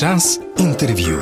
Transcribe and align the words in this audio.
Час 0.00 0.40
інтерв'ю. 0.58 1.20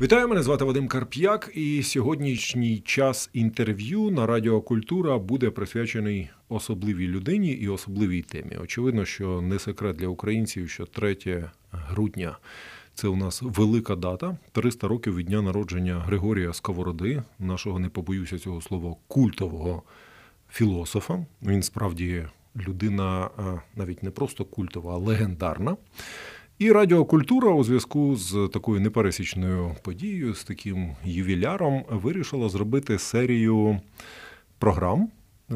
Вітаю, 0.00 0.28
мене 0.28 0.42
звати 0.42 0.64
Вадим 0.64 0.88
Карп'як, 0.88 1.50
і 1.54 1.82
сьогоднішній 1.82 2.78
час 2.78 3.30
інтерв'ю 3.32 4.10
на 4.10 4.26
Радіо 4.26 4.60
Культура 4.60 5.18
буде 5.18 5.50
присвячений 5.50 6.30
особливій 6.48 7.08
людині 7.08 7.50
і 7.50 7.68
особливій 7.68 8.22
темі. 8.22 8.56
Очевидно, 8.62 9.04
що 9.04 9.40
не 9.40 9.58
секрет 9.58 9.96
для 9.96 10.08
українців, 10.08 10.70
що 10.70 10.86
3 10.86 11.50
грудня 11.70 12.36
це 12.98 13.08
у 13.08 13.16
нас 13.16 13.42
велика 13.42 13.96
дата 13.96 14.36
300 14.52 14.88
років 14.88 15.16
від 15.16 15.26
дня 15.26 15.42
народження 15.42 15.98
Григорія 15.98 16.52
Сковороди, 16.52 17.22
нашого 17.38 17.78
не 17.78 17.88
побоюся 17.88 18.38
цього 18.38 18.60
слова 18.60 18.96
культового 19.08 19.82
філософа. 20.50 21.18
Він 21.42 21.62
справді 21.62 22.24
людина 22.68 23.30
навіть 23.76 24.02
не 24.02 24.10
просто 24.10 24.44
культова, 24.44 24.94
а 24.94 24.96
легендарна. 24.96 25.76
І 26.58 26.72
радіокультура 26.72 27.50
у 27.50 27.64
зв'язку 27.64 28.16
з 28.16 28.50
такою 28.52 28.80
непересічною 28.80 29.76
подією, 29.82 30.34
з 30.34 30.44
таким 30.44 30.96
ювіляром, 31.04 31.84
вирішила 31.90 32.48
зробити 32.48 32.98
серію 32.98 33.80
програм, 34.58 35.08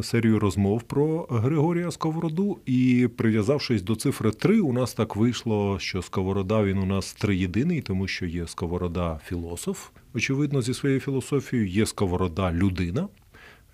серію 0.03 0.39
розмов 0.39 0.83
про 0.83 1.27
Григорія 1.31 1.91
Сковороду. 1.91 2.59
І 2.67 3.09
прив'язавшись 3.17 3.83
до 3.83 3.97
цифри 3.97 4.31
3, 4.31 4.61
у 4.61 4.73
нас 4.73 4.95
так 4.95 5.17
вийшло, 5.17 5.79
що 5.79 6.03
Сковорода 6.03 6.65
він 6.65 6.79
у 6.79 6.87
нас 6.87 7.13
триєдиний, 7.13 7.81
тому 7.81 8.07
що 8.07 8.27
є 8.27 8.47
Сковорода 8.47 9.21
філософ, 9.27 9.89
очевидно, 10.15 10.63
зі 10.63 10.75
своєю 10.75 11.01
філософією, 11.01 11.69
є 11.69 11.87
Сковорода 11.87 12.53
людина, 12.53 13.09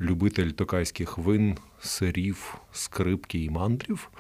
любитель 0.01 0.51
токайських 0.51 1.19
вин, 1.19 1.57
сирів, 1.81 2.59
скрипки 2.73 3.45
і 3.45 3.51
мандрів. 3.51 4.11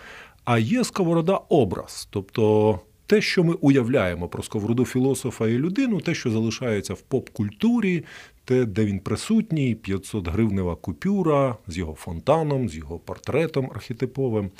А 0.44 0.58
є 0.58 0.84
сковорода 0.84 1.34
образ, 1.48 2.08
тобто 2.10 2.80
те, 3.06 3.20
що 3.20 3.44
ми 3.44 3.54
уявляємо 3.54 4.28
про 4.28 4.42
сковороду 4.42 4.84
філософа 4.84 5.48
і 5.48 5.58
людину, 5.58 6.00
те, 6.00 6.14
що 6.14 6.30
залишається 6.30 6.94
в 6.94 7.00
поп-культурі, 7.00 8.04
те, 8.48 8.64
де 8.64 8.84
він 8.84 9.00
присутній, 9.00 9.74
500 9.74 10.28
гривнева 10.28 10.76
купюра 10.76 11.56
з 11.66 11.78
його 11.78 11.94
фонтаном, 11.94 12.68
з 12.68 12.76
його 12.76 12.98
портретом 12.98 13.70
архетиповим. 13.74 14.50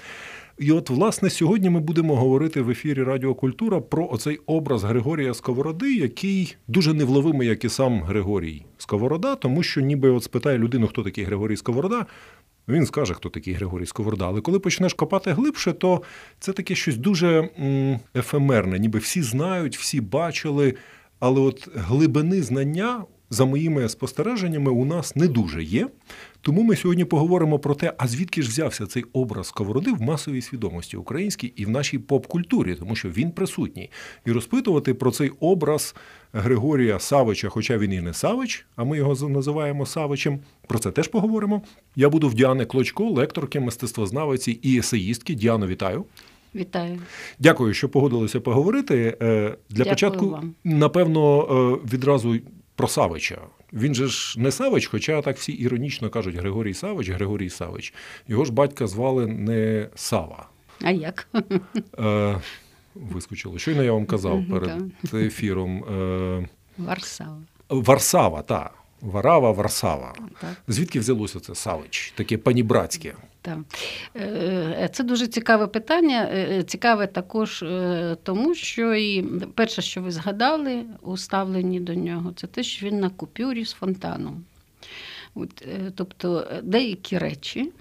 І 0.58 0.72
от, 0.72 0.91
власне, 0.91 1.31
сьогодні 1.31 1.70
ми 1.70 1.81
будемо 1.81 2.16
говорити 2.16 2.62
в 2.62 2.70
ефірі 2.70 3.03
Радіокультура 3.03 3.81
про 3.81 4.09
оцей 4.09 4.39
образ 4.47 4.84
Григорія 4.84 5.34
Сковороди, 5.34 5.94
який 5.94 6.56
дуже 6.66 6.94
невловимий, 6.94 7.48
як 7.48 7.64
і 7.64 7.69
сам 7.69 8.03
Григорій 8.03 8.62
Сковорода, 8.78 9.34
тому 9.34 9.62
що 9.62 9.81
ніби 9.81 10.11
от 10.11 10.25
спитає 10.25 10.59
людину, 10.59 10.86
хто 10.86 11.03
такий 11.03 11.25
Григорій 11.25 11.56
Сковорода, 11.56 12.06
він 12.69 12.86
скаже, 12.86 13.14
хто 13.14 13.28
такий 13.28 13.55
Григорій 13.55 13.86
Сковорода. 13.86 14.27
Але 14.27 14.41
коли 14.41 14.59
почнеш 14.59 14.94
копати 14.94 15.33
глибше, 15.33 15.72
то 15.72 16.03
це 16.41 16.53
таке 16.53 16.75
щось 16.75 16.97
дуже 16.97 17.48
ефемерне, 18.16 18.78
ніби 18.78 18.98
всі 18.98 19.22
знають, 19.22 19.77
всі 19.77 20.00
бачили. 20.00 20.75
Але 21.20 21.41
от 21.41 21.69
глибини 21.75 22.42
знання 22.42 23.05
за 23.31 23.45
моїми 23.45 23.89
спостереженнями, 23.89 24.71
у 24.71 24.84
нас 24.84 25.17
не 25.17 25.29
дуже 25.29 25.62
є. 25.62 25.89
Тому 26.41 26.62
ми 26.62 26.77
сьогодні 26.77 27.05
поговоримо 27.05 27.59
про 27.59 27.75
те, 27.75 27.93
а 27.98 28.09
звідки 28.09 28.43
ж 28.43 28.48
взявся 28.48 28.87
цей 28.87 29.05
образ 29.12 29.47
сковороди 29.47 29.93
в 29.93 30.03
масовій 30.03 30.43
свідомості 30.43 30.97
українській 30.97 31.53
і 31.56 31.65
в 31.65 31.69
нашій 31.71 31.99
поп-культурі, 31.99 32.75
тому 32.75 32.97
що 32.97 33.09
він 33.09 33.31
присутній. 33.31 33.91
І 34.27 34.33
розпитувати 34.33 34.95
про 34.95 35.11
цей 35.11 35.31
образ 35.41 35.95
Григорія 36.33 36.99
Савича, 36.99 37.49
хоча 37.49 37.79
він 37.79 37.93
і 37.93 38.01
не 38.01 38.15
Савич, 38.15 38.67
а 38.77 38.84
ми 38.84 38.97
його 38.97 39.29
називаємо 39.29 39.87
Савичем. 39.87 40.41
Про 40.67 40.79
це 40.79 40.91
теж 40.91 41.09
поговоримо. 41.09 41.62
Я 41.97 42.09
буду 42.09 42.29
в 42.29 42.34
Діани 42.34 42.65
Клочко, 42.65 43.11
лекторки, 43.11 43.61
мистецтвознавиці 43.61 44.53
і 44.62 44.79
есеїстки. 44.79 45.34
Діано, 45.34 45.67
вітаю. 45.67 46.05
Вітаю. 46.55 46.99
Дякую, 47.39 47.75
що 47.75 47.89
погодилися 47.89 48.41
поговорити. 48.41 49.16
Е, 49.22 49.56
для 49.71 49.77
Дякую 49.77 49.91
початку, 49.91 50.28
вам. 50.28 50.55
напевно, 50.65 51.43
е, 51.84 51.89
відразу 51.95 52.37
про 52.78 52.89
Савича. 52.89 53.39
Він 53.72 53.94
же 53.94 54.06
ж 54.06 54.41
не 54.41 54.50
Савич, 54.50 54.87
хоча 54.87 55.22
так 55.22 55.37
всі 55.37 55.53
іронічно 55.53 56.11
кажуть 56.11 56.37
Григорій 56.37 56.75
Савич, 56.75 57.09
Григорій 57.09 57.50
Савич. 57.50 57.94
Його 58.28 58.44
ж 58.44 58.53
батька 58.53 58.87
звали 58.87 59.27
не 59.27 59.89
Сава. 59.94 60.49
А 60.83 60.91
як? 60.91 61.28
Е, 61.99 62.41
Вискочило. 62.94 63.59
Щойно 63.59 63.83
я 63.83 63.93
вам 63.93 64.06
казав 64.06 64.44
перед 64.50 64.83
ефіром. 65.15 65.84
Е, 65.84 66.49
Варсава. 66.78 67.39
Варсава, 67.69 68.43
так. 68.43 68.75
Варава, 69.00 69.53
Варсава. 69.53 70.14
Так. 70.41 70.50
Звідки 70.69 71.00
взялося 71.00 71.41
це 71.41 71.54
Савич? 71.54 72.12
Таке 72.16 72.38
панібратське. 72.38 73.14
Так. 73.42 73.59
Е, 74.16 74.91
Це 74.92 75.04
дуже 75.04 75.26
цікаве 75.26 75.66
питання. 75.66 76.31
Е, 76.32 76.62
Цікаве 76.62 77.06
також 77.06 77.62
е, 77.62 78.16
тому, 78.22 78.54
що 78.54 78.94
і 78.94 79.22
перше, 79.54 79.82
що 79.82 80.03
ви 80.03 80.10
згадали 80.10 80.84
у 81.03 81.16
ставленні 81.16 81.81
до 81.81 81.94
нього, 81.94 82.32
це 82.36 82.47
те, 82.47 82.62
що 82.62 82.86
він 82.86 83.00
на 83.00 83.10
купюрі 83.10 83.64
з 83.64 83.72
фонтаном. 83.72 84.44
От, 85.34 85.66
Тобто 85.94 86.47
деякі 86.62 87.19
речі 87.19 87.72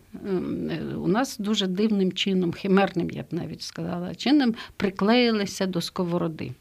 у 1.03 1.07
нас 1.07 1.37
дуже 1.37 1.67
дивним 1.67 2.11
чином, 2.11 2.51
химерним, 2.51 3.09
я 3.09 3.23
б 3.23 3.25
навіть 3.31 3.61
сказала, 3.61 4.15
чином 4.15 4.55
приклеїлися 4.77 5.65
до 5.65 5.81
сковороди. 5.81 6.51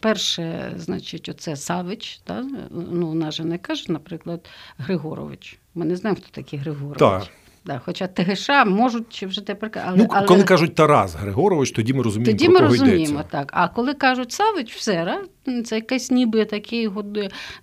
Перше, 0.00 0.72
значить, 0.76 1.28
оце 1.28 1.56
Савич, 1.56 2.20
та? 2.24 2.46
ну, 2.70 3.10
у 3.10 3.14
нас 3.14 3.34
же 3.34 3.44
не 3.44 3.58
кажуть, 3.58 3.88
наприклад, 3.88 4.48
Григорович. 4.78 5.58
Ми 5.74 5.84
не 5.84 5.96
знаємо, 5.96 6.20
хто 6.22 6.30
такий 6.30 6.58
Григорович. 6.58 6.98
Так. 6.98 7.28
Да, 7.64 7.78
хоча 7.84 8.06
ТГШ 8.06 8.48
можуть 8.66 9.08
чи 9.08 9.26
вже 9.26 9.40
тепер 9.40 9.70
але, 9.86 9.96
ну, 9.96 10.06
але... 10.10 10.26
коли 10.26 10.42
кажуть 10.42 10.74
Тарас 10.74 11.14
Григорович, 11.14 11.70
тоді 11.70 11.92
ми 11.94 12.02
розуміємо, 12.02 12.38
тоді 12.38 12.44
про 12.44 12.54
ми 12.54 12.58
кого 12.60 12.70
розуміємо, 12.70 13.04
йдеться. 13.04 13.28
так. 13.30 13.50
А 13.52 13.68
коли 13.68 13.94
кажуть 13.94 14.32
Савич, 14.32 14.74
все, 14.74 15.04
ра? 15.04 15.22
це 15.64 15.74
якесь 15.76 16.10
ніби 16.10 16.44
таке 16.44 16.82
його 16.82 17.04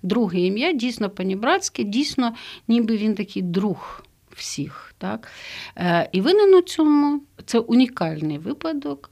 друге 0.02 0.40
ім'я, 0.40 0.72
дійсно 0.72 1.10
панібратське, 1.10 1.82
дійсно, 1.82 2.34
ніби 2.68 2.96
він 2.96 3.14
такий 3.14 3.42
друг 3.42 4.04
всіх. 4.36 4.94
Так? 4.98 5.28
Е, 5.76 6.08
І 6.12 6.20
винен 6.20 6.54
у 6.54 6.60
цьому 6.62 7.22
це 7.46 7.58
унікальний 7.58 8.38
випадок. 8.38 9.10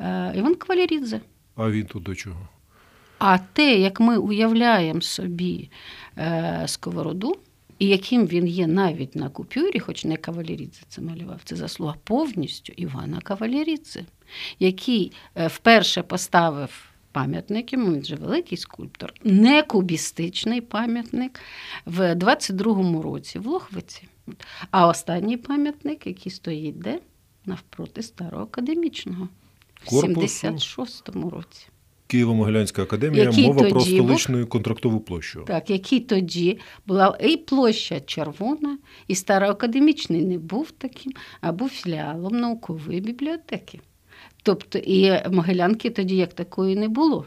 Е, 0.00 0.32
Іван 0.36 0.54
Кавалерідзе. 0.54 1.20
А 1.56 1.70
він 1.70 1.86
тут 1.86 2.02
до 2.02 2.14
чого? 2.14 2.48
А 3.18 3.38
те, 3.38 3.78
як 3.78 4.00
ми 4.00 4.16
уявляємо 4.16 5.00
собі 5.00 5.70
е, 6.18 6.62
сковороду, 6.66 7.36
і 7.78 7.86
яким 7.86 8.26
він 8.26 8.46
є 8.46 8.66
навіть 8.66 9.16
на 9.16 9.28
купюрі, 9.28 9.78
хоч 9.78 10.04
не 10.04 10.16
Кавалерідзе 10.16 10.82
це 10.88 11.02
малював, 11.02 11.40
це 11.44 11.56
заслуга 11.56 11.94
повністю 12.04 12.72
Івана 12.76 13.20
Кавалерідзе, 13.20 14.04
який 14.58 15.12
е, 15.34 15.46
вперше 15.46 16.02
поставив 16.02 16.88
пам'ятник, 17.12 17.72
йому 17.72 17.94
він 17.94 18.04
же 18.04 18.16
великий 18.16 18.58
скульптор, 18.58 19.14
не 19.24 19.62
кубістичний 19.62 20.60
пам'ятник 20.60 21.40
в 21.86 22.14
22-му 22.14 23.02
році 23.02 23.38
в 23.38 23.46
Лохвиці. 23.46 24.02
А 24.70 24.88
останній 24.88 25.36
пам'ятник, 25.36 26.06
який 26.06 26.32
стоїть 26.32 26.78
де? 26.78 27.00
Навпроти 27.44 28.02
старого 28.02 28.42
академічного, 28.42 29.28
в 29.84 29.92
76-му 29.92 31.30
році. 31.30 31.66
Києво-Могилянська 32.08 32.82
академія, 32.82 33.24
Який 33.24 33.46
мова 33.46 33.68
про 33.68 33.80
столичну 33.80 34.46
контрактову 34.46 35.00
площу. 35.00 35.44
Так, 35.46 35.70
який 35.70 36.00
тоді 36.00 36.58
була 36.86 37.18
і 37.20 37.36
площа 37.36 38.00
червона, 38.00 38.78
і 39.08 39.14
староакадемічний 39.14 40.24
не 40.24 40.38
був 40.38 40.70
таким, 40.70 41.12
а 41.40 41.52
був 41.52 41.68
філіалом 41.68 42.40
наукової 42.40 43.00
бібліотеки. 43.00 43.80
Тобто 44.42 44.78
і 44.78 45.28
Могилянки 45.30 45.90
тоді 45.90 46.16
як 46.16 46.34
такої 46.34 46.76
не 46.76 46.88
було. 46.88 47.26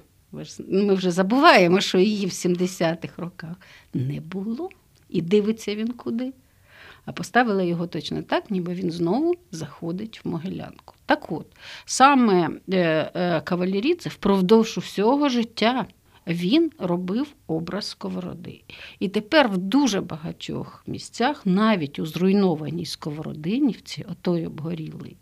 Ми 0.68 0.94
вже 0.94 1.12
забуваємо, 1.12 1.82
що 1.82 1.98
її 1.98 2.26
в 2.26 2.30
70-х 2.30 3.14
роках 3.18 3.56
не 3.94 4.22
було. 4.22 4.70
І 5.10 5.22
дивиться 5.22 5.76
він 5.76 5.92
куди. 5.92 6.34
А 7.06 7.12
поставили 7.12 7.68
його 7.68 7.88
точно 7.88 8.22
так, 8.24 8.52
ніби 8.52 8.74
він 8.74 8.92
знову 8.92 9.36
заходить 9.52 10.22
в 10.24 10.28
Могилянку. 10.30 10.96
Так 11.06 11.32
от, 11.32 11.48
саме 11.86 12.50
Кавалерідзе 13.44 14.10
впродовж 14.10 14.78
усього 14.78 15.30
життя 15.30 15.86
він 16.28 16.72
робив 16.80 17.28
образ 17.48 17.86
сковороди. 17.86 18.62
І 19.00 19.10
тепер 19.10 19.50
в 19.50 19.58
дуже 19.58 20.02
багатьох 20.02 20.84
місцях, 20.88 21.46
навіть 21.46 22.00
у 22.00 22.06
зруйнованій 22.06 22.86
сковородинівці, 22.86 24.06
отой 24.12 24.46
обгорілий 24.46 25.18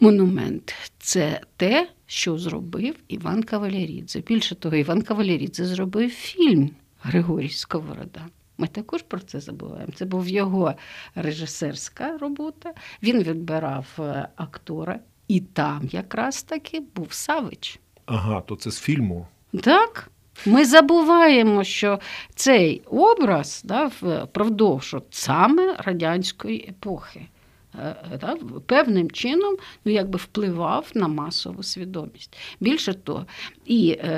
монумент, 0.00 0.74
це 0.98 1.40
те, 1.56 1.88
що 2.06 2.38
зробив 2.38 2.94
Іван 3.08 3.42
Кавалерідзе. 3.42 4.20
Більше 4.20 4.54
того, 4.54 4.76
Іван 4.76 5.02
Кавалерідзе 5.02 5.64
зробив 5.64 6.10
фільм 6.10 6.70
Григорій 7.02 7.48
Сковорода. 7.48 8.26
Ми 8.58 8.66
також 8.66 9.02
про 9.02 9.20
це 9.20 9.40
забуваємо. 9.40 9.92
Це 9.94 10.04
був 10.04 10.28
його 10.28 10.74
режисерська 11.14 12.18
робота. 12.18 12.72
Він 13.02 13.22
відбирав 13.22 13.86
актора, 14.36 15.00
і 15.28 15.40
там 15.40 15.88
якраз 15.92 16.42
таки 16.42 16.80
був 16.80 17.12
Савич. 17.12 17.80
Ага, 18.06 18.40
то 18.40 18.56
це 18.56 18.70
з 18.70 18.80
фільму. 18.80 19.26
Так. 19.62 20.10
Ми 20.46 20.64
забуваємо, 20.64 21.64
що 21.64 22.00
цей 22.34 22.82
образ 22.86 23.62
да, 23.64 23.86
впродовж 23.86 24.96
саме 25.10 25.76
радянської 25.78 26.66
епохи. 26.68 27.26
Е, 27.78 28.36
певним 28.66 29.10
чином 29.10 29.56
ну, 29.84 29.92
якби 29.92 30.18
впливав 30.18 30.90
на 30.94 31.08
масову 31.08 31.62
свідомість. 31.62 32.36
Більше 32.60 32.94
того, 32.94 33.26
і 33.66 33.96
е, 34.00 34.08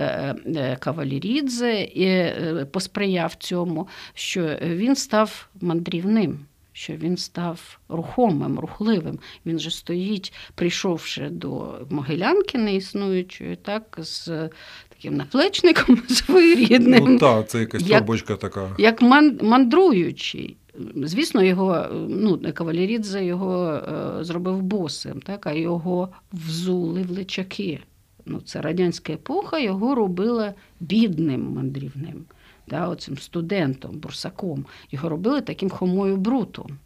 е, 0.46 0.76
Кавалірідзе 0.80 1.88
е, 1.96 2.66
посприяв 2.72 3.34
цьому, 3.34 3.88
що 4.14 4.58
він 4.62 4.96
став 4.96 5.48
мандрівним. 5.60 6.38
Що 6.72 6.92
він 6.92 7.16
став 7.16 7.78
рухомим, 7.88 8.58
рухливим. 8.58 9.18
Він 9.46 9.58
же 9.58 9.70
стоїть, 9.70 10.32
прийшовши 10.54 11.28
до 11.28 11.78
Могилянки 11.90 12.58
неіснуючої, 12.58 13.56
так, 13.56 13.98
з 14.02 14.48
таким 14.88 15.16
наплечником 15.16 16.02
своєрідним. 16.08 17.04
Ну 17.04 17.18
так, 17.18 17.48
це 17.48 17.60
якась 17.60 17.82
як, 17.82 17.98
торбочка 17.98 18.36
така. 18.36 18.74
Як 18.78 19.02
мандруючий. 19.42 20.56
Звісно, 20.96 21.42
його 21.42 21.86
ну, 22.08 22.40
Кавалерідзе 22.54 23.24
його 23.24 23.72
е, 23.72 24.24
зробив 24.24 24.62
босим, 24.62 25.20
так, 25.20 25.46
а 25.46 25.52
його 25.52 26.08
взули 26.32 27.02
в 27.02 27.10
личаки. 27.10 27.80
Ну, 28.26 28.40
Це 28.40 28.60
радянська 28.60 29.12
епоха, 29.12 29.58
його 29.58 29.94
робила 29.94 30.54
бідним 30.80 31.52
мандрівним, 31.52 32.24
да, 32.68 32.88
оцим 32.88 33.18
студентом, 33.18 33.98
бурсаком. 33.98 34.64
Його 34.90 35.08
робили 35.08 35.40
таким 35.40 35.70
хомою 35.70 36.16
брутом. 36.16 36.78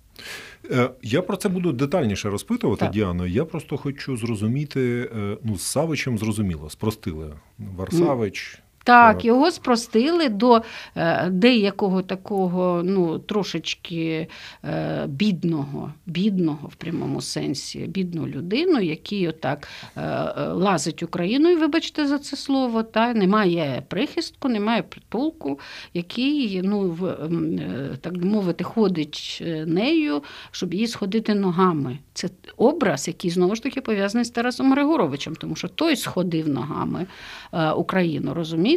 Е, 0.70 0.90
я 1.02 1.22
про 1.22 1.36
це 1.36 1.48
буду 1.48 1.72
детальніше 1.72 2.30
розпитувати, 2.30 2.80
Так. 2.80 2.92
Діано. 2.92 3.26
Я 3.26 3.44
просто 3.44 3.76
хочу 3.76 4.16
зрозуміти, 4.16 5.10
е, 5.16 5.36
ну, 5.44 5.56
з 5.56 5.62
Савичем 5.62 6.18
зрозуміло, 6.18 6.70
спростили. 6.70 7.32
Варсавич. 7.58 8.61
Так, 8.84 9.16
Так. 9.16 9.24
його 9.24 9.50
спростили 9.50 10.28
до 10.28 10.62
е, 10.96 11.30
деякого 11.30 12.02
такого, 12.02 12.82
ну, 12.84 13.18
трошечки 13.18 14.28
е, 14.64 15.06
бідного, 15.06 15.92
бідного 16.06 16.68
в 16.68 16.74
прямому 16.74 17.20
сенсі, 17.20 17.78
бідну 17.78 18.26
людину, 18.26 18.80
який 18.80 19.28
отак 19.28 19.68
е, 19.96 20.00
лазить 20.52 21.02
Україною, 21.02 21.58
вибачте 21.58 22.06
за 22.06 22.18
це 22.18 22.36
слово, 22.36 22.82
та 22.82 23.14
немає 23.14 23.82
прихистку, 23.88 24.48
немає 24.48 24.82
притулку, 24.82 25.60
який, 25.94 26.62
ну, 26.62 26.80
в, 26.80 27.16
так 28.00 28.18
би 28.18 28.24
мовити, 28.24 28.64
ходить 28.64 29.42
нею, 29.66 30.22
щоб 30.50 30.74
їй 30.74 30.86
сходити 30.86 31.34
ногами. 31.34 31.98
Це 32.14 32.28
образ, 32.56 33.08
який 33.08 33.30
знову 33.30 33.54
ж 33.54 33.62
таки 33.62 33.80
пов'язаний 33.80 34.24
з 34.24 34.30
Тарасом 34.30 34.72
Григоровичем, 34.72 35.36
тому 35.36 35.56
що 35.56 35.68
той 35.68 35.96
сходив 35.96 36.48
ногами 36.48 37.06
Україну, 37.76 38.34
розумієте? 38.34 38.71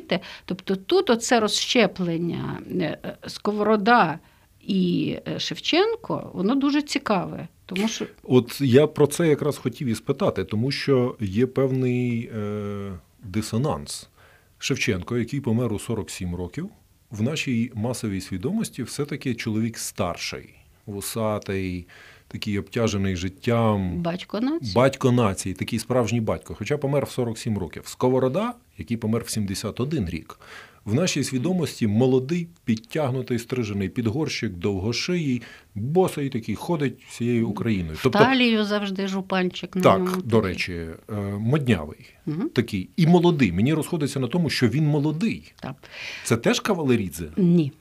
Тобто 0.45 0.75
тут 0.75 1.09
оце 1.09 1.39
розщеплення 1.39 2.59
е, 2.71 2.97
е, 3.05 3.17
Сковорода 3.27 4.19
і 4.61 5.15
е, 5.27 5.39
Шевченко, 5.39 6.31
воно 6.33 6.55
дуже 6.55 6.81
цікаве. 6.81 7.47
Тому 7.65 7.87
що 7.87 8.05
От 8.23 8.61
я 8.61 8.87
про 8.87 9.07
це 9.07 9.27
якраз 9.27 9.57
хотів 9.57 9.87
і 9.87 9.95
спитати, 9.95 10.43
тому 10.43 10.71
що 10.71 11.15
є 11.19 11.47
певний 11.47 12.31
е, 12.35 12.99
дисонанс. 13.23 14.09
Шевченко, 14.57 15.17
який 15.17 15.41
помер 15.41 15.73
у 15.73 15.79
47 15.79 16.35
років, 16.35 16.69
в 17.11 17.21
нашій 17.21 17.71
масовій 17.75 18.21
свідомості 18.21 18.83
все-таки 18.83 19.35
чоловік 19.35 19.77
старший, 19.77 20.55
вусатий, 20.85 21.87
такий 22.27 22.59
обтяжений 22.59 23.15
життям. 23.15 24.01
батько 24.01 24.41
нації. 24.41 24.73
Батько 24.75 25.11
нації, 25.11 25.55
такий 25.55 25.79
справжній 25.79 26.21
батько, 26.21 26.55
хоча 26.57 26.77
помер 26.77 27.05
в 27.05 27.09
47 27.09 27.57
років. 27.57 27.83
Сковорода, 27.85 28.53
який 28.77 28.97
помер 28.97 29.23
в 29.23 29.29
71 29.29 30.09
рік. 30.09 30.39
В 30.85 30.93
нашій 30.93 31.23
свідомості 31.23 31.87
молодий, 31.87 32.47
підтягнутий, 32.65 33.39
стрижений 33.39 33.89
підгорщик, 33.89 34.51
довгошиїй, 34.53 35.41
босий 35.75 36.29
такий, 36.29 36.55
ходить 36.55 37.03
всією 37.09 37.49
Україною. 37.49 37.97
Тобто, 38.03 38.19
Талію 38.19 38.65
завжди 38.65 39.07
жупанчик 39.07 39.75
на 39.75 39.81
так, 39.81 39.99
ньому. 39.99 40.21
до 40.23 40.41
речі, 40.41 40.73
е, 40.73 41.15
моднявий 41.39 41.99
Мгм. 42.25 42.49
такий. 42.49 42.89
І 42.97 43.07
молодий. 43.07 43.51
Мені 43.51 43.73
розходиться 43.73 44.19
на 44.19 44.27
тому, 44.27 44.49
що 44.49 44.67
він 44.67 44.85
молодий. 44.87 45.53
Так. 45.61 45.75
Це 46.23 46.37
теж 46.37 46.59
кавалерідзе? 46.59 47.25
Ні. 47.37 47.71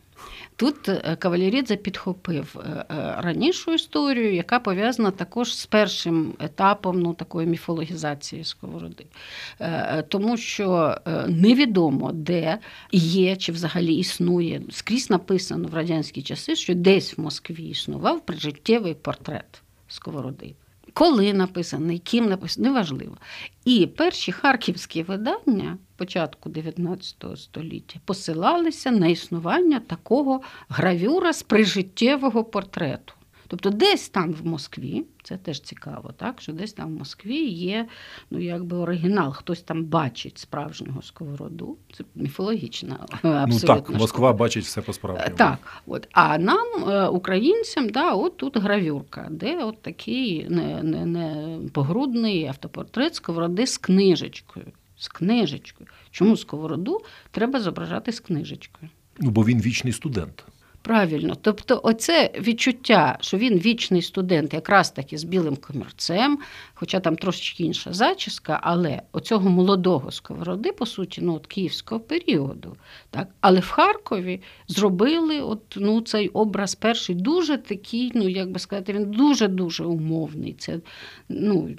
Тут 0.56 0.89
е, 0.89 1.17
Кавалерідзе 1.19 1.77
підхопив 1.77 2.56
е, 2.56 2.69
е, 2.69 2.85
ранішу 3.19 3.75
історію, 3.75 4.35
яка 4.35 4.61
пов'язана 4.61 5.11
також 5.11 5.56
з 5.56 5.67
першим 5.67 6.35
етапом 6.41 7.01
ну, 7.01 7.15
такої 7.15 7.47
міфологізації 7.47 8.45
Сковороди. 8.45 9.06
Тому 10.09 10.37
що 10.37 10.97
невідомо, 11.29 12.12
де 12.12 12.59
є 12.93 13.37
чи 13.37 13.53
взагалі 13.53 13.95
існує, 13.95 14.62
скрізь 14.71 15.11
написано 15.11 15.69
в 15.69 15.75
радянські 15.75 16.23
часи, 16.23 16.56
що 16.56 16.75
десь 16.75 17.19
в 17.19 17.21
Москві 17.21 17.65
існував 17.65 18.27
прижиттєвий 18.27 18.95
портрет 18.95 19.62
Сковороди. 19.89 20.55
Коли 20.94 21.32
написаний, 21.32 21.99
ким 21.99 22.29
написаний, 22.29 22.70
неважливо. 22.70 23.17
І 23.64 23.87
перші 23.87 24.32
харківські 24.32 25.02
видання 25.02 25.79
початку 25.96 26.49
19 26.49 27.25
століття 27.37 28.00
посилалися 28.05 28.91
на 28.91 29.06
існування 29.06 29.81
такого 29.81 30.41
гравюра 30.69 31.32
з 31.32 31.43
прижиттєвого 31.43 32.44
портрету. 32.44 33.14
Тобто 33.46 33.70
десь 33.70 34.08
там 34.08 34.32
в 34.32 34.46
Москві, 34.46 35.05
це 35.23 35.37
теж 35.37 35.61
цікаво, 35.61 36.11
так? 36.17 36.41
що 36.41 36.52
десь 36.52 36.73
там 36.73 36.94
в 36.94 36.99
Москві 36.99 37.44
є 37.49 37.87
ну, 38.31 38.41
якби 38.41 38.76
оригінал, 38.76 39.32
хтось 39.32 39.62
там 39.62 39.85
бачить 39.85 40.38
справжнього 40.38 41.02
сковороду. 41.02 41.76
Це 41.96 42.05
міфологічна 42.14 43.06
абсолютно 43.23 43.75
ну 43.75 43.81
так. 43.81 43.91
Москва 44.00 44.32
бачить 44.32 44.64
все 44.64 44.81
Е, 44.85 44.87
по-справжньому. 44.87 45.37
Так, 45.37 45.82
от. 45.87 46.08
а 46.12 46.38
нам, 46.38 46.91
е, 46.91 47.08
українцям, 47.08 47.88
да, 47.88 48.12
от 48.12 48.37
тут 48.37 48.56
гравюрка, 48.56 49.29
де 49.31 49.64
от 49.64 49.82
такий 49.82 50.49
не, 50.49 50.82
не, 50.82 51.06
не 51.06 51.58
погрудний 51.73 52.46
автопортрет 52.46 53.14
сковороди 53.14 53.67
з 53.67 53.79
книжечкою. 53.79 54.67
З 54.96 55.08
книжечкою. 55.08 55.88
Чому 56.11 56.37
сковороду 56.37 57.00
треба 57.31 57.61
зображати 57.61 58.12
з 58.12 58.20
книжечкою? 58.20 58.91
Ну, 59.19 59.31
бо 59.31 59.44
він 59.44 59.61
вічний 59.61 59.93
студент. 59.93 60.44
Правильно, 60.84 61.34
тобто, 61.40 61.81
оце 61.82 62.31
відчуття, 62.38 63.19
що 63.20 63.36
він 63.38 63.58
вічний 63.58 64.02
студент, 64.02 64.54
якраз 64.54 64.90
таки 64.90 65.19
з 65.19 65.25
білим 65.25 65.56
комірцем, 65.56 66.38
хоча 66.75 67.00
там 67.00 67.16
трошечки 67.16 67.64
інша 67.64 67.92
зачіска, 67.92 68.60
але 68.62 69.02
оцього 69.12 69.50
молодого 69.50 70.10
сковороди, 70.10 70.72
по 70.72 70.86
суті, 70.86 71.20
ну 71.22 71.34
от 71.34 71.46
київського 71.46 72.00
періоду. 72.00 72.76
Так? 73.10 73.28
Але 73.40 73.60
в 73.60 73.69
Харкові 73.69 74.40
зробили 74.69 75.40
от, 75.40 75.60
ну, 75.76 76.00
цей 76.00 76.28
образ 76.28 76.75
перший 76.75 77.14
дуже 77.14 77.58
такий, 77.58 78.12
ну 78.14 78.29
як 78.29 78.50
би 78.50 78.58
сказати, 78.58 78.93
він 78.93 79.10
дуже-дуже 79.10 79.84
умовний. 79.84 80.53
Це 80.58 80.81
ну, 81.29 81.70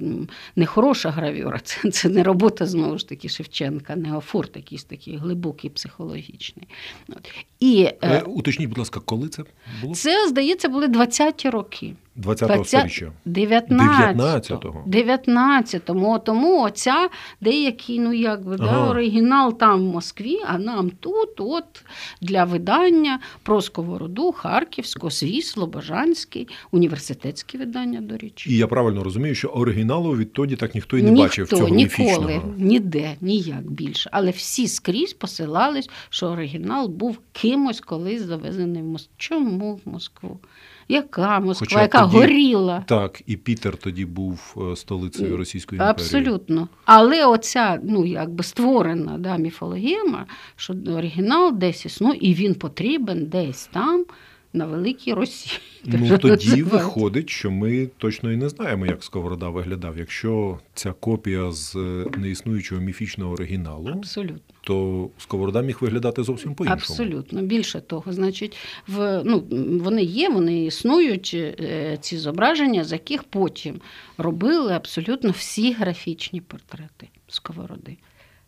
не 0.56 0.66
хороша 0.66 1.10
гравюра, 1.10 1.60
це, 1.64 1.92
це 1.92 2.10
не 2.10 2.24
робота 2.24 2.66
знову 2.66 2.98
ж 2.98 3.10
таки 3.10 3.30
Шевченка, 3.30 3.96
не 3.96 4.18
офурт 4.18 4.56
якийсь 4.56 4.84
такий 4.84 5.18
глибокий, 5.18 5.70
психологічний. 5.70 6.68
От. 7.10 7.32
І, 7.60 7.90
Е, 8.02 8.22
уточніть, 8.22 8.70
будь 8.70 8.78
ласка, 8.78 8.95
коли 9.00 9.30
це 9.30 9.44
було? 9.82 9.96
це, 9.96 10.28
здається, 10.28 10.70
були 10.70 10.88
20-ті 10.88 11.50
роки. 11.50 11.94
20-го 12.18 12.48
20 12.48 12.68
сторіччя. 12.68 13.12
19-го. 13.28 14.84
19-му. 14.88 16.20
Тому 16.20 16.62
оця 16.64 17.10
деякий, 17.42 18.00
ну 18.00 18.14
якби, 18.14 18.58
да, 18.58 18.64
Ага. 18.64 18.90
оригінал 18.90 19.58
там 19.58 19.80
в 19.80 19.94
Москві, 19.94 20.38
а 20.48 20.58
нам 20.58 20.90
тут, 20.90 21.30
от 21.38 21.84
для 22.22 22.44
видання 22.44 23.20
про 23.44 23.62
сковороду, 23.62 24.32
Харківського, 24.32 25.12
свій, 25.12 25.42
Слобожанський, 25.42 26.48
університетське 26.72 27.58
видання, 27.58 28.02
до 28.02 28.18
речі. 28.18 28.50
І 28.54 28.58
я 28.58 28.68
правильно 28.68 29.04
розумію, 29.04 29.36
що 29.36 29.48
оригіналу 29.48 30.16
відтоді 30.16 30.56
так 30.56 30.76
ніхто 30.76 30.98
і 30.98 31.04
не 31.04 31.10
Ніхто, 31.12 31.24
бачив 31.24 31.48
цього 31.48 31.62
ніколи, 31.70 31.84
міфічного. 31.84 32.54
ніде, 32.58 33.16
ніяк 33.22 33.64
більше. 33.72 34.10
Але 34.14 34.32
всі 34.32 34.68
скрізь 34.68 35.14
посилались, 35.14 35.90
що 36.10 36.28
оригінал 36.28 36.88
був 36.88 37.20
кимось 37.32 37.80
колись 37.82 38.22
завезений 38.22 38.82
в 38.82 38.86
Москву. 38.86 39.14
Чому 39.18 39.76
в 39.86 39.90
Москву? 39.90 40.40
Яка 40.88 41.40
Москва, 41.40 41.68
Хоча 41.68 41.82
яка 41.82 42.02
тоді- 42.06 42.18
горіла? 42.18 42.84
Так, 42.88 43.22
і 43.26 43.38
Пітер 43.38 43.78
тоді 43.78 44.06
був 44.06 44.56
е, 44.72 44.76
столицею 44.76 45.38
Російської 45.38 45.78
імперії. 45.78 45.92
Абсолютно. 45.92 46.68
Але 46.86 47.26
оця, 47.26 47.80
ну 47.84 48.06
якби 48.06 48.44
створена 48.44 49.18
да, 49.18 49.38
міфологема, 49.38 50.26
що 50.56 50.74
оригінал 50.88 51.54
десь 51.54 51.86
існує, 51.86 52.18
і 52.22 52.34
він 52.34 52.56
потрібен 52.56 53.26
десь 53.26 53.70
там, 53.74 54.06
на 54.56 54.66
великій 54.66 55.14
Росії. 55.14 55.60
Ну 55.86 56.18
тоді 56.18 56.64
виходить, 56.64 57.30
що 57.30 57.52
ми 57.52 57.90
точно 57.98 58.32
і 58.32 58.36
не 58.38 58.50
знаємо, 58.50 58.86
як 58.86 59.04
Сковорода 59.04 59.50
виглядав. 59.50 59.98
Якщо 59.98 60.60
ця 60.74 60.94
копія 60.94 61.52
з 61.52 61.76
е, 61.76 62.06
неіснуючого 62.18 62.82
міфічного 62.82 63.34
оригіналу, 63.34 63.90
Абсолютно. 63.90 64.56
то 64.62 65.10
Сковорода 65.18 65.62
міг 65.62 65.78
виглядати 65.82 66.24
зовсім 66.24 66.56
по-іншому. 66.56 66.82
Абсолютно. 66.82 67.42
Більше 67.42 67.82
того, 67.82 68.14
значить, 68.14 68.58
в, 68.88 69.22
ну, 69.26 69.44
вони 69.84 70.04
є, 70.04 70.30
вони 70.30 70.66
існують, 70.66 71.32
е, 71.36 71.98
ці 72.02 72.18
зображення, 72.18 72.84
з 72.84 72.92
яких 72.92 73.24
потім 73.24 73.82
робили 74.18 74.74
абсолютно 74.74 75.32
всі 75.32 75.74
графічні 75.74 76.42
портрети 76.42 77.10
Сковороди. 77.28 77.98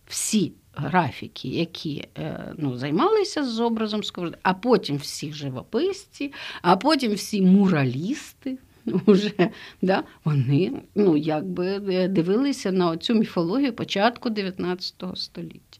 Всі. 0.07 0.51
Графіки, 0.77 1.47
які 1.47 2.05
е, 2.17 2.53
ну, 2.57 2.77
займалися 2.77 3.43
з 3.43 3.59
образом 3.59 4.03
сковороди, 4.03 4.37
а 4.43 4.53
потім 4.53 4.97
всі 4.97 5.33
живописці, 5.33 6.33
а 6.61 6.77
потім 6.77 7.13
всі 7.13 7.41
муралісти. 7.41 8.57
Уже, 9.05 9.49
да, 9.81 10.03
вони 10.25 10.71
ну, 10.95 11.17
якби 11.17 11.65
е, 11.67 12.07
дивилися 12.07 12.71
на 12.71 12.97
цю 12.97 13.13
міфологію 13.13 13.73
початку 13.73 14.29
19 14.29 15.03
століття. 15.15 15.79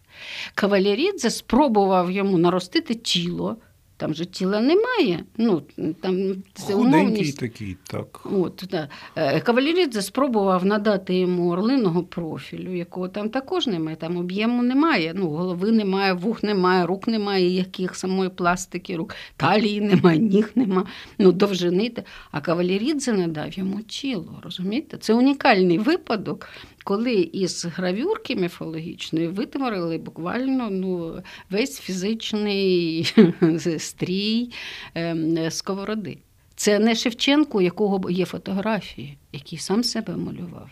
Кавалерідзе 0.56 1.30
спробував 1.30 2.12
йому 2.12 2.38
наростити 2.38 2.96
тіло. 2.96 3.58
Там 3.98 4.13
же 4.13 4.25
тіла 4.25 4.62
немає. 4.62 5.24
Ну, 5.38 5.62
там 6.01 6.36
це 6.54 6.74
Худенький 6.74 7.00
умовність. 7.00 7.39
такий, 7.39 7.77
так. 7.88 8.22
От, 8.32 8.63
да. 8.72 8.89
Е, 9.16 9.39
Кавалерідзе 9.39 10.01
спробував 10.01 10.66
надати 10.66 11.16
йому 11.16 11.50
орлиного 11.50 12.04
профілю, 12.04 12.75
якого 12.75 13.08
там 13.08 13.30
також 13.30 13.68
немає, 13.68 13.96
там 13.98 14.18
об'єму 14.18 14.63
немає. 14.63 15.13
Ну, 15.16 15.30
голови 15.30 15.72
немає, 15.72 16.13
вух 16.13 16.44
немає, 16.44 16.86
рук 16.86 17.08
немає, 17.08 17.50
яких 17.50 17.96
самої 17.96 18.30
пластики 18.30 18.96
рук, 18.96 19.16
талії 19.38 19.82
немає, 19.82 20.20
ніг 20.20 20.51
немає, 20.56 20.88
ну, 21.20 21.32
довжини. 21.32 21.92
А 22.32 22.42
Кавалерідзе 22.42 23.13
надав 23.13 23.54
йому 23.54 23.82
тіло. 23.82 24.39
Розумієте? 24.44 24.98
Це 24.98 25.13
унікальний 25.13 25.77
випадок, 25.77 26.50
коли 26.88 27.13
із 27.13 27.65
гравюрки 27.65 28.36
міфологічної 28.36 29.27
витворили 29.27 29.98
буквально 29.98 30.70
ну, 30.70 31.22
весь 31.50 31.79
фізичний 31.79 33.13
стрій 33.77 34.51
ем, 34.96 35.51
сковороди. 35.51 36.17
Це 36.56 36.79
не 36.79 36.96
Шевченко, 36.96 37.58
у 37.58 37.62
якого 37.62 38.10
є 38.10 38.25
фотографії, 38.25 39.17
який 39.34 39.60
сам 39.60 39.84
себе 39.84 40.17
малював. 40.17 40.70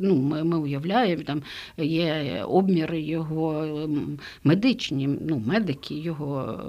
Ну, 0.00 0.16
ми, 0.16 0.44
ми 0.44 0.58
уявляємо, 0.58 1.22
там 1.22 1.42
є 1.78 2.42
обміри 2.48 3.00
його 3.00 3.64
ем, 3.64 4.18
медичні, 4.44 5.08
ну, 5.28 5.42
медики 5.46 5.94
його 5.94 6.60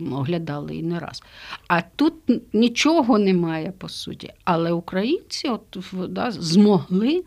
ем, 0.00 0.12
оглядали 0.12 0.76
і 0.76 0.82
не 0.82 0.98
раз. 0.98 1.22
А 1.68 1.82
тут 1.96 2.14
нічого 2.52 3.18
немає 3.18 3.72
по 3.78 3.88
суті. 3.88 4.32
Але 4.44 4.72
українці 4.72 5.48
от, 5.48 5.78
да, 6.08 6.30
змогли 6.30 7.24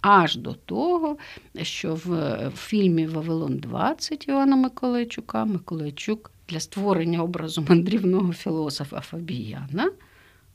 аж 0.00 0.36
до 0.36 0.52
того, 0.54 1.16
що 1.62 1.94
в, 2.04 2.36
фільмі 2.56 3.06
Вавилон 3.06 3.58
20 3.58 4.28
Івана 4.28 4.56
Миколайчука 4.56 5.44
Миколайчук 5.44 6.30
для 6.48 6.60
створення 6.60 7.22
образу 7.22 7.66
мандрівного 7.68 8.32
філософа 8.32 9.00
Фабіяна 9.00 9.90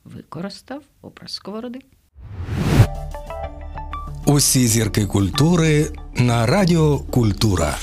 використав 0.05 0.83
образ 1.01 1.31
сковороди. 1.31 1.79
Усі 4.25 4.67
зірки 4.67 5.05
культури 5.05 5.87
на 6.15 6.45
Радіо 6.45 6.99
Культура. 6.99 7.77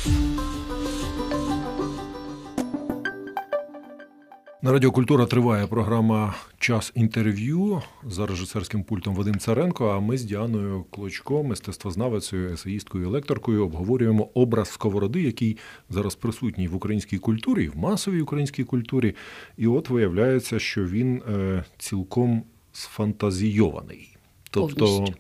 На 4.63 4.73
Радіо 4.73 4.93
Культура 4.93 5.27
триває 5.27 5.67
програма 5.67 6.35
Час 6.59 6.93
інтерв'ю 6.95 7.83
за 8.07 8.27
режисерським 8.27 8.85
пультом 8.85 9.15
Вадим 9.15 9.39
Царенко. 9.39 9.89
А 9.89 10.01
ми 10.01 10.19
з 10.19 10.25
Діаною 10.25 10.85
Клочко, 10.91 11.43
мистецтвознавицею, 11.43 12.53
есеїсткою, 12.53 13.05
і 13.05 13.09
лекторкою, 13.09 13.65
обговорюємо 13.65 14.29
образ 14.35 14.69
сковороди, 14.69 15.23
який 15.23 15.57
зараз 15.91 16.15
присутній 16.15 16.69
в 16.69 16.75
українській 16.75 17.19
культурі, 17.19 17.69
в 17.69 17.77
масовій 17.77 18.21
українській 18.21 18.65
культурі. 18.65 19.15
І 19.57 19.67
от 19.67 19.89
виявляється, 19.89 20.59
що 20.59 20.85
він 20.85 21.23
е, 21.29 21.65
цілком 21.79 22.43
сфантазійований. 22.73 24.17
Тобто, 24.51 24.87
Повністю. 24.87 25.15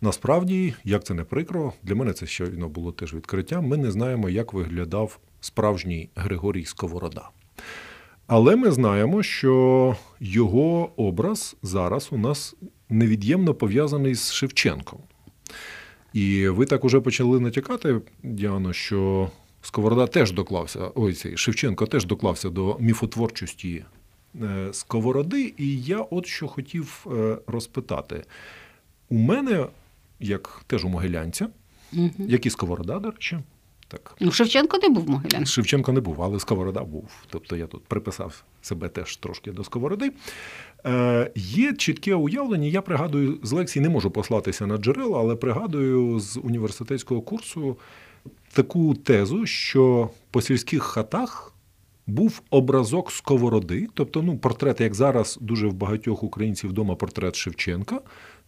насправді, 0.00 0.74
як 0.84 1.04
це 1.04 1.14
не 1.14 1.24
прикро, 1.24 1.72
для 1.82 1.94
мене 1.94 2.12
це 2.12 2.26
щойно 2.26 2.68
було 2.68 2.92
теж 2.92 3.14
відкриттям. 3.14 3.66
Ми 3.66 3.76
не 3.76 3.90
знаємо, 3.90 4.28
як 4.28 4.52
виглядав 4.52 5.18
справжній 5.40 6.10
Григорій 6.14 6.64
Сковорода. 6.64 7.30
Але 8.26 8.56
ми 8.56 8.70
знаємо, 8.70 9.22
що 9.22 9.96
його 10.20 10.90
образ 10.96 11.56
зараз 11.62 12.08
у 12.10 12.18
нас 12.18 12.54
невід'ємно 12.88 13.54
пов'язаний 13.54 14.14
з 14.14 14.32
Шевченком. 14.32 15.00
І 16.12 16.48
ви 16.48 16.66
так 16.66 16.84
уже 16.84 17.00
почали 17.00 17.40
натякати, 17.40 18.00
Діано, 18.22 18.72
що 18.72 19.30
Сковорода 19.62 20.06
теж 20.06 20.32
доклався, 20.32 20.90
ой, 20.94 21.12
цей 21.12 21.36
Шевченко 21.36 21.86
теж 21.86 22.06
доклався 22.06 22.50
до 22.50 22.76
міфотворчості 22.80 23.84
е, 24.42 24.68
Сковороди. 24.72 25.54
І 25.58 25.82
я 25.82 25.98
от 25.98 26.26
що 26.26 26.48
хотів 26.48 27.06
е, 27.06 27.38
розпитати. 27.46 28.24
У 29.08 29.14
мене, 29.18 29.66
як 30.20 30.62
теж 30.66 30.84
у 30.84 30.88
могилянця, 30.88 31.48
Угу. 31.92 32.10
як 32.18 32.46
і 32.46 32.50
Сковорода, 32.50 32.98
до 32.98 33.10
речі, 33.10 33.38
так, 33.88 34.16
Ну, 34.20 34.32
Шевченко 34.32 34.78
не 34.82 34.88
був 34.88 35.10
Могилянський. 35.10 35.46
Шевченко 35.46 35.92
не 35.92 36.00
був, 36.00 36.22
але 36.22 36.40
Сковорода 36.40 36.84
був. 36.84 37.10
Тобто 37.30 37.56
я 37.56 37.66
тут 37.66 37.84
приписав 37.84 38.44
себе 38.62 38.88
теж 38.88 39.16
трошки 39.16 39.52
до 39.52 39.64
Сковороди. 39.64 40.12
Е, 40.86 41.30
є 41.34 41.72
чітке 41.72 42.14
уявлення. 42.14 42.68
Я 42.68 42.82
пригадую 42.82 43.38
з 43.42 43.52
лекцій, 43.52 43.80
не 43.80 43.88
можу 43.88 44.10
послатися 44.10 44.66
на 44.66 44.76
джерела, 44.76 45.20
але 45.20 45.36
пригадую 45.36 46.20
з 46.20 46.40
університетського 46.42 47.22
курсу 47.22 47.78
таку 48.52 48.94
тезу, 48.94 49.46
що 49.46 50.10
по 50.30 50.42
сільських 50.42 50.82
хатах 50.82 51.54
був 52.06 52.42
образок 52.50 53.12
сковороди, 53.12 53.88
тобто 53.94 54.22
ну, 54.22 54.38
портрет, 54.38 54.80
як 54.80 54.94
зараз 54.94 55.38
дуже 55.40 55.66
в 55.66 55.72
багатьох 55.72 56.22
українців 56.22 56.70
вдома 56.70 56.94
портрет 56.94 57.36
Шевченка. 57.36 58.00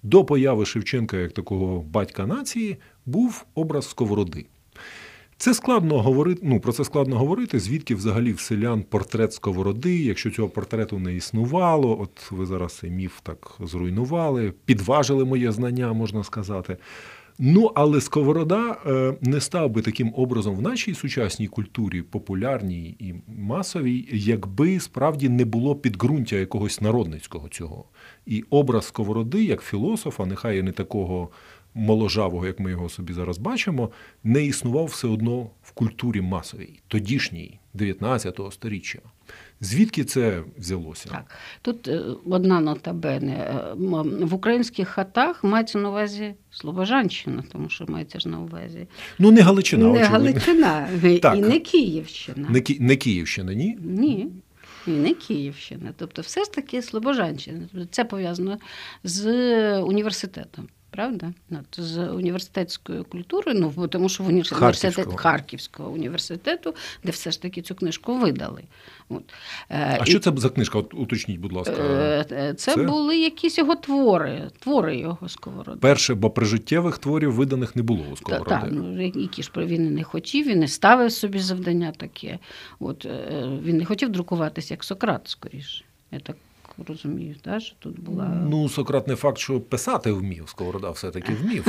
До 0.03 0.25
появи 0.25 0.67
Шевченка 0.67 1.17
як 1.17 1.33
такого 1.33 1.81
батька 1.81 2.27
нації 2.27 2.77
був 3.07 3.47
образ 3.55 3.89
сковороди. 3.89 4.47
Це 5.39 5.55
складно 5.55 6.03
говорити. 6.03 6.41
Ну 6.45 6.61
про 6.61 6.73
це 6.73 6.85
складно 6.85 7.19
говорити. 7.19 7.59
Звідки 7.59 7.95
взагалі 7.95 8.33
в 8.33 8.41
селян 8.41 8.83
портрет 8.83 9.33
сковороди, 9.33 9.99
якщо 9.99 10.31
цього 10.31 10.49
портрету 10.49 10.99
не 10.99 11.15
існувало, 11.15 12.01
от 12.01 12.31
ви 12.31 12.47
зараз 12.47 12.77
цей 12.77 12.91
міф 12.91 13.21
так 13.23 13.59
зруйнували, 13.61 14.53
підважили 14.65 15.25
моє 15.25 15.53
знання, 15.53 15.93
можна 15.93 16.25
сказати. 16.25 16.77
Ну, 17.39 17.73
але 17.75 18.01
сковорода 18.01 18.77
е, 18.87 19.15
не 19.21 19.41
став 19.41 19.71
би 19.71 19.83
таким 19.83 20.13
образом 20.17 20.57
в 20.57 20.63
нашій 20.63 20.95
сучасній 20.95 21.47
культурі, 21.47 22.03
популярній 22.03 22.97
і 22.99 23.15
масовій, 23.29 24.09
якби 24.13 24.81
справді 24.81 25.29
не 25.29 25.45
було 25.45 25.77
підґрунтя 25.77 26.37
якогось 26.37 26.81
народницького 26.81 27.49
цього. 27.49 27.85
І 28.27 28.45
образ 28.51 28.87
сковороди, 28.87 29.45
як 29.45 29.63
філософа, 29.63 30.27
нехай 30.27 30.59
і 30.59 30.63
не 30.63 30.73
такого 30.73 31.29
моложавого, 31.77 32.47
як 32.47 32.61
ми 32.61 32.71
його 32.71 32.89
собі 32.89 33.13
зараз 33.13 33.39
бачимо, 33.39 33.91
не 34.25 34.45
існував 34.45 34.85
все 34.85 35.09
одно 35.09 35.51
в 35.63 35.71
культурі 35.71 36.21
масовій, 36.21 36.81
тодішній, 36.89 37.59
19 37.75 38.41
сторіччя. 38.51 38.99
Звідки 39.61 40.05
це 40.05 40.43
взялося? 40.59 41.09
Так. 41.09 41.35
Тут 41.63 41.89
е, 41.89 42.03
одна 42.31 42.61
нота 42.61 42.93
бене. 42.93 43.33
Е, 43.35 43.75
В 44.25 44.35
українських 44.35 44.89
хатах 44.89 45.45
мається 45.45 45.79
на 45.79 45.89
увазі 45.89 46.35
Слобожанщина, 46.51 47.45
тому 47.53 47.69
що 47.69 47.85
мається 47.89 48.21
ж 48.21 48.29
на 48.29 48.41
увазі 48.41 48.87
Ну, 49.19 49.31
не 49.31 49.41
Галичина, 49.41 49.85
не 49.85 49.91
очевидно. 49.91 50.19
Галичина 50.19 50.89
Так. 51.23 51.37
і 51.39 51.41
не 51.41 51.61
Київщина. 51.61 52.49
Не, 52.51 52.61
Ки... 52.61 52.77
не 52.81 52.97
Київщина, 52.97 53.55
ні? 53.55 53.79
Ні. 53.81 54.29
І 54.87 54.91
не 54.91 55.15
Київщина. 55.15 55.93
Тобто, 55.97 56.23
все 56.23 56.45
ж 56.45 56.53
таки 56.53 56.83
Слобожанщина. 56.83 57.69
Це 57.91 58.05
пов'язано 58.05 58.59
з 59.05 59.27
університетом. 59.81 60.69
Правда? 60.97 61.33
От, 61.51 61.81
з 61.85 61.99
університетською 61.99 63.05
культурою, 63.05 63.73
ну 63.77 63.89
тому 63.89 64.09
що 64.09 64.25
в 64.25 64.27
університет 64.27 64.61
Харківського. 64.61 65.17
Харківського 65.17 65.91
університету, 65.91 66.75
де 67.05 67.11
все 67.11 67.31
ж 67.31 67.43
таки 67.43 67.63
цю 67.63 67.75
книжку 67.75 68.19
видали. 68.19 68.63
От. 69.09 69.23
Е, 69.71 69.99
А 70.01 70.05
і- 70.05 70.11
що 70.11 70.19
це 70.19 70.33
за 70.37 70.49
книжка? 70.49 70.79
От 70.79 70.95
уточніть, 70.95 71.41
будь 71.41 71.53
ласка. 71.53 71.75
Е, 71.75 72.27
е, 72.33 72.55
Це, 72.55 72.75
Це? 72.75 72.83
були 72.83 73.19
якісь 73.19 73.59
його 73.59 73.75
твори, 73.75 74.51
твори 74.59 74.97
його 74.97 75.29
сковороди. 75.29 75.79
Перше, 75.81 76.15
бо 76.15 76.31
прижиттєвих 76.31 76.99
творів 76.99 77.33
виданих 77.33 77.77
не 77.77 77.83
було 77.83 78.05
у 78.13 78.17
Сковороди. 78.17 78.51
Так, 78.51 78.69
ну, 78.73 79.07
які 79.07 79.43
ж 79.43 79.51
він 79.57 79.95
не 79.95 80.05
хотів, 80.05 80.47
він 80.47 80.59
не 80.59 80.69
ставив 80.69 81.13
собі 81.13 81.39
завдання 81.39 81.93
таке. 81.93 82.39
От, 82.81 83.09
він 83.63 83.77
не 83.77 83.85
хотів 83.85 84.09
друкуватися 84.09 84.75
як 84.75 84.85
Сократ, 84.85 85.29
скоріше. 85.29 85.85
Я 86.13 86.21
так 86.21 86.37
розумію, 86.89 87.35
та, 87.43 87.61
що 87.61 87.77
тут 87.79 88.01
була 88.01 88.25
Ну, 88.25 88.69
Сократ 88.69 89.09
не 89.09 89.17
факт, 89.17 89.39
що 89.39 89.61
писати 89.61 90.13
вмів. 90.13 90.49
Сковорода 90.49 90.91
все-таки 90.91 91.35
вмів. 91.35 91.67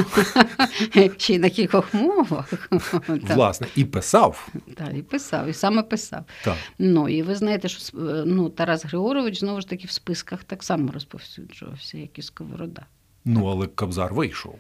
ще 1.18 1.34
й 1.34 1.40
на 1.40 1.50
кількох 1.50 1.94
мовах. 1.94 2.70
Власне, 3.08 3.68
і 3.76 3.86
писав. 3.86 4.48
та, 4.76 4.86
і 4.86 5.02
писав, 5.02 5.48
і 5.48 5.54
саме 5.54 5.84
писав. 5.84 6.24
Так. 6.44 6.56
Ну, 6.80 7.10
і 7.10 7.22
ви 7.22 7.36
знаєте, 7.36 7.68
що 7.68 7.98
ну, 8.26 8.50
Тарас 8.50 8.86
Григорович 8.86 9.40
знову 9.40 9.62
ж 9.62 9.68
таки 9.68 9.88
в 9.88 9.92
списках 9.92 10.44
так 10.44 10.64
само 10.64 10.92
розповсюджувався, 10.92 11.98
як 11.98 12.20
і 12.20 12.22
Сковорода. 12.22 12.86
Ну, 13.26 13.46
але 13.46 13.68
Кобзар 13.68 14.14
вийшов. 14.14 14.56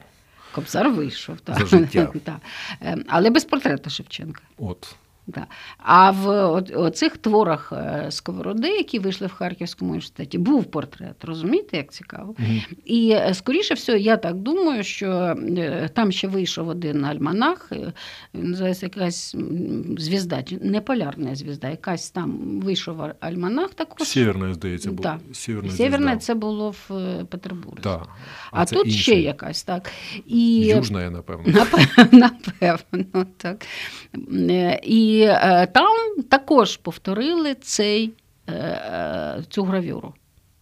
Кобзар 0.51 0.89
вийшов, 0.89 1.39
так. 1.39 1.57
За 1.57 1.65
життя. 1.65 2.11
так. 2.23 2.39
Е, 2.81 2.97
Але 3.07 3.29
без 3.29 3.45
портрета 3.45 3.89
Шевченка. 3.89 4.41
От. 4.57 4.95
Да. 5.27 5.47
А 5.77 6.11
в 6.11 6.51
оцих 6.75 7.17
творах 7.17 7.73
е, 7.75 8.07
Сковороди, 8.09 8.67
які 8.67 8.99
вийшли 8.99 9.27
в 9.27 9.33
Харківському 9.33 9.91
університеті, 9.91 10.37
був 10.37 10.65
портрет. 10.65 11.25
Розумієте, 11.25 11.77
як 11.77 11.91
цікаво? 11.91 12.35
Угу. 12.39 12.77
І 12.85 13.11
е, 13.11 13.33
скоріше 13.33 13.73
все, 13.73 13.99
я 13.99 14.17
так 14.17 14.35
думаю, 14.35 14.83
що 14.83 15.09
е, 15.11 15.89
там 15.93 16.11
ще 16.11 16.27
вийшов 16.27 16.67
один 16.67 17.05
альманах, 17.05 17.71
він 18.35 18.49
називається 18.49 18.85
якась 18.85 19.35
звізда, 19.97 20.43
не 20.61 20.81
полярна 20.81 21.35
звізда, 21.35 21.69
якась 21.69 22.11
там 22.11 22.59
вийшов 22.61 23.01
альманах 23.19 23.73
також. 23.73 24.07
Сєверна, 24.07 24.53
здається, 24.53 24.91
була. 24.91 25.19
Да. 25.27 25.33
Сєверна, 25.33 25.71
Сєверна 25.71 26.17
це 26.17 26.33
було 26.33 26.69
в 26.69 26.89
Петербурзі. 27.29 27.81
Да. 27.83 28.03
А, 28.51 28.61
а 28.61 28.65
тут 28.65 28.85
інший. 28.85 29.01
ще 29.01 29.15
якась, 29.15 29.63
так. 29.63 29.91
І... 30.27 30.59
Южна, 30.59 31.09
напевно. 31.09 31.53
Напевно, 32.11 33.25
так. 33.37 33.65
І 34.83 35.16
е, 35.21 35.67
там 35.73 36.23
також 36.29 36.77
повторили 36.77 37.55
цей, 37.55 38.13
е, 38.47 38.53
е, 38.53 39.43
цю 39.49 39.63
гравюру. 39.63 40.13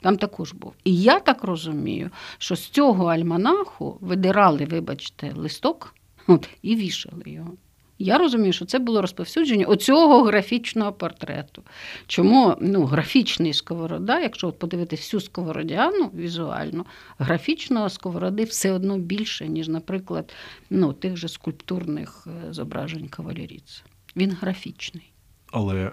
Там 0.01 0.17
також 0.17 0.53
був. 0.53 0.73
І 0.83 1.01
я 1.01 1.19
так 1.19 1.43
розумію, 1.43 2.09
що 2.37 2.55
з 2.55 2.69
цього 2.69 3.05
альманаху 3.05 3.97
видирали, 4.01 4.65
вибачте, 4.65 5.31
листок 5.35 5.95
от, 6.27 6.49
і 6.61 6.75
вішали 6.75 7.23
його. 7.25 7.51
Я 7.99 8.17
розумію, 8.17 8.53
що 8.53 8.65
це 8.65 8.79
було 8.79 9.01
розповсюдження 9.01 9.65
оцього 9.65 10.23
графічного 10.23 10.93
портрету. 10.93 11.63
Чому 12.07 12.57
ну, 12.61 12.85
графічний 12.85 13.53
сковорода, 13.53 14.19
якщо 14.19 14.47
от 14.47 14.59
подивитися 14.59 15.01
всю 15.01 15.21
сковородяну 15.21 16.11
візуально, 16.15 16.85
графічного 17.17 17.89
сковороди 17.89 18.43
все 18.43 18.71
одно 18.71 18.97
більше, 18.97 19.47
ніж, 19.47 19.67
наприклад, 19.67 20.33
ну, 20.69 20.93
тих 20.93 21.17
же 21.17 21.27
скульптурних 21.27 22.27
зображень 22.51 23.07
кавалеріця. 23.07 23.81
Він 24.15 24.31
графічний. 24.31 25.11
Але 25.51 25.91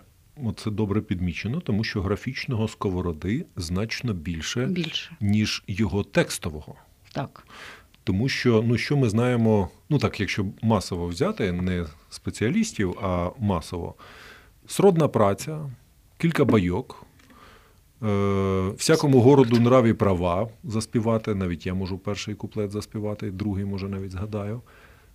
це 0.56 0.70
добре 0.70 1.00
підмічено, 1.00 1.60
тому 1.60 1.84
що 1.84 2.02
графічного 2.02 2.68
сковороди 2.68 3.46
значно 3.56 4.12
більше, 4.12 4.66
більше. 4.66 5.16
ніж 5.20 5.64
його 5.66 6.04
текстового. 6.04 6.74
Так. 7.12 7.46
Тому 8.04 8.28
що 8.28 8.62
ну, 8.66 8.78
що 8.78 8.96
ми 8.96 9.08
знаємо, 9.08 9.68
ну 9.90 9.98
так, 9.98 10.20
якщо 10.20 10.46
масово 10.62 11.06
взяти, 11.06 11.52
не 11.52 11.86
спеціалістів, 12.10 12.98
а 13.02 13.30
масово, 13.38 13.94
сродна 14.66 15.08
праця, 15.08 15.70
кілька 16.18 16.44
байок, 16.44 17.06
е, 18.02 18.68
всякому 18.76 19.20
городу 19.20 19.56
нраві 19.56 19.92
права 19.92 20.48
заспівати. 20.64 21.34
Навіть 21.34 21.66
я 21.66 21.74
можу 21.74 21.98
перший 21.98 22.34
куплет 22.34 22.70
заспівати, 22.70 23.30
другий, 23.30 23.64
може, 23.64 23.88
навіть 23.88 24.10
згадаю. 24.10 24.62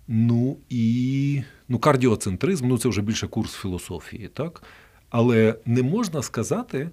Ну 0.08 0.56
і 0.68 1.42
ну, 1.68 1.78
кардіоцентризм 1.78 2.68
ну 2.68 2.78
це 2.78 2.88
вже 2.88 3.02
більше 3.02 3.26
курс 3.26 3.54
філософії, 3.54 4.28
так? 4.28 4.62
Але 5.10 5.54
не 5.66 5.82
можна 5.82 6.22
сказати, 6.22 6.90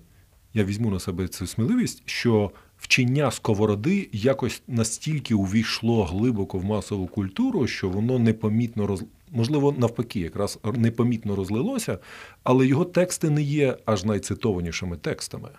я 0.53 0.63
візьму 0.63 0.91
на 0.91 0.99
себе 0.99 1.27
цю 1.27 1.47
сміливість, 1.47 2.03
що 2.05 2.51
вчення 2.77 3.31
сковороди 3.31 4.09
якось 4.11 4.61
настільки 4.67 5.35
увійшло 5.35 6.03
глибоко 6.03 6.57
в 6.57 6.65
масову 6.65 7.07
культуру, 7.07 7.67
що 7.67 7.89
воно 7.89 8.19
непомітно 8.19 8.87
роз... 8.87 9.03
можливо, 9.31 9.75
навпаки, 9.77 10.19
якраз 10.19 10.59
непомітно 10.73 11.35
розлилося, 11.35 11.99
але 12.43 12.67
його 12.67 12.85
тексти 12.85 13.29
не 13.29 13.41
є 13.41 13.77
аж 13.85 14.03
найцитованішими 14.05 14.97
текстами. 14.97 15.49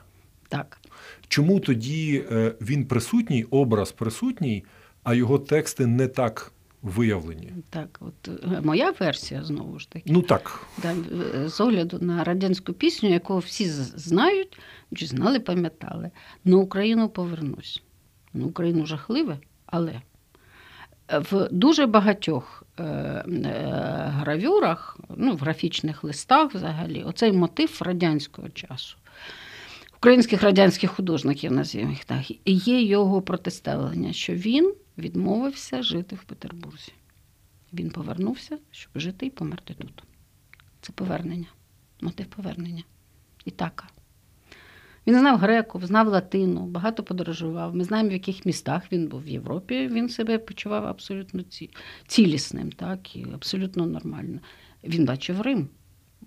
Так. 0.48 0.80
Чому 1.28 1.60
тоді 1.60 2.24
е, 2.32 2.54
він 2.60 2.84
присутній, 2.84 3.44
образ 3.44 3.92
присутній, 3.92 4.64
а 5.02 5.14
його 5.14 5.38
тексти 5.38 5.86
не 5.86 6.08
так 6.08 6.52
виявлені. 6.82 7.52
Так, 7.70 7.98
от 8.00 8.28
е, 8.28 8.60
моя 8.64 8.90
версія 9.00 9.44
знову 9.44 9.78
ж 9.78 9.90
таки. 9.90 10.12
Ну 10.12 10.22
так. 10.22 10.66
Да, 10.82 10.94
е, 11.34 11.48
з 11.48 11.60
огляду 11.60 11.98
на 12.00 12.24
радянську 12.24 12.72
пісню, 12.72 13.08
яку 13.08 13.38
всі 13.38 13.68
знають, 13.70 14.58
чи 14.94 15.06
знали, 15.06 15.40
пам'ятали. 15.40 16.10
На 16.44 16.56
Україну 16.56 17.08
повернусь. 17.08 17.82
На 18.34 18.44
Україну 18.44 18.86
жахливе, 18.86 19.38
але 19.66 20.00
в 21.08 21.48
дуже 21.50 21.86
багатьох 21.86 22.64
е, 22.78 22.82
гравюрах, 24.08 24.98
ну, 25.16 25.32
в 25.32 25.38
графічних 25.38 26.04
листах 26.04 26.54
взагалі, 26.54 27.02
оцей 27.02 27.32
мотив 27.32 27.78
радянського 27.80 28.48
часу. 28.48 28.96
Українських 29.96 30.42
радянських 30.42 30.90
художників, 30.90 31.52
назвімо 31.52 31.90
їх 31.90 32.04
так, 32.04 32.30
і 32.30 32.52
є 32.52 32.82
його 32.82 33.22
протиставлення, 33.22 34.12
що 34.12 34.34
він 34.34 34.74
відмовився 34.98 35.82
жити 35.82 36.16
в 36.16 36.24
Петербурзі. 36.24 36.92
Він 37.72 37.90
повернувся, 37.90 38.58
щоб 38.70 38.92
жити 38.94 39.26
і 39.26 39.30
померти 39.30 39.74
тут. 39.74 40.02
Це 40.80 40.92
повернення, 40.92 41.46
мотив 42.00 42.26
повернення. 42.26 42.84
Ітака. 43.44 43.88
Він 45.06 45.18
знав 45.18 45.38
греку, 45.38 45.80
знав 45.82 46.08
латину, 46.08 46.66
багато 46.66 47.02
подорожував. 47.02 47.76
Ми 47.76 47.84
знаємо, 47.84 48.10
в 48.10 48.12
яких 48.12 48.46
містах 48.46 48.92
він 48.92 49.08
був 49.08 49.22
в 49.22 49.28
Європі. 49.28 49.88
Він 49.88 50.08
себе 50.08 50.38
почував 50.38 50.86
абсолютно 50.86 51.44
цілісним, 52.06 52.72
так, 52.72 53.16
і 53.16 53.26
абсолютно 53.34 53.86
нормально. 53.86 54.40
Він 54.84 55.04
бачив 55.04 55.40
Рим. 55.40 55.68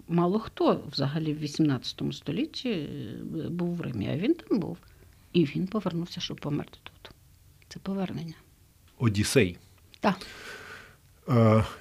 Мало 0.08 0.40
хто 0.40 0.84
взагалі 0.92 1.34
в 1.34 1.40
18 1.40 2.02
столітті 2.12 2.70
е, 2.70 3.50
був 3.50 3.76
в 3.76 3.82
Римі, 3.82 4.10
а 4.14 4.18
він 4.18 4.34
там 4.34 4.60
був. 4.60 4.78
І 5.34 5.46
він 5.46 5.68
повернувся, 5.68 6.22
щоб 6.22 6.40
померти 6.40 6.78
тут. 6.84 7.12
Це 7.68 7.80
повернення. 7.80 8.34
Одіссей. 9.00 9.58
Так. 10.00 10.18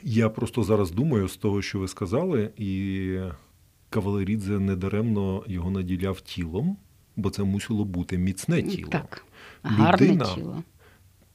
Я 0.03 0.29
просто 0.29 0.63
зараз 0.63 0.91
думаю 0.91 1.29
з 1.29 1.37
того, 1.37 1.63
що 1.63 1.79
ви 1.79 1.89
сказали, 1.89 2.51
і 2.57 3.19
Кавалерідзе 3.91 4.59
недаремно 4.59 5.45
його 5.47 5.71
наділяв 5.71 6.21
тілом, 6.21 6.77
бо 7.17 7.31
це 7.31 7.43
мусило 7.43 7.85
бути 7.85 8.19
міцне 8.19 8.63
тіло. 8.63 8.91
Так, 8.91 9.25
гарне 9.63 10.07
Людина, 10.07 10.35
тіло. 10.35 10.63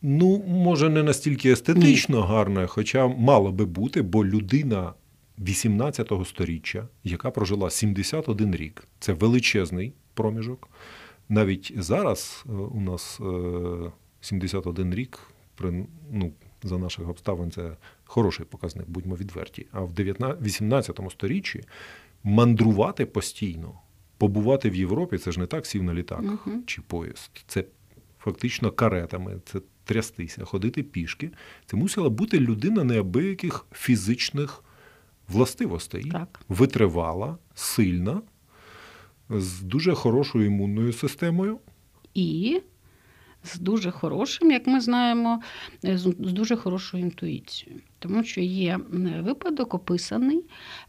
Ну, 0.02 0.44
може, 0.48 0.90
не 0.90 1.04
настільки 1.04 1.52
естетично 1.52 2.18
Ні. 2.18 2.28
гарне, 2.28 2.68
хоча 2.68 3.08
мало 3.08 3.52
би 3.52 3.66
бути, 3.66 4.02
бо 4.02 4.26
людина 4.26 4.94
18 5.40 6.12
го 6.12 6.26
сторіччя, 6.26 6.88
яка 7.04 7.32
прожила 7.32 7.70
71 7.70 8.56
рік, 8.56 8.88
це 9.00 9.14
величезний 9.14 9.94
проміжок. 10.14 10.70
Навіть 11.30 11.74
зараз 11.78 12.46
е, 12.50 12.52
у 12.52 12.82
нас 12.82 13.20
71 14.22 14.94
е, 14.94 14.96
рік 14.96 15.20
при 15.56 15.86
ну, 16.12 16.34
за 16.64 16.78
наших 16.78 17.10
обставин 17.10 17.52
це 17.52 17.78
хороший 18.06 18.46
показник, 18.46 18.90
будьмо 18.90 19.16
відверті. 19.16 19.68
А 19.72 19.82
в 19.82 19.94
18 20.42 21.00
сторіччі 21.12 21.64
мандрувати 22.24 23.06
постійно, 23.06 23.80
побувати 24.18 24.70
в 24.70 24.76
Європі 24.76 25.18
це 25.18 25.32
ж 25.32 25.40
не 25.40 25.46
так 25.46 25.66
сів 25.66 25.84
на 25.84 25.94
літак 25.94 26.22
uh 26.22 26.66
чи 26.66 26.82
поїзд. 26.82 27.32
Це 27.48 27.66
фактично 28.20 28.72
каретами, 28.72 29.42
це 29.46 29.60
трястися, 29.86 30.46
ходити 30.46 30.84
пішки. 30.84 31.32
Це 31.66 31.78
мусила 31.78 32.10
бути 32.10 32.40
людина 32.40 32.84
неабияких 32.84 33.66
фізичних 33.72 34.64
властивостей, 35.28 36.12
так. 36.12 36.42
витривала, 36.50 37.38
сильна, 37.56 38.22
з 39.30 39.62
дуже 39.62 39.94
хорошою 39.94 40.46
імунною 40.46 40.94
системою. 40.94 41.60
І 42.14 42.62
з 43.44 43.60
дуже 43.60 43.92
хорошим, 43.92 44.52
як 44.52 44.68
ми 44.68 44.82
знаємо, 44.82 45.42
е, 45.86 45.98
з 45.98 46.06
дуже 46.18 46.56
хорошою 46.56 47.04
інтуїцією. 47.04 47.82
Тому 48.00 48.24
що 48.24 48.42
є 48.42 48.80
випадок 49.20 49.74
описаний, 49.74 50.44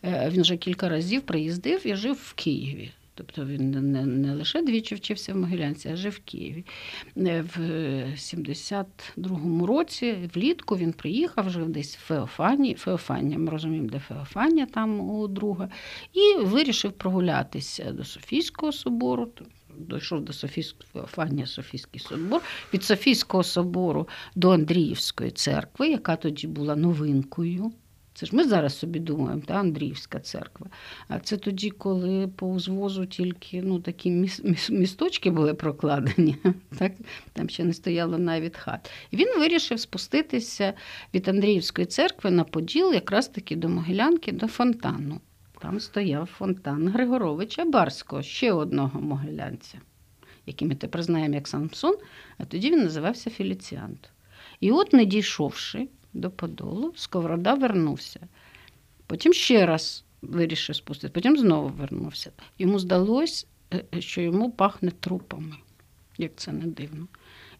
е, 0.04 0.30
він 0.32 0.42
вже 0.42 0.56
кілька 0.56 0.88
разів 0.88 1.22
приїздив 1.22 1.86
і 1.86 1.94
жив 1.94 2.14
в 2.14 2.32
Києві. 2.32 2.90
Тобто 3.16 3.44
він 3.44 3.70
не 3.70 4.06
не 4.06 4.34
лише 4.34 4.62
двічі 4.62 4.94
вчився 4.94 5.34
в 5.34 5.36
Могилянці, 5.36 5.88
а 5.88 5.96
жив 5.96 6.12
в 6.12 6.18
Києві. 6.18 6.64
Е, 7.16 7.44
в 7.56 7.58
72-му 8.16 9.66
році, 9.66 10.30
влітку, 10.34 10.76
він 10.76 10.92
приїхав, 10.92 11.50
жив 11.50 11.68
десь 11.68 11.96
в 11.96 12.00
Феофані, 12.00 12.74
Феофанія, 12.74 13.38
ми 13.38 13.50
розуміємо, 13.50 13.88
де 13.88 13.98
Феофанія 13.98 14.66
там 14.66 15.00
у 15.00 15.28
друга, 15.28 15.68
і 16.12 16.44
вирішив 16.44 16.92
прогулятися 16.92 17.92
до 17.92 18.04
Софійського 18.04 18.72
собору 18.72 19.30
дійшов 19.78 20.20
до 20.20 20.32
Софійського 20.32 21.06
Фанія 21.06 21.46
Софійський 21.46 22.00
собор, 22.00 22.42
від 22.74 22.84
Софійського 22.84 23.42
собору 23.42 24.08
до 24.34 24.50
Андріївської 24.50 25.30
церкви, 25.30 25.88
яка 25.88 26.16
тоді 26.16 26.46
була 26.46 26.76
новинкою. 26.76 27.72
Це 28.14 28.26
ж 28.26 28.36
ми 28.36 28.44
зараз 28.44 28.78
собі 28.78 28.98
думаємо, 28.98 29.42
та 29.46 29.54
Андріївська 29.54 30.20
церква. 30.20 30.66
А 31.08 31.18
це 31.18 31.36
тоді, 31.36 31.70
коли 31.70 32.28
по 32.28 32.46
узвозу 32.46 33.06
тільки 33.06 33.62
ну, 33.62 33.80
такі 33.80 34.28
місточки 34.70 35.30
були 35.30 35.54
прокладені, 35.54 36.36
так? 36.78 36.92
там 37.32 37.48
ще 37.48 37.64
не 37.64 37.72
стояло 37.72 38.18
навіть 38.18 38.56
хат. 38.56 38.90
І 39.10 39.16
він 39.16 39.38
вирішив 39.38 39.80
спуститися 39.80 40.72
від 41.14 41.28
Андріївської 41.28 41.86
церкви 41.86 42.30
на 42.30 42.44
Поділ, 42.44 42.92
якраз 42.92 43.28
таки 43.28 43.56
до 43.56 43.68
Могилянки, 43.68 44.32
до 44.32 44.46
фонтану. 44.46 45.20
Там 45.64 45.80
стояв 45.80 46.26
фонтан 46.26 46.88
Григоровича 46.88 47.64
Барського, 47.64 48.22
ще 48.22 48.52
одного 48.52 49.00
могилянця, 49.00 49.80
який 50.46 50.68
ми 50.68 50.74
тепер 50.74 51.02
знаємо 51.02 51.34
як 51.34 51.48
Самсон, 51.48 51.96
а 52.38 52.44
тоді 52.44 52.70
він 52.70 52.82
називався 52.82 53.30
Феліціант. 53.30 54.10
І 54.60 54.70
от, 54.72 54.92
не 54.92 55.04
дійшовши 55.04 55.88
до 56.12 56.30
Подолу, 56.30 56.92
Сковорода 56.96 57.54
вернувся. 57.54 58.20
Потім 59.06 59.32
ще 59.32 59.66
раз 59.66 60.04
вирішив 60.22 60.76
спустити. 60.76 61.12
Потім 61.12 61.36
знову 61.36 61.68
вернувся. 61.68 62.32
Йому 62.58 62.78
здалось, 62.78 63.46
е, 63.74 64.00
що 64.00 64.20
йому 64.20 64.50
пахне 64.50 64.90
трупами, 64.90 65.56
як 66.18 66.32
це 66.36 66.52
не 66.52 66.66
дивно. 66.66 67.08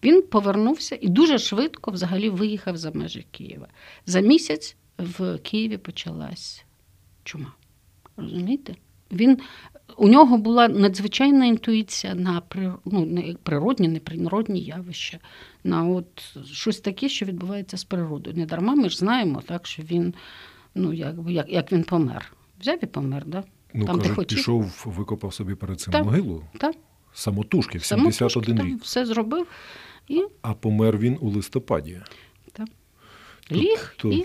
Він 0.03 0.23
повернувся 0.23 0.99
і 1.01 1.09
дуже 1.09 1.38
швидко 1.38 1.90
взагалі 1.90 2.31
виїхав 2.31 2.77
за 2.77 2.90
межі 2.90 3.27
Києва. 3.31 3.69
За 4.07 4.21
місяць 4.21 4.77
в 4.99 5.38
Києві 5.38 5.77
почалась 5.79 6.64
чума. 7.25 7.53
Розумієте? 8.16 8.74
Він, 9.12 9.38
у 9.96 10.09
нього 10.09 10.38
була 10.38 10.68
надзвичайна 10.68 11.46
інтуїція 11.46 12.14
на 12.14 12.42
ну, 12.85 13.35
природні, 13.42 13.88
неприродні 13.88 14.61
явища, 14.61 15.18
на 15.64 15.85
от 15.85 16.37
щось 16.53 16.81
таке, 16.81 17.09
що 17.09 17.27
відбувається 17.27 17.77
з 17.77 17.85
природою. 17.85 18.37
Не 18.37 18.46
дарма 18.46 18.74
ми 18.74 18.88
ж 18.88 18.98
знаємо, 18.98 19.42
так, 19.46 19.66
що 19.66 19.83
він, 19.83 20.14
ну, 20.74 20.92
як, 20.92 21.14
як, 21.29 21.48
як 21.48 21.72
він 21.72 21.85
помер. 21.85 22.33
Взяв 22.61 22.85
і 22.85 22.87
помер, 22.87 23.22
да? 23.27 23.44
Ну, 23.74 23.87
Там, 23.87 23.98
кажуть, 23.98 24.16
хотів. 24.16 24.38
пішов, 24.38 24.83
викопав 24.85 25.35
собі 25.35 25.55
перед 25.55 25.81
цим 25.81 25.92
Так. 25.92 26.05
могилу. 26.05 26.44
Так. 26.59 26.77
Самотужки 27.12 27.79
в 27.79 27.85
Самотужки 27.85 28.18
71 28.18 28.57
там 28.57 28.66
рік. 28.66 28.83
все 28.83 29.07
зробив 29.07 29.46
і 30.09 30.24
А 30.42 30.55
помер 30.55 30.98
він 30.98 31.18
у 31.20 31.29
листопаді. 31.31 32.00
так, 32.53 32.68
Тобто- 33.48 33.64
ліг 33.64 33.94
і 34.05 34.24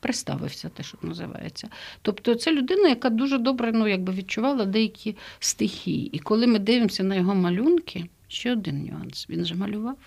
приставився, 0.00 0.68
те, 0.68 0.82
що 0.82 0.98
називається. 1.02 1.68
Тобто 2.02 2.34
це 2.34 2.52
людина, 2.52 2.88
яка 2.88 3.10
дуже 3.10 3.38
добре 3.38 3.72
ну, 3.72 3.88
якби 3.88 4.12
відчувала 4.12 4.64
деякі 4.64 5.16
стихії. 5.38 6.06
І 6.06 6.18
коли 6.18 6.46
ми 6.46 6.58
дивимося 6.58 7.02
на 7.02 7.14
його 7.14 7.34
малюнки, 7.34 8.04
ще 8.28 8.52
один 8.52 8.84
нюанс: 8.84 9.26
він 9.30 9.44
же 9.44 9.54
малював. 9.54 9.98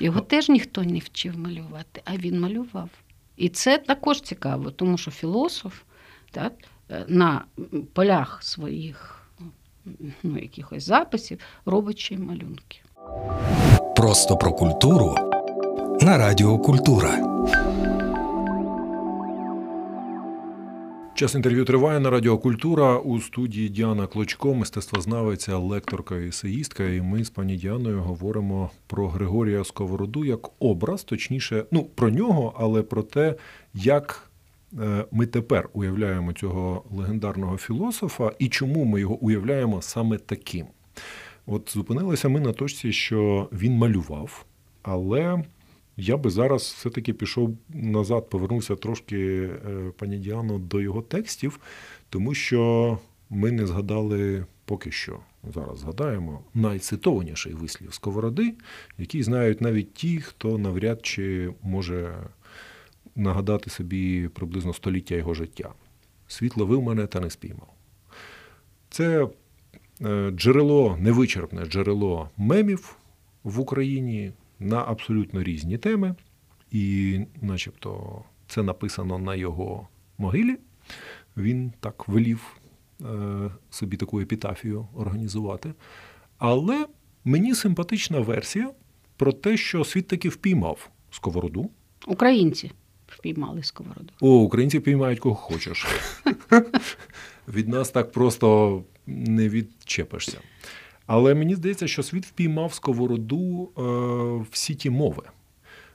Його 0.00 0.20
теж 0.20 0.48
ніхто 0.48 0.82
не 0.82 0.98
вчив 0.98 1.38
малювати, 1.38 2.02
а 2.04 2.16
він 2.16 2.40
малював. 2.40 2.90
І 3.36 3.48
це 3.48 3.78
також 3.78 4.20
цікаво, 4.20 4.70
тому 4.70 4.98
що 4.98 5.10
філософ 5.10 5.80
так, 6.30 6.52
е, 6.90 7.04
на 7.08 7.44
полях 7.92 8.42
своїх 8.42 9.28
ну, 10.22 10.38
якихось 10.38 10.86
записів 10.86 11.38
робить 11.66 11.98
ще 11.98 12.14
й 12.14 12.18
малюнки. 12.18 12.80
Просто 13.96 14.36
про 14.36 14.52
культуру 14.52 15.14
на 16.00 16.18
Радіо 16.18 16.58
Культура. 16.58 17.33
Час 21.14 21.34
інтерв'ю 21.34 21.64
триває 21.64 22.00
на 22.00 22.10
Радіо 22.10 22.38
Культура 22.38 22.98
у 22.98 23.20
студії 23.20 23.68
Діана 23.68 24.06
Клочко, 24.06 24.54
мистецтвознавиця, 24.54 25.58
лекторка 25.58 26.16
і 26.16 26.28
есеїстка. 26.28 26.84
І 26.84 27.00
ми 27.00 27.24
з 27.24 27.30
пані 27.30 27.56
Діаною 27.56 28.00
говоримо 28.00 28.70
про 28.86 29.08
Григорія 29.08 29.64
Сковороду 29.64 30.24
як 30.24 30.48
образ, 30.58 31.04
точніше, 31.04 31.64
ну 31.70 31.84
про 31.84 32.10
нього, 32.10 32.54
але 32.58 32.82
про 32.82 33.02
те, 33.02 33.34
як 33.74 34.30
е, 34.82 35.04
ми 35.10 35.26
тепер 35.26 35.68
уявляємо 35.72 36.32
цього 36.32 36.84
легендарного 36.90 37.56
філософа 37.56 38.32
і 38.38 38.48
чому 38.48 38.84
ми 38.84 39.00
його 39.00 39.14
уявляємо 39.14 39.82
саме 39.82 40.18
таким. 40.18 40.66
От 41.46 41.70
зупинилися 41.74 42.28
ми 42.28 42.40
на 42.40 42.52
точці, 42.52 42.92
що 42.92 43.48
він 43.52 43.72
малював, 43.72 44.44
але 44.82 45.44
я 45.96 46.16
би 46.16 46.30
зараз 46.30 46.62
все-таки 46.62 47.12
пішов 47.12 47.58
назад, 47.68 48.30
повернувся 48.30 48.76
трошки, 48.76 49.50
е, 49.66 49.92
пані 49.98 50.18
Діано, 50.18 50.58
до 50.58 50.80
його 50.80 51.02
текстів, 51.02 51.60
тому 52.10 52.34
що 52.34 52.98
ми 53.30 53.52
не 53.52 53.66
згадали 53.66 54.46
поки 54.64 54.90
що. 54.90 55.20
Зараз 55.54 55.78
згадаємо 55.78 56.44
найцитованіший 56.54 57.54
вислів 57.54 57.94
Сковороди, 57.94 58.54
який 58.98 59.22
знають 59.22 59.60
навіть 59.60 59.94
ті, 59.94 60.20
хто 60.20 60.58
навряд 60.58 61.06
чи 61.06 61.54
може 61.62 62.14
нагадати 63.16 63.70
собі 63.70 64.28
приблизно 64.28 64.74
століття 64.74 65.14
його 65.14 65.34
життя. 65.34 65.72
Світ 66.28 66.56
ловив 66.56 66.82
мене 66.82 67.06
та 67.06 67.20
не 67.20 67.30
спіймав. 67.30 67.74
Це 68.90 69.28
е, 70.00 70.30
джерело, 70.30 70.96
невичерпне 71.00 71.64
джерело 71.64 72.30
мемів 72.36 72.96
в 73.44 73.60
Україні 73.60 74.32
на 74.60 74.84
абсолютно 74.86 75.42
різні 75.42 75.78
теми, 75.78 76.14
і, 76.70 77.20
начебто, 77.42 78.22
це 78.48 78.62
написано 78.62 79.18
на 79.18 79.34
його 79.34 79.88
могилі. 80.18 80.56
Він 81.36 81.72
так 81.80 82.08
велів 82.08 82.56
е, 83.00 83.06
собі 83.70 83.96
таку 83.96 84.20
епітафію 84.20 84.88
організувати. 84.94 85.74
Але 86.38 86.86
мені 87.24 87.54
симпатична 87.54 88.20
версія 88.20 88.70
про 89.16 89.32
те, 89.32 89.56
що 89.56 89.84
світ 89.84 90.08
таки 90.08 90.28
впіймав 90.28 90.90
сковороду. 91.10 91.70
Українці 92.06 92.70
впіймали 93.06 93.62
сковороду. 93.62 94.12
О, 94.20 94.28
українці 94.28 94.80
піймають 94.80 95.20
кого 95.20 95.34
хочеш. 95.34 95.86
Від 97.48 97.68
нас 97.68 97.90
так 97.90 98.12
просто 98.12 98.82
не 99.06 99.48
відчепишся. 99.48 100.38
Але 101.06 101.34
мені 101.34 101.54
здається, 101.54 101.86
що 101.88 102.02
світ 102.02 102.26
впіймав 102.26 102.74
сковороду 102.74 103.70
е, 103.78 104.46
всі 104.50 104.74
ті 104.74 104.90
мови. 104.90 105.22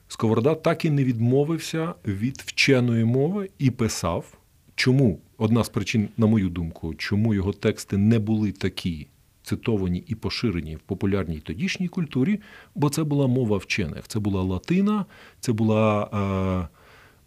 Сковорода 0.07 0.55
так 0.55 0.85
і 0.85 0.89
не 0.89 1.03
відмовився 1.03 1.93
від 2.05 2.37
вченої 2.37 3.05
мови 3.05 3.49
і 3.57 3.71
писав. 3.71 4.37
Чому 4.75 5.19
одна 5.37 5.63
з 5.63 5.69
причин, 5.69 6.09
на 6.17 6.27
мою 6.27 6.49
думку, 6.49 6.95
чому 6.95 7.33
його 7.33 7.53
тексти 7.53 7.97
не 7.97 8.19
були 8.19 8.51
такі 8.51 9.07
цитовані 9.43 10.03
і 10.07 10.15
поширені 10.15 10.75
в 10.75 10.79
популярній 10.79 11.39
тодішній 11.39 11.87
культурі, 11.87 12.39
бо 12.75 12.89
це 12.89 13.03
була 13.03 13.27
мова 13.27 13.57
вчених. 13.57 14.07
Це 14.07 14.19
була 14.19 14.41
латина, 14.41 15.05
це 15.39 15.51
була 15.51 16.03
е, 16.03 16.75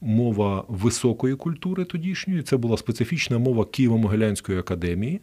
мова 0.01 0.65
високої 0.69 1.37
культури 1.37 1.85
тодішньої, 1.85 2.43
це 2.43 2.57
була 2.57 2.77
специфічна 2.77 3.39
мова 3.39 3.65
Києво-Могилянської 3.65 4.59
академії. 4.59 5.21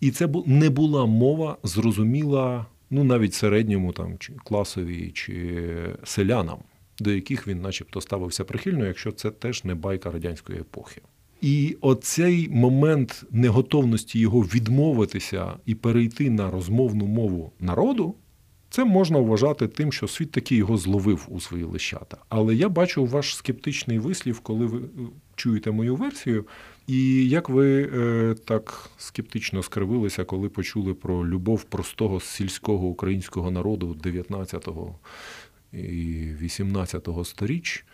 І 0.00 0.10
це 0.10 0.28
не 0.46 0.70
була 0.70 1.06
мова 1.06 1.56
зрозуміла, 1.62 2.66
ну 2.90 3.04
навіть 3.04 3.34
середньому 3.34 3.92
там 3.92 4.18
чи 4.18 4.32
класовій 4.32 5.10
чи 5.10 5.64
селянам, 6.04 6.58
до 6.98 7.10
яких 7.10 7.48
він, 7.48 7.60
начебто, 7.60 8.00
ставився 8.00 8.44
прихильно, 8.44 8.86
якщо 8.86 9.12
це 9.12 9.30
теж 9.30 9.64
не 9.64 9.74
байка 9.74 10.10
радянської 10.10 10.58
епохи. 10.58 11.00
І 11.40 11.76
оцей 11.80 12.48
момент 12.48 13.24
неготовності 13.30 14.18
його 14.18 14.40
відмовитися 14.40 15.52
і 15.66 15.74
перейти 15.74 16.30
на 16.30 16.50
розмовну 16.50 17.06
мову 17.06 17.52
народу, 17.60 18.14
це 18.70 18.84
можна 18.84 19.18
вважати 19.18 19.68
тим, 19.68 19.92
що 19.92 20.08
світ 20.08 20.30
таки 20.30 20.56
його 20.56 20.76
зловив 20.76 21.26
у 21.28 21.40
свої 21.40 21.64
лищата. 21.64 22.16
Але 22.28 22.54
я 22.54 22.68
бачу 22.68 23.04
ваш 23.04 23.36
скептичний 23.36 23.98
вислів, 23.98 24.40
коли 24.40 24.66
ви 24.66 24.80
чуєте 25.36 25.70
мою 25.70 25.96
версію. 25.96 26.44
І 26.88 27.28
як 27.28 27.48
ви 27.48 27.82
е, 27.82 28.34
так 28.44 28.90
скептично 28.96 29.62
скривилися, 29.62 30.24
коли 30.24 30.48
почули 30.48 30.94
про 30.94 31.26
любов 31.26 31.64
простого 31.64 32.20
сільського 32.20 32.86
українського 32.86 33.50
народу 33.50 33.96
19-го 34.04 34.98
і 35.72 35.76
18-го 36.42 37.24
сторіч, 37.24 37.84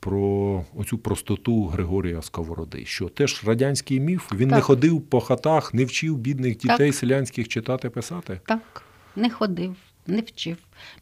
про 0.00 0.64
оцю 0.74 0.98
простоту 0.98 1.66
Григорія 1.66 2.22
Сковороди, 2.22 2.84
що 2.84 3.08
теж 3.08 3.44
радянський 3.46 4.00
міф, 4.00 4.32
він 4.32 4.48
так. 4.48 4.56
не 4.56 4.62
ходив 4.62 5.02
по 5.02 5.20
хатах, 5.20 5.74
не 5.74 5.84
вчив 5.84 6.18
бідних 6.18 6.56
дітей 6.56 6.88
так. 6.90 6.94
селянських 6.94 7.48
читати, 7.48 7.90
писати? 7.90 8.40
Так, 8.46 8.82
не 9.16 9.30
ходив. 9.30 9.76
Не 10.06 10.20
вчив. 10.20 10.56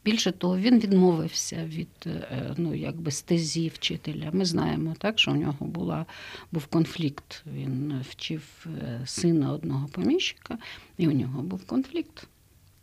Більше 0.04 0.32
того, 0.32 0.58
він 0.58 0.78
відмовився 0.78 1.64
від 1.66 2.08
ну, 2.56 2.74
якби 2.74 3.10
стезі 3.10 3.68
вчителя. 3.68 4.30
Ми 4.32 4.44
знаємо, 4.44 4.94
так, 4.98 5.18
що 5.18 5.30
у 5.32 5.34
нього 5.34 5.66
була, 5.66 6.06
був 6.52 6.66
конфлікт. 6.66 7.42
Він 7.54 8.00
вчив 8.10 8.66
сина 9.04 9.52
одного 9.52 9.88
поміщика, 9.88 10.58
і 10.98 11.08
у 11.08 11.12
нього 11.12 11.42
був 11.42 11.66
конфлікт. 11.66 12.28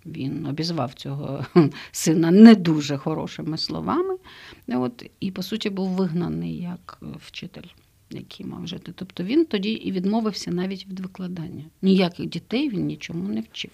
Він 0.05 0.45
обізвав 0.45 0.93
цього 0.93 1.45
сина 1.91 2.31
не 2.31 2.55
дуже 2.55 2.97
хорошими 2.97 3.57
словами. 3.57 4.17
От, 4.67 5.09
І, 5.19 5.31
по 5.31 5.43
суті, 5.43 5.69
був 5.69 5.89
вигнаний 5.89 6.57
як 6.57 6.99
вчитель, 7.27 7.67
який 8.17 8.45
мав 8.45 8.67
жити. 8.67 8.91
Тобто 8.95 9.23
він 9.23 9.45
тоді 9.45 9.71
і 9.71 9.91
відмовився 9.91 10.51
навіть 10.51 10.87
від 10.87 10.99
викладання. 10.99 11.65
Ніяких 11.81 12.29
дітей 12.29 12.69
він 12.69 12.85
нічому 12.85 13.29
не 13.29 13.41
вчив. 13.41 13.71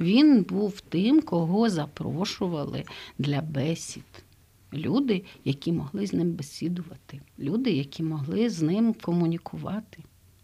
Він 0.00 0.42
був 0.42 0.80
тим, 0.80 1.22
кого 1.22 1.70
запрошували 1.70 2.84
для 3.18 3.40
бесід. 3.40 4.04
Люди, 4.72 5.24
які 5.44 5.72
могли 5.72 6.06
з 6.06 6.12
ним 6.12 6.32
бесідувати, 6.32 7.20
люди, 7.38 7.70
які 7.70 8.02
могли 8.02 8.50
з 8.50 8.62
ним 8.62 8.94
комунікувати. 9.02 9.98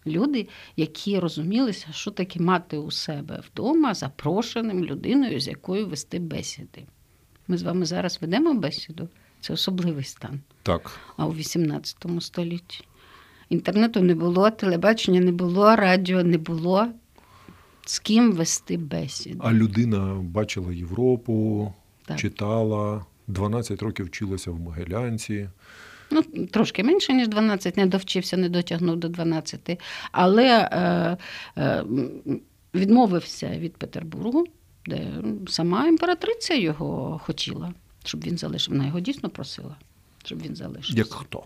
Люди, 0.07 0.49
які 0.77 1.19
розумілися, 1.19 1.87
що 1.93 2.11
таке 2.11 2.41
мати 2.41 2.79
у 2.79 2.91
себе 2.91 3.43
вдома 3.53 3.95
запрошеним 3.95 4.85
людиною, 4.85 5.41
з 5.41 5.49
якою 5.49 5.87
вести 5.87 6.19
бесіди. 6.19 6.87
Ми 7.49 7.59
з 7.59 7.63
вами 7.63 7.87
зараз 7.87 8.19
ведемо 8.21 8.55
бесіду. 8.55 9.09
Це 9.41 9.53
особливий 9.53 10.05
стан. 10.05 10.41
Так. 10.63 11.01
А 11.17 11.27
у 11.27 11.35
18 11.35 11.97
столітті 12.21 12.85
інтернету 13.49 14.01
не 14.01 14.15
було, 14.15 14.51
телебачення 14.51 15.21
не 15.21 15.33
було, 15.33 15.77
радіо 15.77 16.23
не 16.25 16.39
було. 16.39 16.87
З 17.87 17.99
ким 17.99 18.33
вести 18.33 18.77
бесіду. 18.77 19.41
А 19.43 19.53
людина 19.53 20.15
бачила 20.23 20.73
Європу, 20.73 21.73
Так. 22.07 22.19
читала, 22.19 23.05
12 23.27 23.83
років 23.83 24.07
вчилася 24.07 24.51
в 24.51 24.61
Могилянці. 24.61 25.49
Ну, 26.11 26.23
трошки 26.23 26.85
менше, 26.85 27.13
ніж 27.13 27.29
12, 27.29 27.77
не 27.77 27.87
довчився, 27.87 28.37
не 28.37 28.49
дотягнув 28.49 28.97
до 28.97 29.09
12, 29.09 29.81
але 30.13 30.69
е, 30.73 31.17
е, 31.63 31.85
відмовився 32.75 33.49
від 33.59 33.77
Петербургу, 33.77 34.45
де 34.87 35.13
сама 35.49 35.87
імператриця 35.87 36.55
його 36.55 37.21
хотіла, 37.25 37.75
щоб 38.05 38.25
він 38.25 38.39
залишив. 38.39 38.75
Вона 38.75 38.87
його 38.87 39.01
дійсно 39.01 39.29
просила, 39.31 39.77
щоб 40.25 40.43
він 40.43 40.57
залишив. 40.57 40.99
Як 40.99 41.13
хто? 41.13 41.45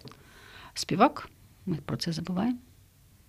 Співак, 0.74 1.28
ми 1.66 1.76
про 1.84 1.96
це 1.96 2.12
забуваємо. 2.12 2.58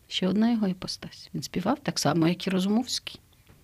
Ще 0.08 0.28
одна 0.28 0.52
його 0.52 0.68
іпостась. 0.68 1.30
Він 1.34 1.42
співав 1.42 1.80
так 1.84 2.00
само, 2.00 2.28
як 2.28 2.48
і 2.48 2.50
Розумовський. 2.50 3.20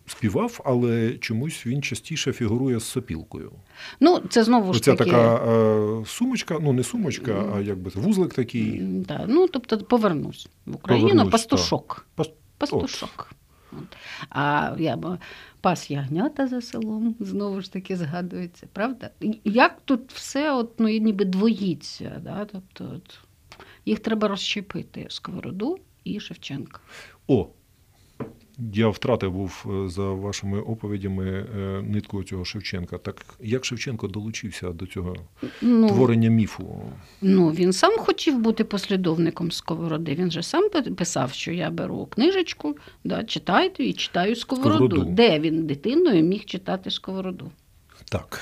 Співав, 0.06 0.62
але 0.66 1.14
чомусь 1.14 1.66
він 1.66 1.82
частіше 1.82 2.34
фігурує 2.34 2.80
з 2.80 2.84
сопілкою. 2.84 3.52
Ну, 4.00 4.20
це 4.30 4.44
знову 4.44 4.74
ж 4.74 4.80
Оця 4.80 4.96
таки. 4.96 5.12
така 5.12 5.36
е, 5.36 6.06
сумочка, 6.06 6.58
ну 6.62 6.74
не 6.74 6.84
сумочка, 6.84 7.52
а 7.56 7.60
якби 7.60 7.92
вузлик 7.96 8.34
такий. 8.34 8.80
Да. 8.82 9.26
Ну, 9.28 9.48
тобто 9.48 9.78
повернусь 9.78 10.50
в 10.66 10.76
Україну, 10.76 11.10
Повернусь, 11.10 11.32
пастушок. 11.32 12.08
Пас- 12.18 12.32
Пастушок. 12.58 13.32
От. 13.72 13.98
А 14.30 14.76
я 14.80 14.98
пас 15.62 15.92
ягнята 15.92 16.48
за 16.48 16.62
селом, 16.62 17.16
знову 17.20 17.62
ж 17.62 17.74
таки 17.74 17.98
згадується, 17.98 18.68
правда? 18.74 19.10
Як 19.44 19.82
тут 19.86 20.14
все 20.14 20.54
от, 20.54 20.80
ну, 20.80 20.88
ніби 20.88 21.26
двоїться, 21.26 22.22
да? 22.24 22.46
тобто, 22.46 22.92
от, 22.96 23.20
їх 23.88 24.00
треба 24.00 24.28
розщепити 24.28 25.06
Сковороду 25.10 25.78
і 26.04 26.19
Шевченка. 26.19 26.80
О! 27.28 27.47
Я 28.73 28.88
втратив 28.89 29.32
був 29.32 29.65
е, 29.86 29.89
за 29.89 30.02
вашими 30.04 30.62
оповідями 30.62 31.26
е, 31.58 31.82
нитку 31.82 32.23
цього 32.23 32.45
Шевченка. 32.45 32.97
Так 32.97 33.26
як 33.39 33.65
Шевченко 33.65 34.08
долучився 34.08 34.69
до 34.69 34.86
цього 34.86 35.15
Ну, 35.62 35.88
творення 35.88 36.30
міфу? 36.30 36.82
Ну, 37.21 37.50
він 37.52 37.73
сам 37.73 37.97
хотів 37.97 38.39
бути 38.39 38.63
послідовником 38.63 39.52
Сковороди. 39.52 40.15
Він 40.15 40.32
же 40.32 40.43
сам 40.43 40.69
писав, 40.97 41.32
що 41.34 41.52
я 41.52 41.69
беру 41.69 42.06
книжечку, 42.06 42.78
да, 43.04 43.23
читайте 43.23 43.84
і 43.84 43.93
читаю 43.93 44.36
Сковороду. 44.36 44.86
Сковороду. 44.88 45.12
Де 45.12 45.39
він 45.39 45.67
дитиною 45.67 46.23
міг 46.23 46.45
читати 46.45 46.91
Сковороду? 46.91 47.52
Так, 48.12 48.39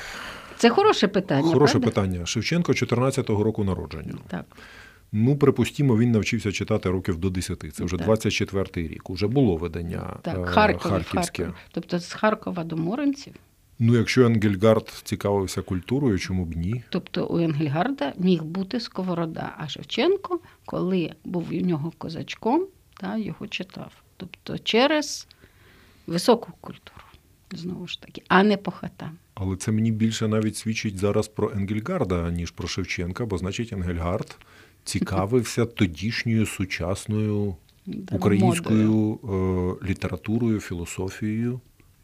Це 0.57 0.69
хороше 0.69 1.07
питання. 1.07 1.53
хороше 1.53 1.79
правда? 1.79 1.87
питання. 1.87 2.25
Шевченко 2.25 2.71
14-го 2.71 3.43
року 3.43 3.63
народження. 3.63 4.13
Так. 4.27 4.45
Ну, 5.17 5.37
припустімо, 5.37 5.97
він 5.97 6.11
навчився 6.11 6.51
читати 6.51 6.89
років 6.89 7.17
до 7.17 7.29
10. 7.29 7.65
Це 7.73 7.83
вже 7.83 7.97
Так. 7.97 8.07
24-й 8.07 8.87
рік. 8.87 9.09
Уже 9.09 9.27
було 9.27 9.55
видання 9.55 10.17
Так, 10.21 10.37
е, 10.37 10.45
Харкові, 10.45 10.91
харківське. 10.91 11.43
Харкові. 11.43 11.61
Тобто 11.71 11.99
з 11.99 12.13
Харкова 12.13 12.63
до 12.63 12.77
Моринців. 12.77 13.33
Ну, 13.79 13.95
якщо 13.95 14.25
Енгельгард 14.25 15.01
цікавився 15.03 15.61
культурою, 15.61 16.19
чому 16.19 16.45
б 16.45 16.55
ні? 16.55 16.83
Тобто 16.89 17.25
у 17.25 17.39
Енгельгарда 17.39 18.13
міг 18.17 18.43
бути 18.43 18.79
Сковорода, 18.79 19.55
а 19.57 19.67
Шевченко, 19.67 20.39
коли 20.65 21.11
був 21.25 21.47
у 21.51 21.53
нього 21.53 21.93
козачком, 21.97 22.67
та, 22.93 23.17
його 23.17 23.47
читав. 23.47 23.91
Тобто 24.17 24.57
через 24.57 25.27
високу 26.07 26.51
культуру, 26.61 27.05
знову 27.51 27.87
ж 27.87 28.01
таки, 28.01 28.21
а 28.27 28.43
не 28.43 28.57
по 28.57 28.71
хатам. 28.71 29.17
Але 29.33 29.55
це 29.55 29.71
мені 29.71 29.91
більше 29.91 30.27
навіть 30.27 30.55
свідчить 30.57 30.97
зараз 30.97 31.27
про 31.27 31.51
Енгельгарда, 31.51 32.31
ніж 32.31 32.51
про 32.51 32.67
Шевченка, 32.67 33.25
бо 33.25 33.37
значить 33.37 33.73
Енгельгард 33.73 34.37
цікавився 34.85 35.65
тодішньою 35.65 36.45
сучасною 36.45 37.55
українською 38.11 39.19
е, 39.83 39.87
літературою, 39.87 40.59
філософією. 40.59 41.59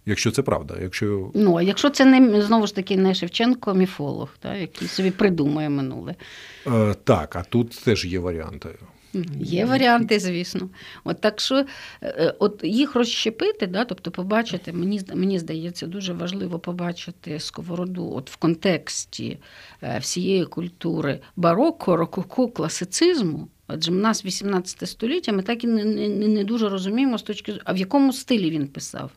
Якщо 0.05 0.31
це 0.31 0.41
правда, 0.41 0.77
якщо 0.81 1.31
Ну, 1.33 1.55
а 1.55 1.61
якщо 1.61 1.89
це 1.89 2.05
не 2.05 2.41
знову 2.41 2.67
ж 2.67 2.75
таки 2.75 2.97
не 2.97 3.15
Шевченко, 3.15 3.73
міфолог, 3.73 4.29
та, 4.39 4.55
який 4.55 4.87
собі 4.87 5.11
придумує 5.11 5.69
минуле. 5.69 6.15
е, 6.67 6.93
так, 7.03 7.35
а 7.35 7.43
тут 7.43 7.69
теж 7.69 8.05
є 8.05 8.19
варіанти. 8.19 8.69
Є 9.39 9.65
варіанти, 9.65 10.19
звісно. 10.19 10.69
От 11.03 11.21
так 11.21 11.39
що 11.39 11.65
е, 12.03 12.35
от 12.39 12.63
їх 12.63 12.95
розщепити, 12.95 13.67
да, 13.67 13.85
тобто 13.85 14.11
побачити, 14.11 14.73
мені, 14.73 15.01
мені 15.13 15.39
здається, 15.39 15.87
дуже 15.87 16.13
важливо 16.13 16.59
побачити 16.59 17.39
сковороду 17.39 18.11
от 18.15 18.29
в 18.29 18.35
контексті 18.35 19.37
е, 19.83 19.99
всієї 19.99 20.45
культури 20.45 21.19
бароко, 21.35 21.97
рококо, 21.97 22.47
класицизму. 22.47 23.47
Адже 23.67 23.91
в 23.91 23.95
нас 23.95 24.25
18 24.25 24.89
століття, 24.89 25.33
ми 25.33 25.43
так 25.43 25.63
і 25.63 25.67
не, 25.67 25.85
не, 25.85 26.27
не 26.27 26.43
дуже 26.43 26.69
розуміємо 26.69 27.17
з 27.17 27.23
точки 27.23 27.51
зору, 27.51 27.63
а 27.65 27.73
в 27.73 27.77
якому 27.77 28.13
стилі 28.13 28.49
він 28.49 28.67
писав. 28.67 29.11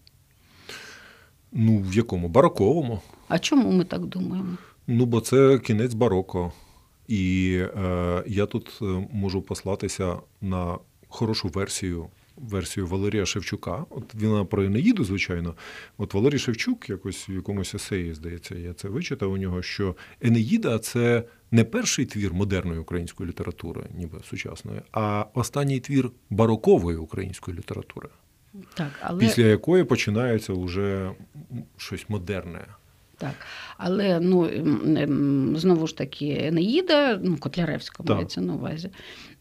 Ну, 1.53 1.79
в 1.79 1.95
якому? 1.95 2.29
Бароковому. 2.29 3.01
А 3.29 3.39
чому 3.39 3.73
ми 3.73 3.85
так 3.85 4.07
думаємо? 4.07 4.57
Ну, 4.87 5.07
бо 5.07 5.21
це 5.21 5.59
кінець 5.59 5.95
бароко. 5.95 6.53
І 7.09 7.55
е, 7.77 8.23
я 8.27 8.47
тут 8.47 8.79
е, 8.83 8.85
можу 9.13 9.43
послатися 9.43 10.17
на 10.41 10.79
хорошу 11.09 11.49
версію. 11.49 12.09
Версію 12.37 12.87
Валерія 12.87 13.27
Шевчука. 13.27 13.85
От 13.91 14.15
вона 14.15 14.45
про 14.45 14.65
Енеїду, 14.65 15.05
звичайно. 15.05 15.55
От 15.99 16.15
Валерій 16.15 16.39
Шевчук, 16.39 16.91
якось 16.91 17.29
в 17.29 17.31
якомусь 17.31 17.75
есеї, 17.75 18.15
здається, 18.15 18.55
я 18.55 18.73
це 18.73 18.89
вичитав 18.89 19.33
у 19.33 19.37
нього, 19.37 19.63
що 19.63 19.97
Енеїда 20.21 20.79
це 20.79 21.25
не 21.51 21.65
перший 21.65 22.07
твір 22.07 22.35
модерної 22.35 22.81
української 22.81 23.29
літератури, 23.29 23.83
ніби 23.95 24.19
сучасної, 24.31 24.81
а 24.93 25.27
останній 25.35 25.81
твір 25.81 26.11
барокової 26.31 26.97
української 26.97 27.57
літератури, 27.57 28.09
Так, 28.75 28.91
але... 29.01 29.21
після 29.21 29.43
якої 29.43 29.85
починається 29.85 30.53
вже 30.53 31.11
щось 31.77 32.09
модерне. 32.09 32.67
Так, 33.25 33.47
але 33.79 34.21
ну 34.21 34.45
ем, 34.45 34.97
ем, 34.97 35.57
знову 35.57 35.87
ж 35.87 35.97
таки 35.97 36.39
Енеїда, 36.43 37.21
ну 37.23 37.37
Котляревська 37.37 38.03
мається 38.15 38.41
на 38.41 38.55
увазі 38.55 38.91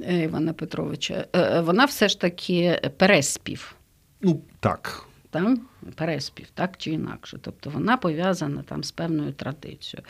е, 0.02 0.24
Івана 0.24 0.54
Петровича. 0.54 1.26
е, 1.34 1.40
е, 1.40 1.62
Вона 1.62 1.86
все 1.86 2.10
ж 2.10 2.20
таки 2.20 2.82
переспів. 2.98 3.76
Ну, 4.22 4.42
так. 4.60 5.06
Там 5.30 5.62
переспів, 5.96 6.48
так 6.54 6.78
чи 6.78 6.92
інакше. 6.92 7.38
Тобто 7.42 7.70
вона 7.70 7.98
пов'язана 7.98 8.64
там 8.64 8.84
з 8.84 8.92
певною 8.92 9.32
традицією. 9.34 10.06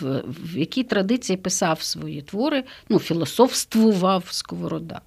В, 0.00 0.22
в 0.28 0.56
якій 0.58 0.84
традиції 0.84 1.36
писав 1.36 1.82
свої 1.82 2.22
твори, 2.22 2.64
ну, 2.88 2.98
філософствував 2.98 4.24
Сковорода. 4.30 5.00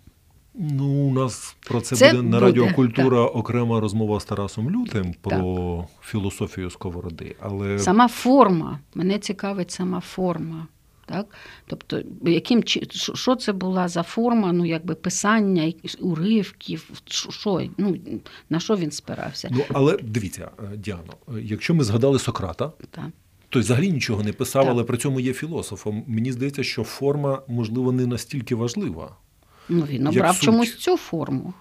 Ну, 0.62 0.86
у 1.08 1.14
нас 1.14 1.56
про 1.68 1.82
це, 1.82 1.96
Це 1.96 2.10
буде 2.12 2.24
на 2.24 2.30
буде, 2.30 2.40
Радіо 2.40 2.74
Культура 2.76 3.22
окрема 3.26 3.80
розмова 3.80 4.20
з 4.20 4.26
Тарасом 4.26 4.70
Лютим 4.72 5.16
про 5.22 5.88
Так. 5.88 6.06
філософію 6.10 6.70
сковороди. 6.70 7.36
Але 7.40 7.80
Сама 7.80 8.08
форма, 8.08 8.80
мене 8.96 9.20
цікавить 9.20 9.72
сама 9.72 10.00
форма. 10.00 10.68
Так? 11.06 11.26
Тобто, 11.68 12.02
яким, 12.24 12.64
що- 12.64 13.36
це 13.36 13.54
була 13.54 13.88
за 13.88 14.04
форма, 14.04 14.52
ну, 14.54 14.66
якби 14.66 14.96
писання, 14.96 15.74
уривків, 16.00 16.90
що- 17.10 17.70
ну, 17.78 17.98
на 18.50 18.60
що 18.60 18.76
він 18.76 18.92
спирався? 18.92 19.50
ну, 19.52 19.62
але 19.74 19.98
дивіться, 20.04 20.52
е, 20.74 20.78
Діано, 20.78 21.14
е, 21.28 21.32
якщо 21.42 21.74
ми 21.76 21.84
згадали 21.84 22.20
Сократа, 22.20 22.72
Так. 22.92 23.06
той 23.50 23.62
взагалі 23.62 23.92
нічого 23.92 24.24
не 24.24 24.34
писав, 24.34 24.64
Так. 24.64 24.72
але 24.72 24.84
при 24.84 24.98
цьому 24.98 25.20
є 25.20 25.34
філософом. 25.34 26.04
Мені 26.08 26.32
здається, 26.32 26.64
що 26.64 26.84
форма, 26.84 27.42
можливо, 27.48 27.92
не 27.92 28.06
настільки 28.08 28.56
важлива. 28.56 29.16
Ну, 29.70 29.86
він 29.90 30.02
Як 30.02 30.12
обрав 30.12 30.36
суть. 30.36 30.44
чомусь 30.44 30.76
цю 30.76 30.98
форму. 30.98 31.54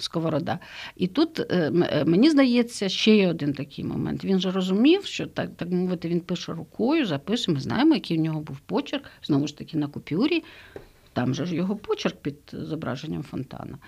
Сковорода. 0.00 0.58
І 0.96 1.06
тут 1.06 1.40
е, 1.40 1.72
е, 1.90 2.04
мені 2.04 2.30
здається 2.30 2.88
ще 2.88 3.16
є 3.16 3.28
один 3.28 3.52
такий 3.52 3.84
момент. 3.84 4.24
Він 4.24 4.40
же 4.40 4.50
розумів, 4.50 5.04
що 5.04 5.26
так, 5.26 5.50
так 5.56 5.70
мовити, 5.70 6.08
він 6.08 6.20
пише 6.20 6.52
рукою, 6.52 7.06
записує. 7.06 7.54
Ми 7.54 7.60
знаємо, 7.60 7.94
який 7.94 8.18
в 8.18 8.20
нього 8.20 8.40
був 8.40 8.58
почерк, 8.58 9.04
знову 9.22 9.46
ж 9.46 9.58
таки, 9.58 9.78
на 9.78 9.86
купюрі. 9.86 10.44
Там 11.12 11.34
же 11.34 11.46
ж 11.46 11.54
його 11.54 11.76
почерк 11.76 12.16
під 12.16 12.36
зображенням 12.52 13.22
фонтана. 13.22 13.78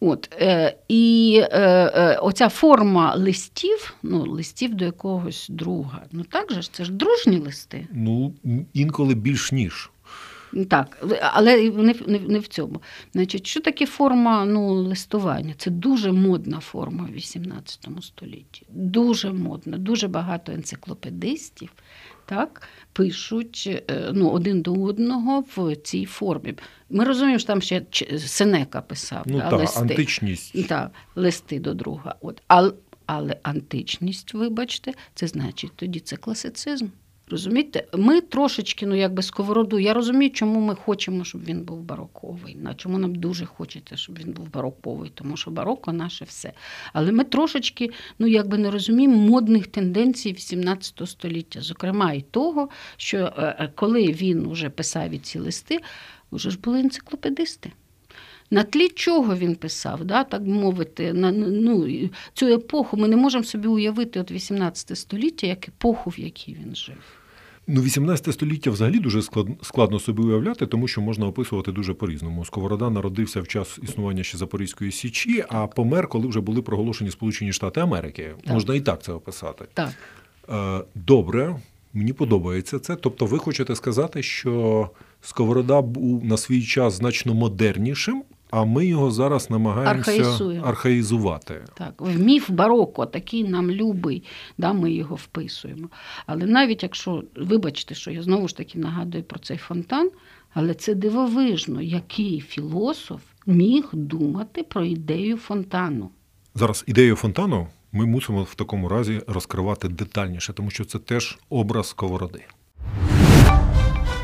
От, 0.00 0.36
е, 0.40 0.76
і 0.88 1.40
е, 1.42 1.60
е, 1.60 2.16
оця 2.16 2.48
форма 2.48 3.14
листів, 3.14 3.94
ну, 4.02 4.22
листів 4.22 4.74
до 4.74 4.84
якогось 4.84 5.46
друга. 5.50 6.02
Ну 6.12 6.24
так 6.24 6.52
же 6.52 6.62
ж, 6.62 6.72
це 6.72 6.84
ж 6.84 6.92
дружні 6.92 7.38
листи. 7.38 7.86
Ну, 7.92 8.34
інколи 8.74 9.14
більш 9.14 9.52
ніж. 9.52 9.90
Так, 10.68 11.06
але 11.20 11.70
не, 11.70 11.94
не, 12.06 12.18
не 12.18 12.38
в 12.38 12.46
цьому. 12.46 12.82
Значить, 13.12 13.46
що 13.46 13.60
таке 13.60 13.86
форма 13.86 14.44
ну, 14.44 14.72
листування? 14.72 15.54
Це 15.58 15.70
дуже 15.70 16.12
модна 16.12 16.60
форма 16.60 17.08
в 17.12 17.16
XVIII 17.16 18.02
столітті. 18.02 18.66
Дуже 18.68 19.32
модна. 19.32 19.78
Дуже 19.78 20.08
багато 20.08 20.52
енциклопедистів 20.52 21.70
так, 22.28 22.62
пишуть 22.92 23.82
е, 23.90 24.10
ну, 24.12 24.28
один 24.30 24.62
до 24.62 24.74
одного 24.74 25.44
в 25.56 25.76
цій 25.76 26.04
формі. 26.04 26.54
Ми 26.90 27.04
розуміємо, 27.04 27.38
що 27.38 27.46
там 27.46 27.62
ще 27.62 27.82
Сенека 28.18 28.80
писав 28.80 29.22
Ну 29.26 29.38
да, 29.38 29.50
так, 29.50 29.60
листи. 29.60 29.80
античність. 29.80 30.68
Так, 30.68 30.90
листи 31.16 31.60
до 31.60 31.74
друга. 31.74 32.14
От. 32.20 32.42
Але, 32.46 32.72
але 33.06 33.36
античність, 33.42 34.34
вибачте, 34.34 34.92
це 35.14 35.26
значить 35.26 35.72
тоді 35.76 36.00
це 36.00 36.16
класицизм. 36.16 36.86
Розумієте, 37.30 37.86
ми 37.92 38.20
трошечки, 38.20 38.86
ну 38.86 38.94
якби 38.94 39.22
сковороду. 39.22 39.78
Я 39.78 39.94
розумію, 39.94 40.30
чому 40.30 40.60
ми 40.60 40.74
хочемо, 40.74 41.24
щоб 41.24 41.44
він 41.44 41.62
був 41.62 41.80
бароковий. 41.82 42.56
На 42.56 42.74
чому 42.74 42.98
нам 42.98 43.14
дуже 43.14 43.46
хочеться, 43.46 43.96
щоб 43.96 44.18
він 44.18 44.32
був 44.32 44.52
бароковий, 44.52 45.12
тому 45.14 45.36
що 45.36 45.50
бароко 45.50 45.92
наше 45.92 46.24
все. 46.24 46.52
Але 46.92 47.12
ми 47.12 47.24
трошечки, 47.24 47.90
ну 48.18 48.26
якби 48.26 48.58
не 48.58 48.70
розуміємо 48.70 49.16
модних 49.16 49.66
тенденцій 49.66 50.32
18 50.32 51.08
століття, 51.08 51.60
зокрема 51.60 52.12
і 52.12 52.20
того, 52.20 52.68
що 52.96 53.18
е, 53.18 53.32
е, 53.36 53.72
коли 53.74 54.06
він 54.06 54.48
вже 54.50 54.70
писав 54.70 55.18
ці 55.18 55.38
листи, 55.38 55.80
вже 56.32 56.50
ж 56.50 56.58
були 56.60 56.80
енциклопедисти. 56.80 57.72
На 58.50 58.64
тлі 58.64 58.88
чого 58.88 59.36
він 59.36 59.54
писав, 59.54 60.04
да, 60.04 60.24
так 60.24 60.42
мовити, 60.42 61.12
на 61.12 61.32
ну, 61.32 61.88
цю 62.34 62.46
епоху 62.46 62.96
ми 62.96 63.08
не 63.08 63.16
можемо 63.16 63.44
собі 63.44 63.68
уявити 63.68 64.20
от 64.20 64.30
18 64.30 64.98
століття 64.98 65.46
як 65.46 65.68
епоху, 65.68 66.10
в 66.10 66.20
якій 66.20 66.56
він 66.64 66.76
жив. 66.76 66.96
Ну, 67.70 67.82
18 67.82 68.34
століття 68.34 68.70
взагалі 68.70 68.98
дуже 68.98 69.22
складно 69.62 70.00
собі 70.00 70.22
уявляти, 70.22 70.66
тому 70.66 70.88
що 70.88 71.00
можна 71.00 71.26
описувати 71.26 71.72
дуже 71.72 71.94
по-різному. 71.94 72.44
Сковорода 72.44 72.90
народився 72.90 73.40
в 73.40 73.48
час 73.48 73.78
існування 73.82 74.22
ще 74.22 74.38
Запорізької 74.38 74.92
Січі, 74.92 75.44
а 75.48 75.66
помер, 75.66 76.08
коли 76.08 76.28
вже 76.28 76.40
були 76.40 76.62
проголошені 76.62 77.10
Сполучені 77.10 77.52
Штати 77.52 77.80
Америки. 77.80 78.34
Так. 78.44 78.54
Можна 78.54 78.74
і 78.74 78.80
так 78.80 79.02
це 79.02 79.12
описати. 79.12 79.64
Так. 79.74 79.92
Е, 80.50 80.84
добре, 80.94 81.56
мені 81.92 82.12
подобається 82.12 82.78
це. 82.78 82.96
Тобто, 82.96 83.26
ви 83.26 83.38
хочете 83.38 83.76
сказати, 83.76 84.22
що 84.22 84.90
Сковорода 85.20 85.82
був 85.82 86.24
на 86.24 86.36
свій 86.36 86.62
час 86.62 86.94
значно 86.94 87.34
модернішим, 87.34 88.22
а 88.50 88.64
ми 88.64 88.86
його 88.86 89.10
зараз 89.10 89.50
намагаємося 89.50 90.10
Архаїзуємо. 90.10 90.66
архаїзувати. 90.66 91.64
Так, 91.74 91.94
в 91.98 92.20
міф 92.20 92.50
бароко, 92.50 93.06
такий 93.06 93.48
нам 93.48 93.70
любий, 93.70 94.22
да, 94.58 94.72
ми 94.72 94.92
його 94.92 95.16
вписуємо. 95.16 95.88
Але 96.26 96.46
навіть 96.46 96.82
якщо, 96.82 97.22
вибачте, 97.36 97.94
що 97.94 98.10
я 98.10 98.22
знову 98.22 98.48
ж 98.48 98.56
таки 98.56 98.78
нагадую 98.78 99.24
про 99.24 99.38
цей 99.38 99.56
фонтан, 99.56 100.10
але 100.54 100.74
це 100.74 100.94
дивовижно, 100.94 101.82
який 101.82 102.40
філософ 102.40 103.20
міг 103.46 103.88
думати 103.92 104.62
про 104.62 104.84
ідею 104.84 105.36
фонтану. 105.36 106.10
Зараз 106.54 106.84
ідею 106.86 107.16
фонтану 107.16 107.68
ми 107.92 108.06
мусимо 108.06 108.42
в 108.42 108.54
такому 108.54 108.88
разі 108.88 109.20
розкривати 109.26 109.88
детальніше, 109.88 110.52
тому 110.52 110.70
що 110.70 110.84
це 110.84 110.98
теж 110.98 111.38
образ 111.50 111.88
сковороди. 111.88 112.44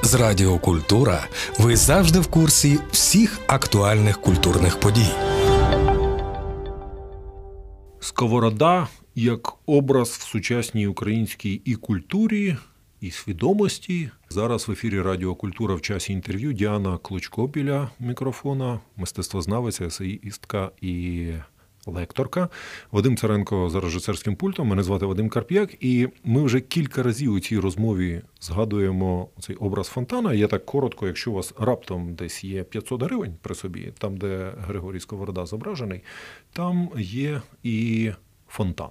З 0.04 0.14
Радіо 0.14 0.58
Культура 0.58 1.28
ви 1.58 1.76
завжди 1.76 2.20
в 2.20 2.26
курсі 2.26 2.78
всіх 2.92 3.40
актуальних 3.46 4.20
культурних 4.20 4.80
подій. 4.80 5.10
Сковорода 8.00 8.88
як 9.14 9.52
образ 9.66 10.08
в 10.08 10.22
сучасній 10.22 10.86
українській 10.86 11.62
і 11.64 11.74
культурі, 11.74 12.56
і 13.00 13.10
свідомості. 13.10 14.10
Зараз 14.30 14.68
в 14.68 14.72
ефірі 14.72 15.00
Радіо 15.00 15.34
Культура 15.34 15.74
в 15.74 15.80
часі 15.80 16.12
інтерв'ю 16.12 16.52
Діана 16.52 16.98
Клочко 16.98 17.46
біля 17.46 17.90
мікрофона, 18.00 18.80
мистецтвознавець, 18.96 19.80
есеїстка 19.80 20.70
і 20.80 21.26
лекторка. 21.86 22.48
Вадим 22.92 23.16
Царенко 23.16 23.68
за 23.68 23.80
режисерським 23.80 24.36
пультом. 24.36 24.68
Мене 24.68 24.82
звати 24.82 25.06
Вадим 25.06 25.28
Карп'як, 25.28 25.76
і 25.80 26.08
ми 26.24 26.42
вже 26.42 26.60
кілька 26.60 27.02
разів 27.02 27.32
у 27.32 27.40
цій 27.40 27.58
розмові 27.58 28.22
згадуємо 28.40 29.28
цей 29.40 29.56
образ 29.56 29.86
фонтана. 29.86 30.32
Я 30.32 30.46
так 30.46 30.66
коротко, 30.66 31.06
якщо 31.06 31.30
у 31.30 31.34
вас 31.34 31.54
раптом 31.58 32.14
десь 32.14 32.44
є 32.44 32.62
500 32.64 33.02
гривень 33.02 33.36
при 33.42 33.54
собі, 33.54 33.92
там, 33.98 34.16
де 34.16 34.52
Григорій 34.58 35.00
Сковорода 35.00 35.46
зображений, 35.46 36.02
там 36.52 36.90
є 36.96 37.42
і 37.62 38.10
фонтан. 38.48 38.90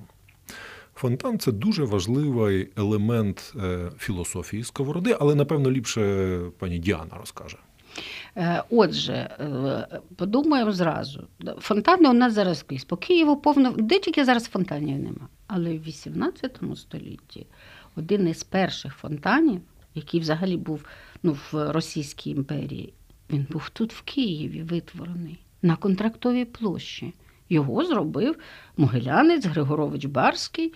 Фонтан 0.96 1.40
це 1.40 1.52
дуже 1.52 1.84
важливий 1.84 2.70
елемент 2.78 3.54
е, 3.64 3.92
філософії 3.98 4.64
сковороди, 4.64 5.18
але 5.20 5.36
напевно 5.36 5.72
ліпше 5.72 6.40
пані 6.60 6.80
Діана 6.80 7.18
розкаже. 7.20 7.58
Е, 8.38 8.64
отже, 8.70 9.14
е, 9.14 10.00
подумаємо 10.16 10.72
зразу. 10.72 11.28
Фонтани 11.58 12.10
у 12.10 12.14
нас 12.14 12.34
зараз 12.34 12.64
крізь. 12.64 12.84
По 12.84 12.98
Києву 12.98 13.38
повно, 13.38 13.72
де 13.72 14.00
тільки 14.00 14.26
зараз 14.26 14.44
фонтанів 14.46 15.00
нема. 15.00 15.28
Але 15.48 15.78
в 15.78 15.84
18 15.84 16.60
столітті 16.76 17.46
один 17.96 18.28
із 18.28 18.44
перших 18.44 18.94
фонтанів, 18.94 19.62
який 19.96 20.20
взагалі 20.20 20.58
був 20.58 20.86
ну, 21.24 21.38
в 21.52 21.72
Російській 21.72 22.30
імперії, 22.30 22.94
він 23.30 23.48
був 23.50 23.70
тут, 23.70 23.94
в 23.94 24.02
Києві, 24.02 24.64
витворений, 24.64 25.40
на 25.62 25.76
контрактовій 25.76 26.46
площі. 26.46 27.14
Його 27.50 27.86
зробив 27.86 28.36
могилянець 28.78 29.46
Григорович 29.46 30.06
Барський 30.06 30.74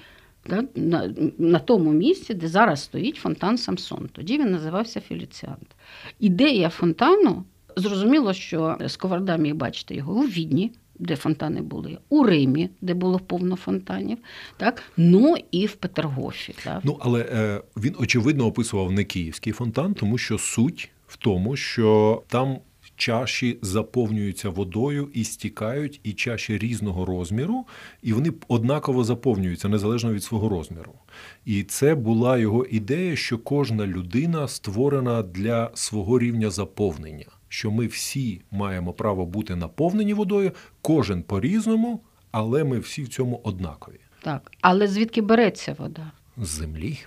на 0.75 1.13
на 1.37 1.59
тому 1.59 1.91
місці, 1.91 2.33
де 2.33 2.47
зараз 2.47 2.83
стоїть 2.83 3.15
фонтан 3.15 3.57
Самсон. 3.57 4.09
Тоді 4.11 4.37
він 4.37 4.51
називався 4.51 5.01
Феліціант. 5.01 5.75
Ідея 6.19 6.69
фонтану 6.69 7.43
зрозуміло, 7.75 8.33
що 8.33 8.77
Сковорода 8.87 9.37
міг 9.37 9.55
бачити 9.55 9.95
його 9.95 10.13
у 10.13 10.21
Відні. 10.21 10.71
Де 10.99 11.15
фонтани 11.15 11.61
були, 11.61 11.97
у 12.09 12.23
Римі, 12.23 12.69
де 12.81 12.93
було 12.93 13.19
повно 13.19 13.55
фонтанів, 13.55 14.17
так 14.57 14.83
ну 14.97 15.35
і 15.51 15.65
в 15.65 15.75
Петергофі. 15.75 16.55
Так? 16.63 16.79
Ну 16.83 16.97
але 16.99 17.21
е, 17.21 17.61
він 17.77 17.95
очевидно 17.99 18.45
описував 18.45 18.91
не 18.91 19.03
київський 19.03 19.53
фонтан, 19.53 19.93
тому 19.93 20.17
що 20.17 20.37
суть 20.37 20.89
в 21.07 21.17
тому, 21.17 21.55
що 21.55 22.21
там 22.27 22.57
чаші 22.97 23.57
заповнюються 23.61 24.49
водою 24.49 25.09
і 25.13 25.23
стікають, 25.23 25.99
і 26.03 26.13
чаші 26.13 26.57
різного 26.57 27.05
розміру, 27.05 27.65
і 28.01 28.13
вони 28.13 28.33
однаково 28.47 29.03
заповнюються 29.03 29.69
незалежно 29.69 30.13
від 30.13 30.23
свого 30.23 30.49
розміру. 30.49 30.93
І 31.45 31.63
це 31.63 31.95
була 31.95 32.37
його 32.37 32.65
ідея, 32.65 33.15
що 33.15 33.37
кожна 33.37 33.87
людина 33.87 34.47
створена 34.47 35.23
для 35.23 35.71
свого 35.73 36.19
рівня 36.19 36.49
заповнення, 36.49 37.25
що 37.49 37.71
ми 37.71 37.87
всі 37.87 38.41
маємо 38.51 38.93
право 38.93 39.25
бути 39.25 39.55
наповнені 39.55 40.13
водою, 40.13 40.51
кожен 40.81 41.23
по-різному, 41.23 42.01
але 42.31 42.63
ми 42.63 42.79
всі 42.79 43.03
в 43.03 43.07
цьому 43.07 43.41
однакові. 43.43 43.99
Так, 44.21 44.51
але 44.61 44.87
звідки 44.87 45.21
береться 45.21 45.75
вода? 45.79 46.11
З 46.37 46.47
землі. 46.47 46.99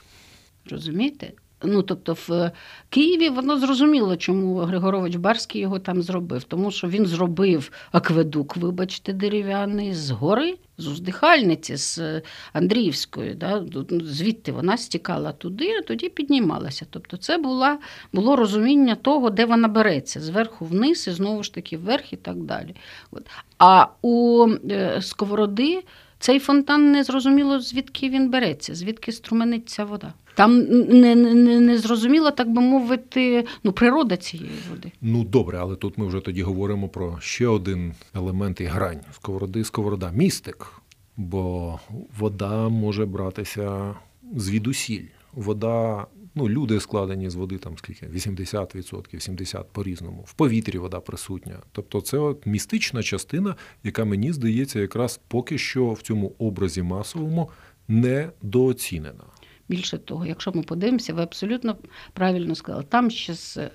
Розумієте? 0.71 1.33
Ну, 1.63 1.83
тобто 1.83 2.13
в 2.29 2.51
Києві 2.89 3.29
воно 3.29 3.59
зрозуміло, 3.59 4.17
чому 4.17 4.57
Григорович 4.57 5.17
Барський 5.17 5.61
його 5.61 5.79
там 5.79 6.03
зробив. 6.03 6.45
Тому 6.45 6.71
що 6.71 6.89
він 6.89 7.07
зробив 7.07 7.71
акведук, 7.93 8.57
вибачте, 8.57 9.13
дерев'яний 9.13 9.95
з 9.95 10.11
гори, 10.11 10.59
з 10.79 10.87
уздихальниці, 10.87 11.77
з 11.77 12.23
Андріївської. 12.53 13.35
Да? 13.35 13.65
Звідти 14.05 14.53
вона 14.53 14.77
стікала 14.77 15.33
туди, 15.33 15.71
а 15.79 15.83
тоді 15.83 16.09
піднімалася. 16.09 16.87
Тобто, 16.91 17.17
це 17.17 17.39
була, 17.39 17.79
було 18.13 18.37
розуміння 18.37 18.95
того, 18.95 19.31
де 19.31 19.45
вона 19.45 19.69
береться, 19.69 20.21
зверху 20.21 20.65
вниз, 20.65 21.09
і 21.09 21.11
знову 21.11 21.43
ж 21.43 21.55
таки 21.55 21.77
вверх 21.77 22.13
і 22.13 22.17
так 22.17 22.37
далі. 22.37 22.75
От. 23.11 23.27
А 23.59 23.87
у 24.03 24.47
е, 24.71 25.03
сковороди. 25.03 25.83
Цей 26.21 26.39
фонтан 26.39 26.93
не 26.93 27.05
зрозуміло, 27.05 27.61
звідки 27.61 28.09
він 28.09 28.31
береться, 28.31 28.75
звідки 28.75 29.13
струмениться 29.13 29.85
вода. 29.85 30.13
Там 30.35 30.59
не 30.89 31.15
не, 31.15 31.61
не 31.61 31.79
зрозуміло, 31.79 32.31
так 32.31 32.51
би 32.51 32.61
мовити, 32.63 33.47
ну 33.65 33.73
природа 33.73 34.17
цієї 34.17 34.51
води. 34.71 34.93
Ну 35.01 35.25
добре, 35.25 35.59
але 35.61 35.77
тут 35.77 35.99
ми 35.99 36.07
вже 36.07 36.21
тоді 36.21 36.43
говоримо 36.43 36.89
про 36.89 37.19
ще 37.21 37.47
один 37.47 37.95
елемент 38.15 38.61
і 38.61 38.65
грань 38.65 39.01
сковороди, 39.13 39.65
сковорода, 39.65 40.11
містик. 40.15 40.73
Бо 41.17 41.79
вода 42.19 42.69
може 42.69 43.07
братися 43.07 43.95
звідусіль. 44.37 45.05
Вода 45.35 46.07
ну, 46.35 46.49
люди 46.49 46.81
складені 46.81 47.31
з 47.31 47.35
води, 47.35 47.59
там 47.59 47.79
скільки 47.79 48.07
80%, 48.07 49.15
70% 49.15 49.65
по-різному. 49.73 50.23
В 50.23 50.33
повітрі 50.33 50.79
вода 50.79 51.01
присутня. 51.01 51.59
Тобто, 51.73 52.01
це 52.01 52.19
от 52.19 52.47
містична 52.47 53.03
частина, 53.03 53.57
яка 53.85 54.05
мені 54.05 54.33
здається, 54.33 54.81
якраз 54.81 55.21
поки 55.29 55.59
що 55.59 55.93
в 55.93 56.03
цьому 56.03 56.35
образі 56.39 56.83
масовому 56.83 57.51
недооцінена. 57.89 59.25
Більше 59.71 59.99
того, 59.99 60.27
якщо 60.27 60.53
ми 60.55 60.63
подивимося, 60.63 61.15
ви 61.15 61.23
абсолютно 61.23 61.77
правильно 62.13 62.55
сказали. 62.55 62.85
Там 62.89 63.11
ще 63.11 63.35
е, 63.57 63.71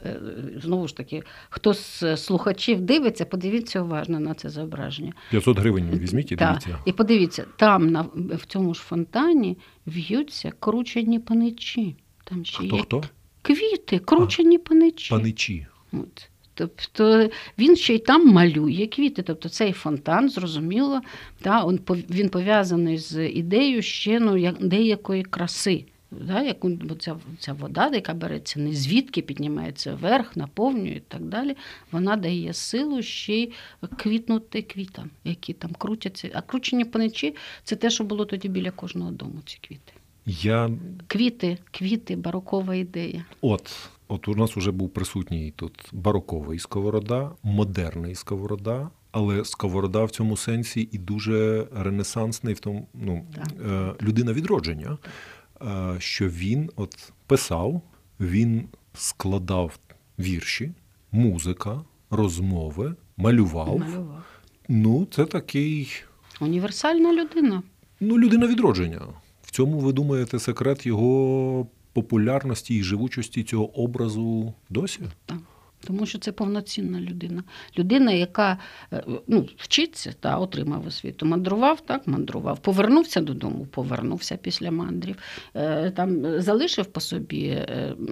знову 0.63 0.87
ж 0.87 0.97
таки, 0.97 1.23
хто 1.49 1.73
з 1.73 2.17
слухачів 2.17 2.81
дивиться, 2.81 3.25
подивіться 3.25 3.81
уважно 3.81 4.19
на 4.19 4.33
це 4.33 4.49
зображення. 4.49 5.13
500 5.29 5.59
гривень 5.59 5.89
візьміть 5.89 6.31
і 6.31 6.35
дивіться. 6.35 6.69
Так. 6.69 6.79
І 6.85 6.91
подивіться, 6.91 7.45
там 7.57 7.89
на 7.89 8.01
в 8.15 8.45
цьому 8.47 8.73
ж 8.73 8.81
фонтані 8.81 9.57
в'ються 9.85 10.51
кручені 10.59 11.19
паничі. 11.19 11.95
Там 12.25 12.45
ще 12.45 12.57
хто, 12.57 12.75
є 12.75 12.81
хто? 12.81 13.03
квіти, 13.41 13.99
кручені 13.99 14.55
а, 14.55 14.59
паничі. 14.59 15.09
Паничі. 15.09 15.67
От. 15.93 16.29
Тобто 16.53 17.29
він 17.57 17.75
ще 17.75 17.95
й 17.95 17.99
там 17.99 18.27
малює 18.27 18.87
квіти. 18.87 19.21
Тобто 19.21 19.49
цей 19.49 19.71
фонтан, 19.71 20.29
зрозуміло, 20.29 21.01
та, 21.41 21.65
він 22.09 22.29
пов'язаний 22.29 22.97
з 22.97 23.27
ідеєю 23.27 23.81
ще 23.81 24.19
ну, 24.19 24.37
як, 24.37 24.67
деякої 24.67 25.23
краси. 25.23 25.85
Да, 26.11 26.41
яку 26.41 26.71
ця, 26.99 27.17
ця 27.39 27.53
вода, 27.53 27.91
яка 27.93 28.13
береться 28.13 28.59
не 28.59 28.73
звідки 28.73 29.21
піднімається 29.21 29.95
вверх, 29.95 30.37
наповнює 30.37 30.95
і 30.95 31.01
так 31.07 31.21
далі, 31.21 31.55
вона 31.91 32.15
дає 32.15 32.53
силу 32.53 33.01
ще 33.01 33.33
й 33.33 33.51
квітнути 33.97 34.61
квітам, 34.61 35.09
які 35.23 35.53
там 35.53 35.71
крутяться. 35.77 36.29
А 36.33 36.41
кручені 36.41 36.85
паничі 36.85 37.35
це 37.63 37.75
те, 37.75 37.89
що 37.89 38.03
було 38.03 38.25
тоді 38.25 38.49
біля 38.49 38.71
кожного 38.71 39.11
дому, 39.11 39.41
ці 39.45 39.57
квіти. 39.67 39.93
Я 40.25 40.71
Квіти, 41.07 41.57
квіти, 41.71 42.15
барокова 42.15 42.75
ідея. 42.75 43.25
от, 43.41 43.89
от 44.07 44.27
у 44.27 44.35
нас 44.35 44.57
вже 44.57 44.71
був 44.71 44.89
присутній 44.89 45.53
тут 45.55 45.89
бароковий 45.91 46.59
сковорода, 46.59 47.31
модерний 47.43 48.15
сковорода, 48.15 48.89
але 49.11 49.45
сковорода 49.45 50.03
в 50.03 50.11
цьому 50.11 50.37
сенсі 50.37 50.89
і 50.91 50.97
дуже 50.97 51.67
ренесансний 51.75 52.53
в 52.53 52.59
тому, 52.59 52.87
ну, 52.93 53.25
Так. 53.35 53.47
е, 53.65 53.93
людина 54.05 54.33
відродження, 54.33 54.97
е, 55.61 55.95
що 55.99 56.27
він 56.29 56.69
от 56.75 57.13
писав, 57.27 57.81
він 58.19 58.67
складав 58.93 59.79
вірші, 60.19 60.71
музика, 61.11 61.81
розмови, 62.09 62.95
малював. 63.17 63.79
Малював. 63.79 64.25
Ну, 64.69 65.07
це 65.11 65.25
такий 65.25 65.89
Універсальна 66.41 67.13
людина. 67.13 67.63
Ну, 67.99 68.19
людина 68.19 68.47
відродження. 68.47 69.01
Цьому 69.55 69.79
ви 69.79 69.93
думаєте 69.93 70.39
секрет 70.39 70.85
його 70.85 71.67
популярності 71.93 72.75
і 72.75 72.83
живучості 72.83 73.43
цього 73.43 73.79
образу 73.79 74.53
досі? 74.69 74.99
Тому 75.87 76.05
що 76.05 76.19
це 76.19 76.31
повноцінна 76.31 76.99
людина. 77.01 77.43
Людина, 77.79 78.11
яка 78.11 78.57
е, 78.93 79.03
ну, 79.27 79.47
вчиться 79.57 80.13
та 80.19 80.37
отримав 80.37 80.87
освіту. 80.87 81.25
Мандрував, 81.25 81.81
так, 81.81 82.07
мандрував. 82.07 82.59
Повернувся 82.59 83.21
додому, 83.21 83.65
повернувся 83.65 84.37
після 84.37 84.71
мандрів. 84.71 85.15
Е, 85.55 85.91
Там 85.91 86.25
е, 86.25 86.41
залишив 86.41 86.85
по 86.85 86.99
собі 86.99 87.57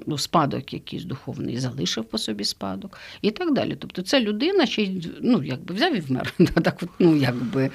ну, 0.06 0.18
спадок 0.18 0.74
якийсь 0.74 1.04
духовний, 1.04 1.58
залишив 1.58 2.06
по 2.06 2.18
собі 2.18 2.44
спадок 2.44 2.98
і 3.22 3.32
так 3.32 3.54
далі. 3.54 3.76
Тобто 3.80 4.02
це 4.02 4.20
людина, 4.22 4.66
ще 4.66 4.82
й 4.84 5.08
ну, 5.22 5.44
якби 5.44 5.76
взяв 5.76 5.96
і 5.96 6.00
вмер. 6.00 6.34
Так, 6.64 6.84
ну, 7.00 7.16
якби, 7.16 7.70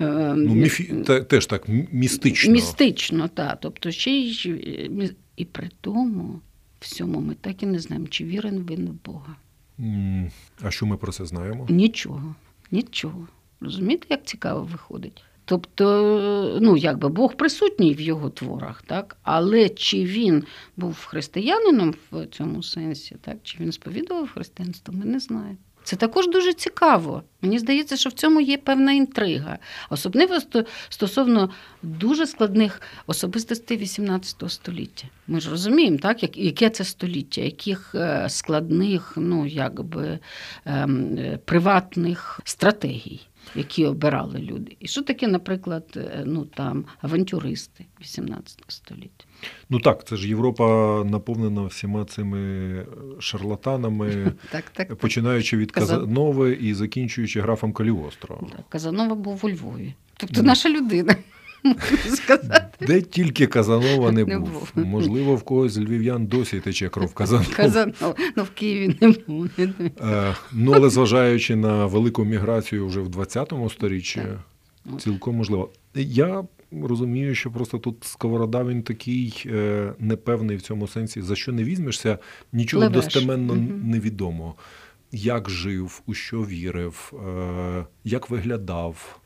Ну, 0.00 0.54
міфі... 0.54 0.94
те- 1.06 1.20
теж 1.20 1.46
так 1.46 1.62
містично. 1.92 2.52
Містично, 2.52 3.28
так. 3.28 3.58
Тобто 3.60 3.90
ще 3.90 4.10
й 4.10 4.50
і 5.36 5.44
при 5.44 5.70
тому 5.80 6.40
всьому 6.80 7.20
ми 7.20 7.34
так 7.34 7.62
і 7.62 7.66
не 7.66 7.78
знаємо, 7.78 8.06
чи 8.06 8.24
вірен 8.24 8.66
він 8.70 8.88
в 8.88 9.04
Бога. 9.04 9.36
А 10.62 10.70
що 10.70 10.86
ми 10.86 10.96
про 10.96 11.12
це 11.12 11.26
знаємо? 11.26 11.66
Нічого, 11.70 12.34
нічого. 12.70 13.28
Розумієте, 13.60 14.06
як 14.10 14.24
цікаво 14.24 14.62
виходить? 14.62 15.24
Тобто, 15.44 16.58
ну 16.62 16.76
якби 16.76 17.08
Бог 17.08 17.34
присутній 17.34 17.94
в 17.94 18.00
його 18.00 18.30
творах, 18.30 18.82
так? 18.82 19.16
але 19.22 19.68
чи 19.68 20.04
він 20.04 20.44
був 20.76 21.04
християнином 21.04 21.94
в 22.10 22.26
цьому 22.26 22.62
сенсі, 22.62 23.16
так? 23.20 23.36
чи 23.42 23.58
він 23.60 23.72
сповідував 23.72 24.30
християнство, 24.30 24.94
ми 24.94 25.04
не 25.04 25.18
знаємо. 25.20 25.56
Це 25.90 25.96
також 25.96 26.28
дуже 26.28 26.52
цікаво. 26.52 27.22
Мені 27.42 27.58
здається, 27.58 27.96
що 27.96 28.10
в 28.10 28.12
цьому 28.12 28.40
є 28.40 28.58
певна 28.58 28.92
інтрига, 28.92 29.58
особливо 29.90 30.40
сто- 30.40 30.64
стосовно 30.88 31.50
дуже 31.82 32.26
складних 32.26 32.82
особистостей 33.06 33.78
XVIII 33.78 34.48
століття. 34.48 35.04
Ми 35.26 35.40
ж 35.40 35.50
розуміємо, 35.50 35.98
так, 35.98 36.36
яке 36.36 36.70
це 36.70 36.84
століття, 36.84 37.40
яких 37.40 37.94
е, 37.94 38.28
складних, 38.28 39.12
ну 39.16 39.46
якби 39.46 40.18
ем, 40.64 41.16
е, 41.18 41.38
приватних 41.44 42.40
стратегій, 42.44 43.20
які 43.54 43.86
обирали 43.86 44.38
люди. 44.38 44.76
І 44.80 44.88
що 44.88 45.02
таке, 45.02 45.28
наприклад, 45.28 45.84
е, 45.96 46.22
ну 46.26 46.44
там 46.44 46.84
авантюристи 47.02 47.86
XVIII 48.02 48.58
століття? 48.68 49.24
Ну 49.70 49.78
так, 49.80 50.04
це 50.08 50.16
ж 50.16 50.28
Європа 50.28 50.64
наповнена 51.04 51.62
всіма 51.62 52.04
цими 52.04 52.86
шарлатанами, 53.18 54.32
Так, 54.52 54.64
так. 54.72 54.96
починаючи 54.96 55.56
від 55.56 55.72
Каза- 55.72 55.94
Казанови 55.94 56.52
і 56.52 56.74
закінчуючи 56.74 57.40
графом 57.40 57.72
Каліостро. 57.72 58.40
Казанова 58.68 59.14
був 59.14 59.40
у 59.42 59.50
Львові. 59.50 59.94
Тобто 60.16 60.42
наша 60.42 60.68
людина, 60.68 61.16
можна 61.64 61.98
сказати. 62.16 62.86
Де 62.86 63.02
тільки 63.02 63.46
Казанова 63.46 64.12
не 64.12 64.24
Не 64.24 64.38
був. 64.38 64.50
був. 64.74 64.86
Можливо, 64.86 65.36
в 65.36 65.42
когось 65.42 65.72
з 65.72 65.78
львів'ян 65.78 66.26
досі 66.26 66.60
тече 66.60 66.88
кров 66.88 67.14
Казанова. 67.14 67.54
Казанова. 67.56 68.14
Ну, 68.36 68.42
в 68.42 68.50
Києві 68.50 68.96
не 69.00 69.08
було. 69.26 69.48
Е, 69.58 70.34
Ну, 70.52 70.72
але 70.74 70.90
зважаючи 70.90 71.56
на 71.56 71.86
велику 71.86 72.24
міграцію 72.24 72.86
вже 72.86 73.00
в 73.00 73.08
20-му 73.08 73.70
сторіччі, 73.70 74.20
Так. 74.90 75.00
цілком 75.00 75.36
можливо. 75.36 75.70
Я 75.94 76.44
розумію, 76.82 77.34
що 77.34 77.50
просто 77.50 77.78
тут 77.78 78.04
сковорода 78.04 78.64
він 78.64 78.82
такий 78.82 79.42
е, 79.46 79.92
непевний 79.98 80.56
в 80.56 80.62
цьому 80.62 80.88
сенсі, 80.88 81.22
за 81.22 81.36
що 81.36 81.52
не 81.52 81.64
візьмешся, 81.64 82.18
нічого 82.52 82.80
Пливеш. 82.86 83.04
достеменно 83.04 83.54
Мгм. 83.54 83.90
невідомо. 83.90 84.54
Як 85.12 85.50
жив, 85.50 86.02
у 86.06 86.14
що 86.14 86.38
вірив, 86.40 87.12
е, 87.28 87.86
як 88.04 88.30
виглядав. 88.30 89.16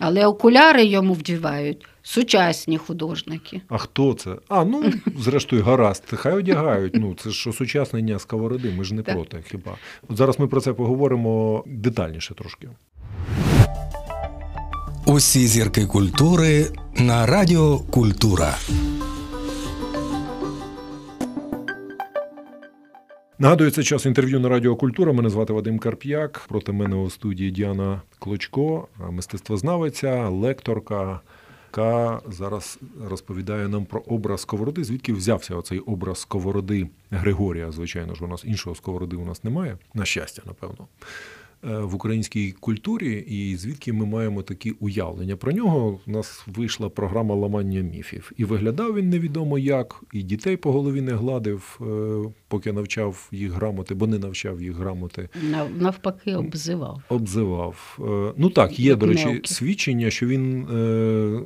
Але 0.00 0.26
окуляри 0.26 0.84
йому 0.84 1.12
вдівають 1.14 1.86
сучасні 2.02 2.78
художники. 2.78 3.60
А 3.68 3.78
хто 3.78 4.14
це? 4.14 4.36
А, 4.48 4.64
ну, 4.64 4.84
зрештою, 5.18 5.62
гаразд, 5.62 6.04
хай 6.06 6.32
одягають. 6.32 6.94
Ну, 6.96 7.14
це 7.14 7.30
ж 7.30 7.50
осучаснення 7.50 8.18
сковороди, 8.18 8.72
ми 8.78 8.84
ж 8.84 8.94
не 8.94 9.02
Так. 9.02 9.14
проти 9.14 9.44
хіба. 9.50 9.76
От 10.08 10.16
зараз 10.16 10.38
ми 10.38 10.46
про 10.46 10.60
це 10.60 10.72
поговоримо 10.72 11.64
детальніше 11.66 12.34
трошки. 12.34 12.68
Усі 15.06 15.46
зірки 15.46 15.86
культури 15.86 16.66
на 16.98 17.26
Радіо 17.26 17.78
Культура. 17.78 18.56
Нагадую, 23.38 23.70
це 23.70 23.82
час 23.82 24.06
інтерв'ю 24.06 24.40
на 24.40 24.48
Радіо 24.48 24.76
Культура. 24.76 25.12
Мене 25.12 25.30
звати 25.30 25.52
Вадим 25.52 25.78
Карп'як. 25.78 26.44
Проти 26.48 26.72
мене 26.72 26.96
у 26.96 27.10
студії 27.10 27.50
Діана 27.50 28.02
Клочко, 28.18 28.88
мистецтвознавиця, 29.10 30.28
лекторка, 30.28 31.20
яка 31.66 32.20
зараз 32.28 32.78
розповідає 33.08 33.68
нам 33.68 33.84
про 33.84 34.00
образ 34.00 34.40
сковороди. 34.40 34.84
Звідки 34.84 35.12
взявся 35.12 35.56
оцей 35.56 35.78
образ 35.78 36.18
сковороди 36.18 36.88
Григорія? 37.10 37.72
Звичайно 37.72 38.14
ж, 38.14 38.24
у 38.24 38.28
нас 38.28 38.44
іншого 38.44 38.76
сковороди 38.76 39.16
у 39.16 39.24
нас 39.24 39.44
немає. 39.44 39.78
На 39.94 40.04
щастя, 40.04 40.42
напевно. 40.46 40.86
Е, 41.70 41.78
В 41.78 41.94
українській 41.94 42.52
культурі, 42.52 43.12
і 43.28 43.56
звідки 43.56 43.92
ми 43.92 44.06
маємо 44.06 44.42
такі 44.42 44.70
уявлення 44.70 45.36
про 45.36 45.52
нього. 45.52 46.00
У 46.06 46.10
нас 46.10 46.44
вийшла 46.46 46.88
програма 46.88 47.34
ламання 47.34 47.80
міфів. 47.80 48.32
І 48.36 48.44
виглядав 48.44 48.94
він 48.94 49.08
невідомо 49.08 49.58
як, 49.58 50.02
і 50.12 50.22
дітей 50.22 50.56
по 50.56 50.72
голові 50.72 51.00
не 51.00 51.12
гладив, 51.12 51.78
е, 51.80 52.30
поки 52.48 52.72
навчав 52.72 53.28
їх 53.32 53.52
грамоти, 53.52 53.94
бо 53.94 54.06
не 54.06 54.18
навчав 54.18 54.62
їх 54.62 54.76
грамоти. 54.76 55.28
Навпаки, 55.78 56.34
обзивав. 56.34 57.02
Обзивав. 57.08 57.98
Е, 58.00 58.32
Ну 58.36 58.50
так, 58.50 58.78
є, 58.78 58.94
до 58.94 59.06
речі, 59.06 59.40
свідчення, 59.44 60.10
що 60.10 60.26
він 60.26 60.64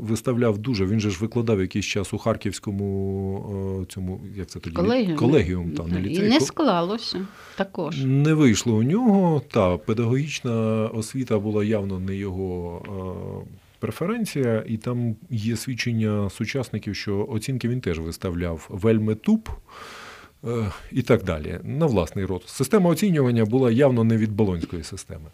виставляв 0.00 0.58
дуже. 0.58 0.86
Він 0.86 1.00
же 1.00 1.10
ж 1.10 1.18
викладав 1.20 1.60
якийсь 1.60 1.84
час 1.86 2.14
у 2.14 2.18
Харківському 2.18 3.86
цьому, 3.88 4.20
як 4.36 4.46
це 4.46 4.60
тоді? 4.60 4.76
Колегіум. 4.76 5.16
Колегіум, 5.16 5.70
та, 5.70 5.84
не 5.86 6.00
І 6.00 6.18
не 6.22 6.40
склалося 6.40 7.26
також. 7.56 8.04
не 8.04 8.34
вийшло 8.34 8.76
у 8.76 8.82
нього. 8.82 9.42
Та 9.50 9.76
педагогічна 10.08 10.86
освіта 10.88 11.38
була 11.38 11.64
явно 11.64 12.00
не 12.00 12.16
його 12.16 12.82
е, 13.44 13.56
преференція, 13.78 14.64
і 14.66 14.76
там 14.76 15.16
є 15.30 15.56
свідчення 15.56 16.30
сучасників, 16.30 16.96
що 16.96 17.26
оцінки 17.30 17.68
він 17.68 17.80
теж 17.80 17.98
виставляв 17.98 18.66
вельми 18.68 19.14
туп. 19.14 19.48
е, 20.44 20.70
І 20.92 21.02
так 21.02 21.24
далі, 21.24 21.58
на 21.62 21.86
власний 21.86 22.24
рот. 22.24 22.42
Система 22.46 22.90
оцінювання 22.90 23.44
була 23.44 23.70
явно 23.70 24.04
не 24.04 24.16
від 24.16 24.32
болонської 24.32 24.82
системи. 24.82 25.30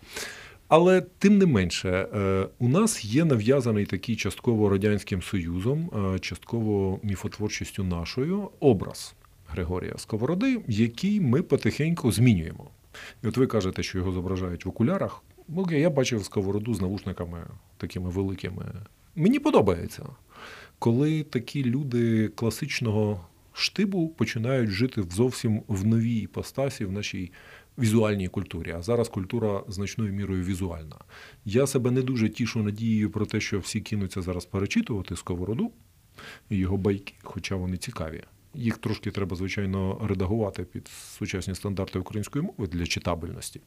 Але 0.68 1.00
тим 1.18 1.38
не 1.38 1.46
менше, 1.46 1.88
е, 2.14 2.46
у 2.58 2.68
нас 2.68 3.04
є 3.04 3.24
нав'язаний 3.24 3.86
такий 3.86 4.16
частково 4.16 4.68
Радянським 4.68 5.22
Союзом, 5.22 5.90
частково 6.20 6.98
міфотворчістю 7.02 7.84
нашою 7.84 8.50
образ 8.60 9.14
Григорія 9.48 9.94
Сковороди, 9.96 10.60
який 10.68 11.20
ми 11.20 11.42
потихеньку 11.42 12.12
змінюємо. 12.12 12.70
І 13.22 13.26
от 13.26 13.36
ви 13.36 13.46
кажете, 13.46 13.82
що 13.82 13.98
його 13.98 14.12
зображають 14.12 14.64
в 14.64 14.68
окулярах. 14.68 15.22
Ну, 15.48 15.62
Окей, 15.62 15.80
я 15.80 15.90
бачив 15.90 16.24
сковороду 16.24 16.74
з 16.74 16.80
навушниками 16.80 17.46
такими 17.76 18.10
великими. 18.10 18.64
Мені 19.16 19.38
подобається, 19.38 20.06
коли 20.78 21.22
такі 21.22 21.64
люди 21.64 22.28
класичного 22.28 23.26
штибу 23.52 24.08
починають 24.08 24.70
жити 24.70 25.02
зовсім 25.10 25.62
в 25.68 25.86
новій 25.86 26.16
іпостасі 26.16 26.84
в 26.84 26.92
нашій 26.92 27.32
візуальній 27.78 28.28
культурі. 28.28 28.70
А 28.70 28.82
зараз 28.82 29.08
культура 29.08 29.62
значною 29.68 30.12
мірою 30.12 30.44
візуальна. 30.44 30.96
Я 31.44 31.66
себе 31.66 31.90
не 31.90 32.02
дуже 32.02 32.28
тішу 32.28 32.62
надією 32.62 33.10
про 33.10 33.26
те, 33.26 33.40
що 33.40 33.58
всі 33.58 33.80
кинуться 33.80 34.22
зараз 34.22 34.44
перечитувати 34.44 35.16
сковороду 35.16 35.72
і 36.50 36.56
його 36.56 36.76
байки, 36.76 37.14
хоча 37.22 37.56
вони 37.56 37.76
цікаві. 37.76 38.22
Їх 38.54 38.78
трошки 38.78 39.10
треба, 39.10 39.36
звичайно, 39.36 40.00
редагувати 40.08 40.64
під 40.64 40.88
сучасні 40.88 41.54
стандарти 41.54 41.98
української 41.98 42.44
мови 42.44 42.66
для 42.66 42.86
читабельності. 42.86 43.60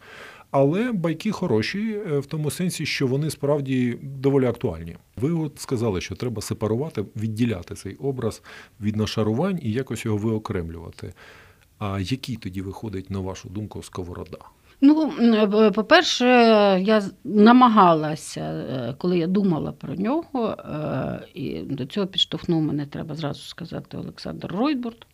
Але 0.51 0.91
байки 0.91 1.31
хороші 1.31 2.01
е, 2.07 2.19
в 2.19 2.25
тому 2.25 2.51
сенсі, 2.51 2.85
що 2.85 3.07
вони 3.07 3.29
справді 3.29 3.99
доволі 4.01 4.45
актуальні. 4.45 4.95
Ви 5.15 5.31
от 5.31 5.59
сказали, 5.59 6.01
що 6.01 6.15
треба 6.15 6.41
сепарувати, 6.41 7.05
відділяти 7.15 7.75
цей 7.75 7.95
образ 7.95 8.41
від 8.81 8.95
нашарувань 8.95 9.59
і 9.61 9.71
якось 9.71 10.05
його 10.05 10.17
виокремлювати. 10.17 11.13
А 11.79 11.99
який 11.99 12.35
тоді 12.35 12.61
виходить, 12.61 13.11
на 13.11 13.19
вашу 13.19 13.49
думку, 13.49 13.83
сковорода? 13.83 14.37
Ну, 14.81 15.13
е, 15.19 15.71
по-перше, 15.71 16.25
я 16.85 17.03
намагалася, 17.23 18.41
е, 18.41 18.95
коли 18.97 19.19
я 19.19 19.27
думала 19.27 19.71
про 19.71 19.95
нього, 19.95 20.49
е, 20.49 21.27
і 21.33 21.59
до 21.61 21.85
цього 21.85 22.07
підштовхнув 22.07 22.61
мене, 22.61 22.85
треба 22.85 23.15
зразу 23.15 23.41
сказати, 23.41 23.97
Олександр 23.97 24.47
Ройбурт, 24.47 25.07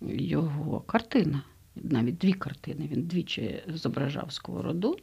його 0.00 0.80
картина. 0.80 1.42
Навіть 1.76 2.18
дві 2.18 2.32
картини. 2.32 2.88
Він 2.92 3.02
двічі 3.02 3.62
зображав 3.68 4.32
сковороду 4.32 4.96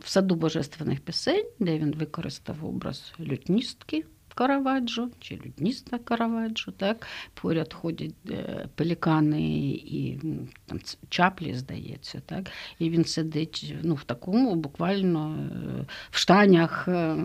в 0.00 0.08
саду 0.08 0.34
божественних 0.34 1.00
пісень, 1.00 1.46
де 1.58 1.78
він 1.78 1.94
використав 1.94 2.64
образ 2.64 3.12
лютністки. 3.20 4.04
Караваджо 4.36 5.08
чи 5.20 5.40
людніста 5.46 5.98
Караваджо. 5.98 6.72
Так? 6.72 7.06
Поряд 7.34 7.72
ходять 7.72 8.14
е, 8.30 8.68
пелікани 8.74 9.60
і 9.70 10.18
там 10.66 10.80
чаплі, 11.08 11.54
здається. 11.54 12.22
Так? 12.26 12.50
І 12.78 12.90
він 12.90 13.04
сидить 13.04 13.74
ну, 13.82 13.94
в 13.94 14.04
такому, 14.04 14.54
буквально 14.54 15.36
е, 15.36 15.86
в 16.10 16.18
штанях, 16.18 16.88
е, 16.88 17.16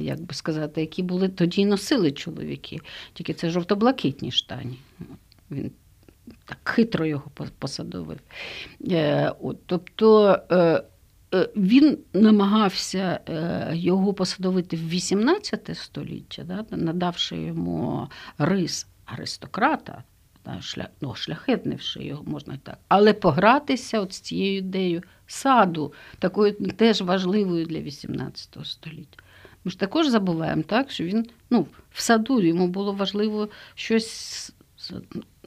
як 0.00 0.20
би 0.20 0.34
сказати, 0.34 0.80
які 0.80 1.02
були 1.02 1.28
тоді 1.28 1.66
носили 1.66 2.12
чоловіки. 2.12 2.80
Тільки 3.12 3.34
це 3.34 3.50
жовто-блакитні 3.50 4.30
штані. 4.30 4.78
Він 5.50 5.70
так 6.44 6.58
хитро 6.64 7.06
його 7.06 7.30
посадовив. 7.58 8.18
Тобто 9.66 10.38
він 11.56 11.98
намагався 12.12 13.20
е, 13.28 13.70
його 13.74 14.14
посадовити 14.14 14.76
в 14.76 14.88
18 14.88 15.70
століття, 15.74 16.44
да, 16.44 16.76
надавши 16.76 17.36
йому 17.36 18.08
рис 18.38 18.86
аристократа, 19.04 20.02
шлях, 20.60 20.86
ну, 21.00 21.14
шляхетнивши 21.14 22.04
його, 22.04 22.24
можна 22.26 22.58
так, 22.62 22.78
але 22.88 23.12
погратися 23.12 24.00
от 24.00 24.12
з 24.12 24.20
цією 24.20 24.58
ідеєю 24.58 25.02
саду, 25.26 25.92
такою 26.18 26.52
теж 26.52 27.00
важливою 27.00 27.66
для 27.66 27.80
18 27.80 28.56
століття. 28.64 29.18
Ми 29.64 29.70
ж 29.70 29.78
також 29.78 30.08
забуваємо, 30.08 30.62
так, 30.62 30.90
що 30.90 31.04
він 31.04 31.26
ну, 31.50 31.66
в 31.90 32.00
саду 32.02 32.40
йому 32.40 32.68
було 32.68 32.92
важливо 32.92 33.48
щось 33.74 34.52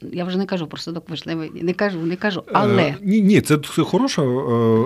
я 0.01 0.25
вже 0.25 0.37
не 0.37 0.45
кажу 0.45 0.67
про 0.67 0.77
садок 0.77 1.09
вишневий, 1.09 1.51
не 1.53 1.73
кажу, 1.73 1.99
не 1.99 2.15
кажу, 2.15 2.43
е, 2.47 2.51
але 2.53 2.83
е, 2.83 2.97
ні, 3.01 3.21
ні, 3.21 3.41
це, 3.41 3.57
це 3.57 3.83
хороша 3.83 4.21
е, 4.21 4.85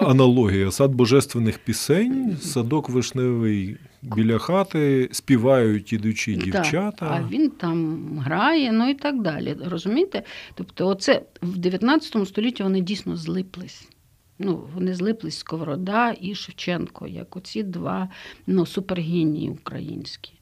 аналогія. 0.00 0.70
Сад 0.70 0.94
божественних 0.94 1.58
пісень, 1.58 2.36
садок 2.40 2.88
вишневий 2.88 3.76
біля 4.02 4.38
хати, 4.38 5.08
співають 5.12 5.92
ідучі 5.92 6.34
дівчата. 6.34 7.06
А 7.10 7.32
він 7.32 7.50
там 7.50 7.98
грає, 8.18 8.72
ну 8.72 8.88
і 8.88 8.94
так 8.94 9.22
далі. 9.22 9.56
Розумієте? 9.64 10.22
Тобто, 10.54 10.88
оце 10.88 11.22
в 11.42 11.58
19 11.58 12.28
столітті 12.28 12.62
вони 12.62 12.80
дійсно 12.80 13.16
злиплись. 13.16 13.88
Ну, 14.38 14.68
Вони 14.74 14.94
злиплись 14.94 15.38
Сковорода 15.38 16.14
і 16.20 16.34
Шевченко, 16.34 17.06
як 17.06 17.36
оці 17.36 17.62
два 17.62 18.08
ну, 18.46 18.66
супергенії 18.66 19.50
українські. 19.50 20.33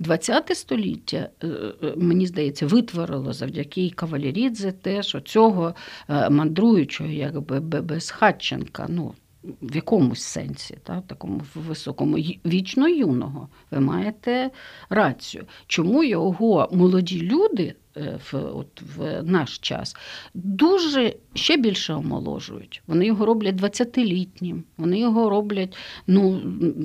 ХХ 0.00 0.54
століття, 0.54 1.28
е, 1.42 1.46
е, 1.82 1.94
мені 1.96 2.26
здається, 2.26 2.66
витворило 2.66 3.32
завдяки 3.32 3.90
Кавалерідзе 3.90 4.72
теж 4.72 5.14
оцього 5.14 5.74
е, 6.08 6.30
мандруючого, 6.30 7.10
якби 7.10 7.60
безхатченка. 7.60 8.86
ну, 8.88 9.14
в 9.62 9.76
якомусь 9.76 10.22
сенсі, 10.22 10.78
та, 10.82 11.00
такому 11.00 11.40
високому, 11.54 12.16
вічно 12.46 12.88
юного, 12.88 13.48
ви 13.70 13.80
маєте 13.80 14.50
рацію. 14.90 15.44
Чому 15.66 16.04
його 16.04 16.68
молоді 16.72 17.22
люди 17.22 17.74
в 17.96 18.34
от, 18.34 18.82
в 18.96 19.22
наш 19.22 19.58
час, 19.58 19.96
дуже 20.34 21.14
ще 21.34 21.56
більше 21.56 21.94
омоложують. 21.94 22.82
Вони 22.86 23.06
його 23.06 23.26
роблять 23.26 23.54
20-літнім, 23.54 24.62
вони 24.78 24.98
його 24.98 25.30
роблять, 25.30 25.76
ну 26.06 26.40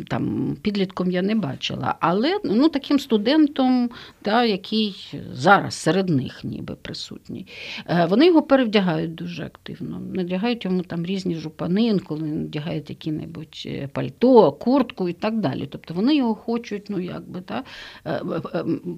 там 0.08 0.56
підлітком 0.62 1.12
я 1.12 1.22
не 1.22 1.36
бачила, 1.36 1.96
але 2.00 2.40
ну, 2.44 2.70
таким 2.70 3.00
студентом, 3.00 3.90
та, 4.22 4.46
який 4.46 5.14
зараз 5.34 5.74
серед 5.74 6.10
них 6.10 6.44
ніби 6.44 6.76
присутній. 6.76 7.48
Е, 7.88 8.06
вони 8.06 8.26
його 8.26 8.42
перевдягають 8.42 9.16
дуже 9.16 9.46
активно. 9.46 10.00
Надягають 10.14 10.66
йому 10.66 10.82
там 10.82 11.06
різні 11.06 11.36
жупани, 11.36 11.84
інколи 11.84 12.22
надягають 12.22 12.90
які-небудь 12.90 13.64
е, 13.66 13.90
пальто, 13.94 14.52
куртку 14.52 15.10
і 15.10 15.14
так 15.14 15.40
далі. 15.40 15.68
Тобто 15.72 15.94
вони 15.94 16.16
його 16.16 16.36
хочуть, 16.36 16.90
ну 16.90 17.00
якби, 17.00 17.42
та, 17.42 17.64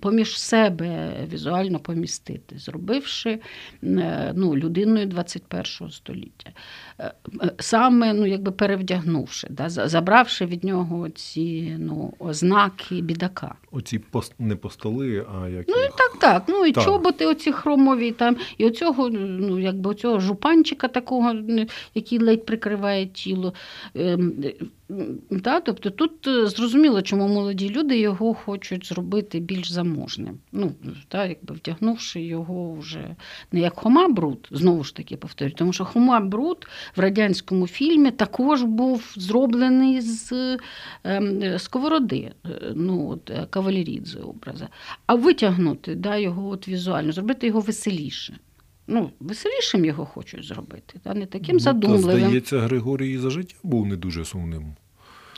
поміж 0.02 0.40
себе 0.40 1.14
візуально 1.34 1.80
поміж 1.80 2.01
помістити, 2.02 2.58
зробивши 2.58 3.40
е, 3.84 4.34
ну, 4.36 4.56
людиною 4.56 5.06
21 5.06 5.92
століття. 5.92 6.52
Саме 7.60 8.14
ну, 8.14 8.26
якби 8.26 8.52
перевдягнувши, 8.52 9.48
да, 9.50 9.70
забравши 9.70 10.46
від 10.46 10.64
нього 10.64 11.10
ці 11.10 11.76
ну, 11.80 12.14
ознаки 12.20 13.02
бідака. 13.02 13.56
Оці 13.72 14.00
пост, 14.00 14.34
не 14.40 14.56
постоли, 14.56 15.26
а 15.36 15.48
як. 15.48 15.66
Ну, 15.68 15.76
і 15.76 15.90
так, 15.98 16.18
так. 16.20 16.44
Ну 16.48 16.66
і 16.66 16.72
так. 16.72 16.84
чоботи 16.84 17.26
оці 17.26 17.52
хромові, 17.52 18.12
там, 18.12 18.38
і 18.58 18.66
оцього, 18.66 19.10
ну, 19.10 19.60
якби 19.60 19.90
оцього 19.90 20.20
жупанчика 20.20 20.88
такого, 20.88 21.36
який 21.96 22.20
ледь 22.20 22.46
прикриває 22.46 23.06
тіло. 23.06 23.54
Ем, 23.96 24.34
Да? 25.30 25.60
Тобто 25.60 25.90
тут 25.90 26.28
е, 26.28 26.48
зрозуміло, 26.48 27.02
чому 27.02 27.28
молоді 27.28 27.70
люди 27.70 28.00
його 28.00 28.34
хочуть 28.34 28.88
зробити 28.88 29.40
більш 29.40 29.72
заможним. 29.72 30.38
Ну, 30.52 30.72
да, 31.12 31.26
якби 31.26 31.56
Вдягнувши 31.56 32.22
його 32.22 32.74
вже 32.74 33.16
не 33.52 33.60
як 33.60 33.80
Хома 33.80 34.08
Бруд, 34.08 34.48
знову 34.52 34.84
ж 34.84 34.96
таки 34.96 35.18
повторюю, 35.18 35.56
тому 35.56 35.74
що 35.74 35.86
Хома 35.86 36.20
Бруд 36.20 36.68
в 36.96 37.00
радянському 37.00 37.68
фільмі 37.68 38.12
також 38.12 38.64
був 38.64 39.14
зроблений 39.16 40.02
з 40.02 40.58
е, 41.06 41.60
сковороди, 41.60 42.32
е, 42.46 42.50
ну, 42.76 43.10
от, 43.10 43.30
е, 43.30 43.48
кавалерідзе 43.50 44.20
образа. 44.20 44.68
А 45.06 45.16
витягнути 45.16 45.96
да, 45.96 46.18
його 46.18 46.50
от 46.50 46.68
візуально, 46.68 47.12
зробити 47.12 47.48
його 47.48 47.60
веселіше. 47.60 48.40
Ну, 48.88 49.12
Веселішим 49.20 49.86
його 49.86 50.06
хочуть 50.06 50.46
зробити, 50.46 51.00
та 51.04 51.14
не 51.14 51.26
таким 51.26 51.54
ну, 51.56 51.60
задумливим. 51.60 52.22
Та, 52.22 52.28
Здається, 52.28 52.60
Григорій 52.60 53.18
за 53.18 53.30
життя 53.30 53.56
був 53.64 53.88
не 53.88 53.96
дуже 53.96 54.26
сумним. 54.26 54.76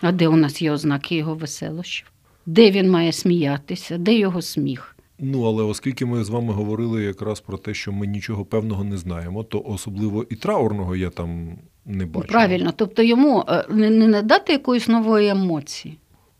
А 0.01 0.11
де 0.11 0.27
у 0.27 0.35
нас 0.35 0.61
є 0.61 0.71
ознаки 0.71 1.15
його 1.15 1.35
веселощів? 1.35 2.11
Де 2.45 2.71
він 2.71 2.91
має 2.91 3.11
сміятися, 3.11 3.97
де 3.97 4.15
його 4.15 4.41
сміх? 4.41 4.92
Ну, 5.19 5.43
але 5.43 5.63
оскільки 5.63 6.05
ми 6.05 6.23
з 6.23 6.29
вами 6.29 6.53
говорили 6.53 7.03
якраз 7.03 7.39
про 7.39 7.57
те, 7.57 7.73
що 7.73 7.91
ми 7.91 8.07
нічого 8.07 8.45
певного 8.45 8.83
не 8.83 8.97
знаємо, 8.97 9.43
то 9.43 9.63
особливо 9.65 10.25
і 10.29 10.35
траурного 10.35 10.95
я 10.95 11.09
там 11.09 11.57
не 11.85 12.05
бачу. 12.05 12.27
Правильно, 12.27 12.73
тобто 12.75 13.03
йому 13.03 13.45
е, 13.47 13.65
не, 13.69 13.89
надати 13.89 14.53
якоїсь 14.53 14.87
нової 14.87 15.29
емоції 15.29 15.97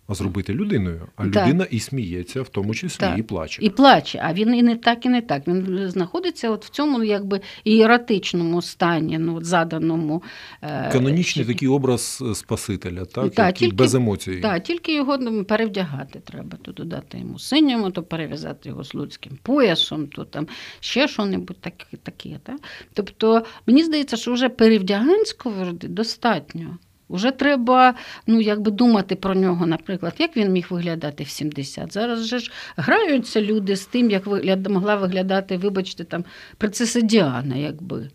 зробити 0.10 0.54
людиною. 0.54 1.08
А 1.16 1.26
людина 1.26 1.68
і 1.72 1.80
сміється, 1.80 2.42
в 2.42 2.50
тому 2.50 2.76
числі 2.76 3.00
так. 3.00 3.20
і 3.20 3.24
плаче. 3.24 3.62
І 3.64 3.70
плаче, 3.70 4.22
а 4.24 4.34
він 4.34 4.56
і 4.56 4.64
не 4.64 4.76
так, 4.76 5.06
і 5.06 5.10
не 5.10 5.22
так. 5.22 5.48
Він 5.48 5.90
знаходиться 5.90 6.50
от 6.50 6.66
в 6.66 6.70
цьому 6.70 7.04
якби 7.04 7.42
ієратичному 7.64 8.62
стані, 8.62 9.18
ну, 9.18 9.36
от 9.36 9.46
заданому. 9.46 10.24
Е, 10.62 10.90
Канонічний 10.92 11.46
такий 11.46 11.68
образ 11.68 12.24
Спасителя, 12.34 13.06
так, 13.06 13.34
так 13.34 13.56
тільки, 13.56 13.76
без 13.76 13.96
емоцій. 13.96 14.36
Так, 14.36 14.64
тільки 14.64 14.96
його 14.96 15.18
ну, 15.18 15.44
перевдягати 15.44 16.20
треба. 16.20 16.58
То 16.62 16.72
додати 16.72 17.18
йому 17.18 17.40
синьому, 17.40 17.92
то 17.92 18.04
перев'язати 18.04 18.70
його 18.70 18.84
з 18.84 18.96
людським 18.96 19.38
поясом, 19.44 20.08
то 20.08 20.26
там 20.26 20.48
ще 20.80 21.08
що-небудь 21.08 21.58
таке. 21.58 21.86
таке 22.04 22.40
так? 22.44 22.60
Тобто, 22.94 23.46
мені 23.68 23.84
здається, 23.84 24.18
що 24.18 24.34
вже 24.34 24.50
перевдягань 24.50 25.26
сковороди 25.26 25.88
достатньо. 25.88 26.78
Уже 27.08 27.32
треба 27.32 27.94
ну, 28.28 28.42
якби 28.42 28.72
думати 28.72 29.16
про 29.16 29.36
нього, 29.36 29.66
наприклад, 29.66 30.14
як 30.18 30.38
він 30.38 30.52
міг 30.52 30.68
виглядати 30.70 31.24
в 31.24 31.30
70. 31.30 31.94
Зараз 31.94 32.26
же 32.28 32.40
ж 32.40 32.52
граються 32.78 33.42
люди 33.42 33.76
з 33.76 33.86
тим, 33.86 34.10
як 34.10 34.26
вигляд, 34.26 34.68
могла 34.68 34.96
виглядати, 34.96 35.58
вибачте, 35.58 36.04
там 36.04 36.26
принцеса 36.58 37.02
Діана, 37.02 37.56
якби. 37.56 38.10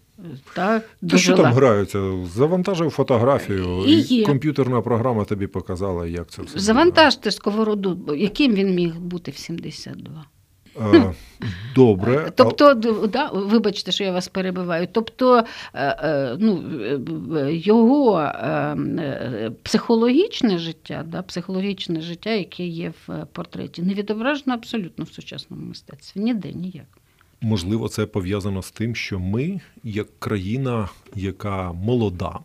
Та, 0.55 0.83
Та 1.11 1.19
що 1.19 1.37
там 1.37 1.53
граються? 1.53 2.13
Завантажив 2.35 2.91
фотографію, 2.91 3.85
і, 3.87 4.01
і 4.01 4.25
комп'ютерна 4.25 4.81
програма 4.81 5.25
тобі 5.25 5.47
показала, 5.47 6.07
як 6.07 6.31
це 6.31 6.43
все. 6.43 6.59
Завантажте 6.59 7.31
сковороду, 7.31 8.15
яким 8.17 8.55
він 8.55 8.75
міг 8.75 8.97
бути 8.97 9.31
в 9.31 9.37
72. 9.37 10.25
Добре. 11.75 12.33
Тобто, 12.35 12.75
да, 13.13 13.31
вибачте, 13.33 13.93
що 13.93 14.05
я 14.05 14.13
вас 14.13 14.29
перебиваю. 14.29 14.89
Тобто 14.93 15.39
е, 15.39 15.45
е, 15.75 16.37
ну, 16.41 16.65
е, 17.37 17.55
його 17.55 18.33
психологічне 19.63 20.59
життя, 20.59 21.05
да, 21.07 21.23
психологічне 21.23 22.01
життя, 22.01 22.31
яке 22.31 22.67
є 22.67 22.93
в 23.07 23.27
портреті, 23.33 23.83
не 23.83 23.95
відображено 23.95 24.55
абсолютно 24.55 25.05
в 25.05 25.09
сучасному 25.09 25.67
мистецтві. 25.67 26.21
Ніде 26.21 26.53
ніяк. 26.53 26.87
Можливо, 27.41 27.89
це 27.89 28.07
пов'язано 28.07 28.63
з 28.63 28.71
тим, 28.71 28.95
що 28.95 29.19
ми, 29.19 29.61
як 29.85 30.19
країна, 30.19 30.89
яка 31.15 31.73
молода, 31.73 32.39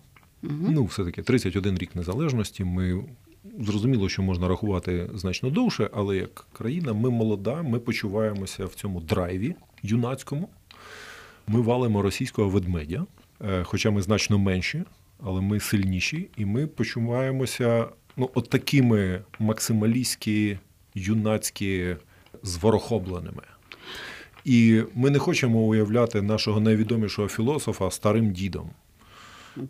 угу. 0.43 0.53
ну, 0.69 0.85
все-таки 0.85 1.21
31 1.21 1.77
рік 1.77 1.95
незалежності, 1.95 2.63
ми 2.63 3.03
Зрозуміло, 3.59 4.09
що 4.09 4.21
можна 4.21 4.47
рахувати 4.47 5.09
значно 5.13 5.49
довше, 5.49 5.89
але 5.93 6.17
як 6.17 6.47
країна, 6.53 6.93
ми 6.93 7.09
молода, 7.09 7.61
ми 7.61 7.79
почуваємося 7.79 8.65
в 8.65 8.73
цьому 8.73 9.01
драйві 9.01 9.55
юнацькому. 9.83 10.49
Ми 11.47 11.61
валимо 11.61 12.01
російського 12.01 12.49
ведмедя. 12.49 13.05
Е, 13.41 13.63
Хоча 13.63 13.91
ми 13.91 14.01
значно 14.01 14.39
менші, 14.39 14.83
але 15.23 15.41
ми 15.41 15.59
сильніші, 15.59 16.29
і 16.37 16.45
ми 16.45 16.67
почуваємося 16.67 17.87
ну, 18.17 18.29
от 18.33 18.49
такими 18.49 19.21
максималістські, 19.39 20.57
юнацькі, 20.95 21.95
зворохобленими. 22.43 23.43
І 24.45 24.81
ми 24.95 25.09
не 25.09 25.19
хочемо 25.19 25.59
уявляти 25.59 26.21
нашого 26.21 26.59
найвідомішого 26.59 27.27
філософа 27.27 27.91
старим 27.91 28.31
дідом. 28.31 28.69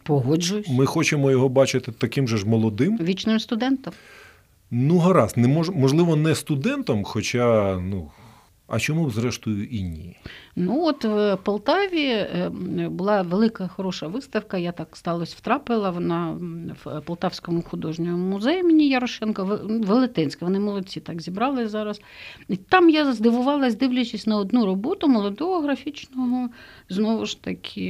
Погоджуюсь. 0.03 0.69
Ми 0.69 0.85
хочемо 0.85 1.31
його 1.31 1.49
бачити 1.49 1.91
таким 1.91 2.27
же 2.27 2.37
ж 2.37 2.47
молодим. 2.47 2.97
Вічним 3.01 3.39
студентом. 3.39 3.93
Ну, 4.71 4.97
гаразд, 4.97 5.37
не 5.37 5.47
мож, 5.47 5.69
можливо, 5.69 6.15
не 6.15 6.35
студентом, 6.35 7.03
хоча, 7.03 7.77
ну, 7.79 8.11
а 8.73 8.79
чому 8.79 9.09
зрештою 9.09 9.65
і 9.65 9.83
ні? 9.83 10.17
Ну, 10.55 10.85
от 10.85 11.05
в 11.05 11.37
Полтаві 11.43 12.05
е, 12.05 12.51
була 12.89 13.21
велика 13.21 13.67
хороша 13.67 14.07
виставка. 14.07 14.57
Я 14.57 14.71
так 14.71 14.87
сталося 14.97 15.35
втрапила. 15.37 15.89
Вона 15.89 16.37
в 16.85 17.01
Полтавському 17.01 17.61
художньому 17.61 18.17
музеї 18.17 18.59
імені 18.59 18.89
Ярошенка, 18.89 19.43
Ве- 19.43 19.85
Велетенська. 19.85 20.45
Вони 20.45 20.59
молодці 20.59 20.99
так 20.99 21.21
зібрали 21.21 21.67
зараз. 21.67 22.01
І 22.47 22.55
там 22.55 22.89
я 22.89 23.13
здивувалась, 23.13 23.75
дивлячись 23.75 24.27
на 24.27 24.37
одну 24.37 24.65
роботу 24.65 25.07
молодого 25.07 25.61
графічного, 25.61 26.49
знову 26.89 27.25
ж 27.25 27.41
таки, 27.43 27.85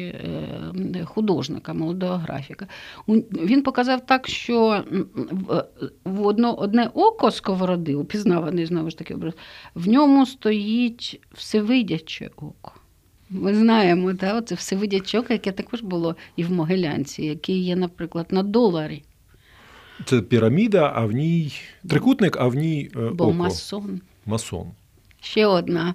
е, 0.96 1.06
художника, 1.06 1.74
молодого 1.74 2.16
графіка. 2.16 2.68
Він 3.08 3.62
показав 3.62 4.06
так, 4.06 4.28
що 4.28 4.84
в 6.06 6.26
одно, 6.26 6.56
одне 6.56 6.90
око 6.94 7.32
сковороди, 7.32 7.96
упізнаваний 7.96 8.66
знову 8.66 8.90
ж 8.90 8.98
таки 8.98 9.14
образ, 9.14 9.34
в 9.76 9.88
ньому 9.88 10.26
стоїть 10.26 10.73
всевидяче 11.34 12.30
око. 12.36 12.74
Ми 13.30 13.56
знаємо, 13.56 14.14
та, 14.14 14.42
це 14.42 14.56
всевидяче 14.56 15.20
око, 15.20 15.34
яке 15.34 15.52
також 15.52 15.82
було 15.82 16.16
і 16.36 16.44
в 16.44 16.52
Могилянці, 16.52 17.24
яке 17.26 17.54
є, 17.54 17.76
наприклад, 17.76 18.28
на 18.30 18.44
доларі, 18.44 19.04
Це 20.06 20.22
піраміда, 20.22 20.92
а 20.96 21.06
в 21.06 21.12
ній 21.12 21.54
трикутник, 21.90 22.38
а 22.38 22.48
в 22.48 22.56
ній 22.56 22.92
е, 22.96 23.10
бо 23.10 23.24
око. 23.24 23.34
масон. 23.34 24.02
Масон. 24.26 24.68
Ще 25.22 25.46
одна 25.46 25.94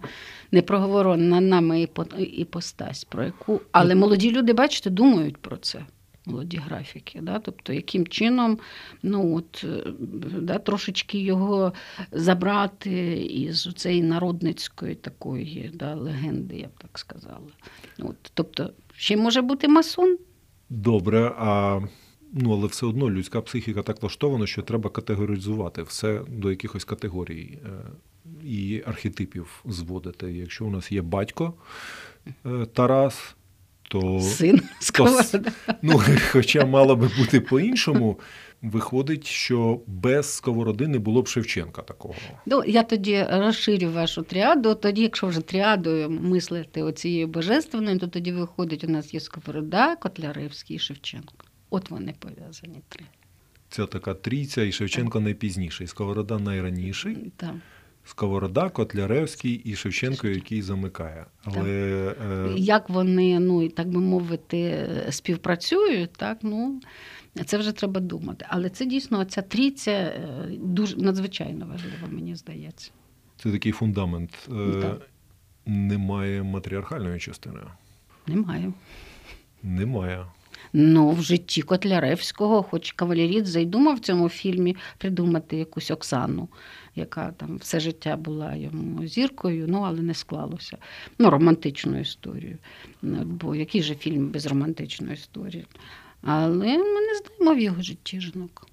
непроговорена 0.52 1.40
нами 1.40 1.88
іпостась, 2.18 3.04
про 3.04 3.24
яку. 3.24 3.60
Але 3.72 3.94
молоді 3.94 4.30
люди, 4.30 4.52
бачите, 4.52 4.90
думають 4.90 5.36
про 5.36 5.56
це. 5.56 5.84
Молоді 6.28 6.56
графіки, 6.56 7.20
да? 7.22 7.38
тобто 7.38 7.72
яким 7.72 8.06
чином 8.06 8.58
ну, 9.02 9.36
от, 9.36 9.64
е, 9.64 9.92
да, 10.40 10.58
трошечки 10.58 11.18
його 11.18 11.72
забрати 12.12 13.16
із 13.16 13.74
цієї 13.74 14.02
народницької 14.02 14.94
такої 14.94 15.70
да, 15.74 15.94
легенди, 15.94 16.56
я 16.56 16.66
б 16.66 16.70
так 16.78 16.98
сказала. 16.98 17.48
От, 17.98 18.16
тобто, 18.34 18.70
ще 18.94 19.16
може 19.16 19.42
бути 19.42 19.68
масон, 19.68 20.18
Добре, 20.70 21.32
а 21.38 21.80
ну, 22.32 22.52
але 22.52 22.66
все 22.66 22.86
одно 22.86 23.10
людська 23.10 23.40
психіка 23.40 23.82
так 23.82 24.02
влаштована, 24.02 24.46
що 24.46 24.62
треба 24.62 24.90
категоризувати 24.90 25.82
все 25.82 26.22
до 26.28 26.50
якихось 26.50 26.84
категорій 26.84 27.58
е, 27.64 27.68
і 28.44 28.82
архетипів 28.86 29.62
зводити. 29.64 30.32
Якщо 30.32 30.66
у 30.66 30.70
нас 30.70 30.92
є 30.92 31.02
батько 31.02 31.54
е, 32.46 32.66
Тарас, 32.66 33.36
то 33.88 34.20
син 34.20 34.62
сковорода. 34.80 35.52
Ну, 35.82 36.02
хоча 36.32 36.66
мало 36.66 36.96
би 36.96 37.10
бути 37.18 37.40
по-іншому, 37.40 38.20
виходить, 38.62 39.26
що 39.26 39.80
без 39.86 40.34
сковороди 40.34 40.88
не 40.88 40.98
було 40.98 41.22
б 41.22 41.28
Шевченка 41.28 41.82
такого. 41.82 42.14
Ну, 42.46 42.62
я 42.66 42.82
тоді 42.82 43.26
розширю 43.30 43.90
вашу 43.90 44.22
тріаду. 44.22 44.74
Тоді, 44.74 45.02
якщо 45.02 45.26
вже 45.26 45.40
тріадою 45.40 46.10
мислити 46.10 46.82
оцією 46.82 47.26
божественною, 47.26 47.98
то 47.98 48.06
тоді 48.06 48.32
виходить, 48.32 48.84
у 48.84 48.88
нас 48.88 49.14
є 49.14 49.20
Сковорода, 49.20 49.96
Котляревський 49.96 50.76
і 50.76 50.78
Шевченко. 50.78 51.44
От 51.70 51.90
вони 51.90 52.14
пов'язані 52.18 52.80
три. 52.88 53.04
Це 53.70 53.86
така 53.86 54.14
трійця, 54.14 54.62
і 54.62 54.72
Шевченко 54.72 55.20
найпізніший. 55.20 55.86
Сковорода 55.86 56.38
найраніший, 56.38 57.32
Так. 57.36 57.54
Сковорода, 58.10 58.68
Котляревський 58.68 59.52
і 59.54 59.76
Шевченко, 59.76 60.26
який 60.28 60.62
замикає. 60.62 61.26
Але 61.44 61.70
е, 62.30 62.54
Як 62.56 62.88
вони, 62.90 63.40
ну 63.40 63.62
і 63.62 63.68
так 63.68 63.88
би 63.88 64.00
мовити, 64.00 64.88
співпрацюють, 65.10 66.12
так 66.12 66.38
ну 66.42 66.80
це 67.46 67.58
вже 67.58 67.72
треба 67.72 68.00
думати. 68.00 68.46
Але 68.48 68.70
це 68.70 68.86
дійсно 68.86 69.24
ця 69.24 69.42
трійця 69.42 69.90
е, 69.90 70.48
дуже 70.58 70.96
надзвичайно 70.96 71.66
важлива, 71.66 72.08
мені 72.10 72.36
здається. 72.36 72.90
це 73.36 73.52
такий 73.52 73.72
фундамент. 73.72 74.48
Е, 74.52 74.80
Так. 74.82 75.08
Немає 75.66 76.42
матріархальної 76.42 77.20
частини. 77.20 77.60
Немає. 78.26 78.72
Немає. 79.62 80.26
Ну, 80.72 81.10
в 81.10 81.22
житті 81.22 81.62
Котляревського, 81.62 82.62
хоч 82.62 82.92
Кавалерідзе 82.92 83.62
й 83.62 83.66
думав 83.66 83.96
в 83.96 84.00
цьому 84.00 84.28
фільмі 84.28 84.76
придумати 84.98 85.56
якусь 85.56 85.90
Оксану, 85.90 86.48
яка 86.98 87.32
там 87.36 87.56
все 87.56 87.80
життя 87.80 88.16
була 88.16 88.54
йому 88.54 89.06
зіркою, 89.06 89.66
ну 89.68 89.80
але 89.80 90.02
не 90.02 90.14
склалося. 90.14 90.78
Ну, 91.18 91.30
романтичну 91.30 92.00
історію. 92.00 92.58
Бо 93.02 93.54
який 93.54 93.82
же 93.82 93.94
фільм 93.94 94.28
без 94.28 94.46
романтичної 94.46 95.14
історії? 95.14 95.66
Але 96.22 96.78
ми 96.78 97.00
не 97.00 97.14
знаємо 97.18 97.60
в 97.60 97.62
його 97.62 97.82
житті 97.82 98.20
жінок. 98.20 98.66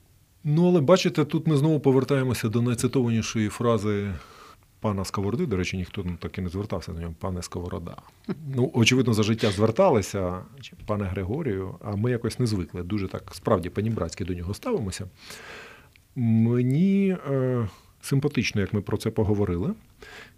Ну, 0.44 0.68
але 0.68 0.82
бачите, 0.82 1.26
тут 1.26 1.48
ми 1.48 1.58
знову 1.58 1.80
повертаємося 1.80 2.50
до 2.50 2.62
найцитованішої 2.62 3.50
фрази 3.50 4.14
пана 4.86 5.06
Сковороди. 5.06 5.46
До 5.46 5.58
речі, 5.58 5.78
ніхто 5.78 6.04
ну, 6.06 6.18
так 6.20 6.38
і 6.38 6.42
не 6.42 6.50
звертався 6.50 6.94
до 6.94 7.00
нього, 7.00 7.14
пане 7.20 7.42
Сковорода. 7.42 7.96
Ну, 8.56 8.72
очевидно, 8.74 9.14
за 9.14 9.24
життя 9.24 9.52
зверталися, 9.52 10.42
пане 10.86 11.06
Григорію, 11.06 11.76
а 11.84 11.96
ми 11.96 12.12
якось 12.12 12.40
не 12.40 12.48
звикли. 12.48 12.84
Дуже 12.84 13.08
так 13.08 13.32
справді 13.36 13.70
панібратськи 13.70 14.26
до 14.26 14.34
нього 14.34 14.54
ставимося. 14.54 15.10
Мені 16.16 17.18
е, 17.30 17.68
симпатично, 18.06 18.62
як 18.62 18.74
ми 18.74 18.82
про 18.82 18.98
це 18.98 19.12
поговорили, 19.12 19.74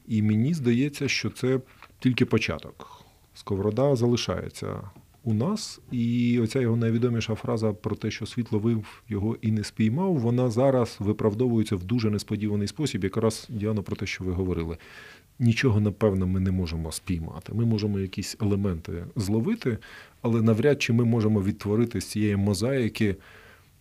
і 0.08 0.22
мені 0.22 0.54
здається, 0.54 1.08
що 1.08 1.30
це 1.30 1.60
тільки 2.00 2.26
початок. 2.26 3.02
Сковорода 3.34 3.96
залишається 3.96 4.82
у 5.24 5.34
нас, 5.34 5.80
і 5.92 6.40
оця 6.40 6.60
його 6.60 6.78
найвідоміша 6.78 7.36
фраза 7.36 7.74
про 7.74 7.96
те, 7.96 8.12
що 8.12 8.26
світло 8.26 8.60
вив 8.60 9.04
його 9.10 9.38
і 9.42 9.52
не 9.52 9.64
спіймав, 9.64 10.16
вона 10.16 10.50
зараз 10.50 10.98
виправдовується 11.00 11.76
в 11.76 11.84
дуже 11.84 12.10
несподіваний 12.10 12.68
спосіб, 12.68 13.04
якраз 13.04 13.48
Діана 13.50 13.82
про 13.82 13.96
те, 13.96 14.06
що 14.06 14.24
ви 14.24 14.32
говорили. 14.32 14.78
Нічого, 15.40 15.80
напевно, 15.80 16.28
ми 16.28 16.40
не 16.40 16.52
можемо 16.52 16.92
спіймати. 16.92 17.54
Ми 17.54 17.66
можемо 17.66 18.00
якісь 18.00 18.38
елементи 18.42 19.06
зловити, 19.16 19.78
але 20.22 20.42
навряд 20.42 20.82
чи 20.82 20.94
ми 20.94 21.06
можемо 21.06 21.42
відтворити 21.42 22.02
з 22.02 22.06
цієї 22.06 22.36
мозаїки 22.36 23.16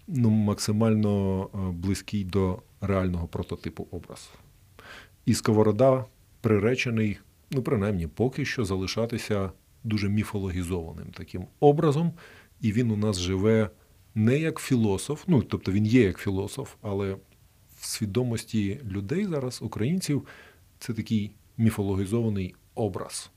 ну, 0.09 0.31
максимально 0.31 1.43
е, 1.55 1.59
близький 1.73 2.25
до 2.25 2.59
реального 2.81 3.27
прототипу 3.27 3.87
образ. 3.91 4.31
І 5.27 5.35
Сковорода 5.35 6.05
приречений, 6.41 7.19
ну, 7.51 7.63
принаймні, 7.63 8.07
поки 8.07 8.45
що 8.45 8.65
залишатися 8.65 9.53
дуже 9.85 10.09
міфологізованим 10.09 11.07
таким 11.13 11.47
образом, 11.61 12.13
і 12.61 12.73
він 12.73 12.91
у 12.91 12.97
нас 12.97 13.19
живе 13.19 13.71
не 14.15 14.39
як 14.39 14.59
філософ, 14.59 15.25
ну 15.27 15.43
тобто 15.43 15.73
він 15.73 15.87
є 15.87 16.03
як 16.03 16.19
філософ, 16.19 16.75
але 16.83 17.17
в 17.79 17.87
свідомості 17.87 18.81
людей 18.85 19.27
зараз, 19.27 19.63
українців, 19.63 20.27
це 20.79 20.93
такий 20.93 21.31
міфологізований 21.57 22.55
образ. 22.75 23.31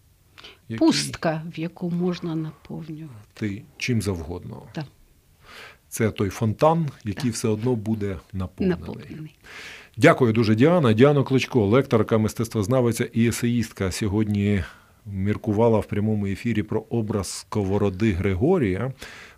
який 0.68 0.88
Пустка, 0.88 1.44
в 1.56 1.60
яку 1.60 1.92
можна 1.92 2.36
наповнювати. 2.36 3.20
Ти 3.34 3.64
чим 3.78 4.02
завгодно. 4.02 4.64
Так. 4.74 4.86
Це 5.90 6.12
той 6.12 6.30
фонтан, 6.30 6.88
який 7.04 7.32
все 7.32 7.48
одно 7.48 7.76
буде 7.76 8.18
наповнений. 8.34 8.80
Наповнений. 8.80 9.36
Дякую 9.98 10.34
дуже, 10.34 10.56
Діана. 10.56 10.94
Діана 10.94 11.24
Клочко, 11.24 11.66
лекторка, 11.66 12.18
мистецтвознавиця 12.18 13.06
і 13.14 13.28
есеїстка, 13.28 13.92
сьогодні 13.92 14.64
міркувала 15.06 15.80
в 15.80 15.86
прямому 15.86 16.26
ефірі 16.26 16.64
про 16.64 16.86
образ 16.90 17.28
сковороди 17.28 18.12
Григорія. 18.12 18.94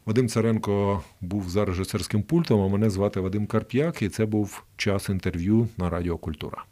Вадим 0.05 0.29
Царенко 0.29 1.03
був 1.21 1.49
за 1.49 1.65
режисерським 1.65 2.23
пультом, 2.23 2.61
а 2.61 2.67
мене 2.67 2.89
звати 2.89 3.19
Вадим 3.19 3.45
Карп'як, 3.45 4.01
і 4.01 4.09
це 4.09 4.25
був 4.25 4.63
час 4.77 5.09
інтерв'ю 5.09 5.67
на 5.77 5.89
Радіо 5.89 6.17
Культура. 6.17 6.63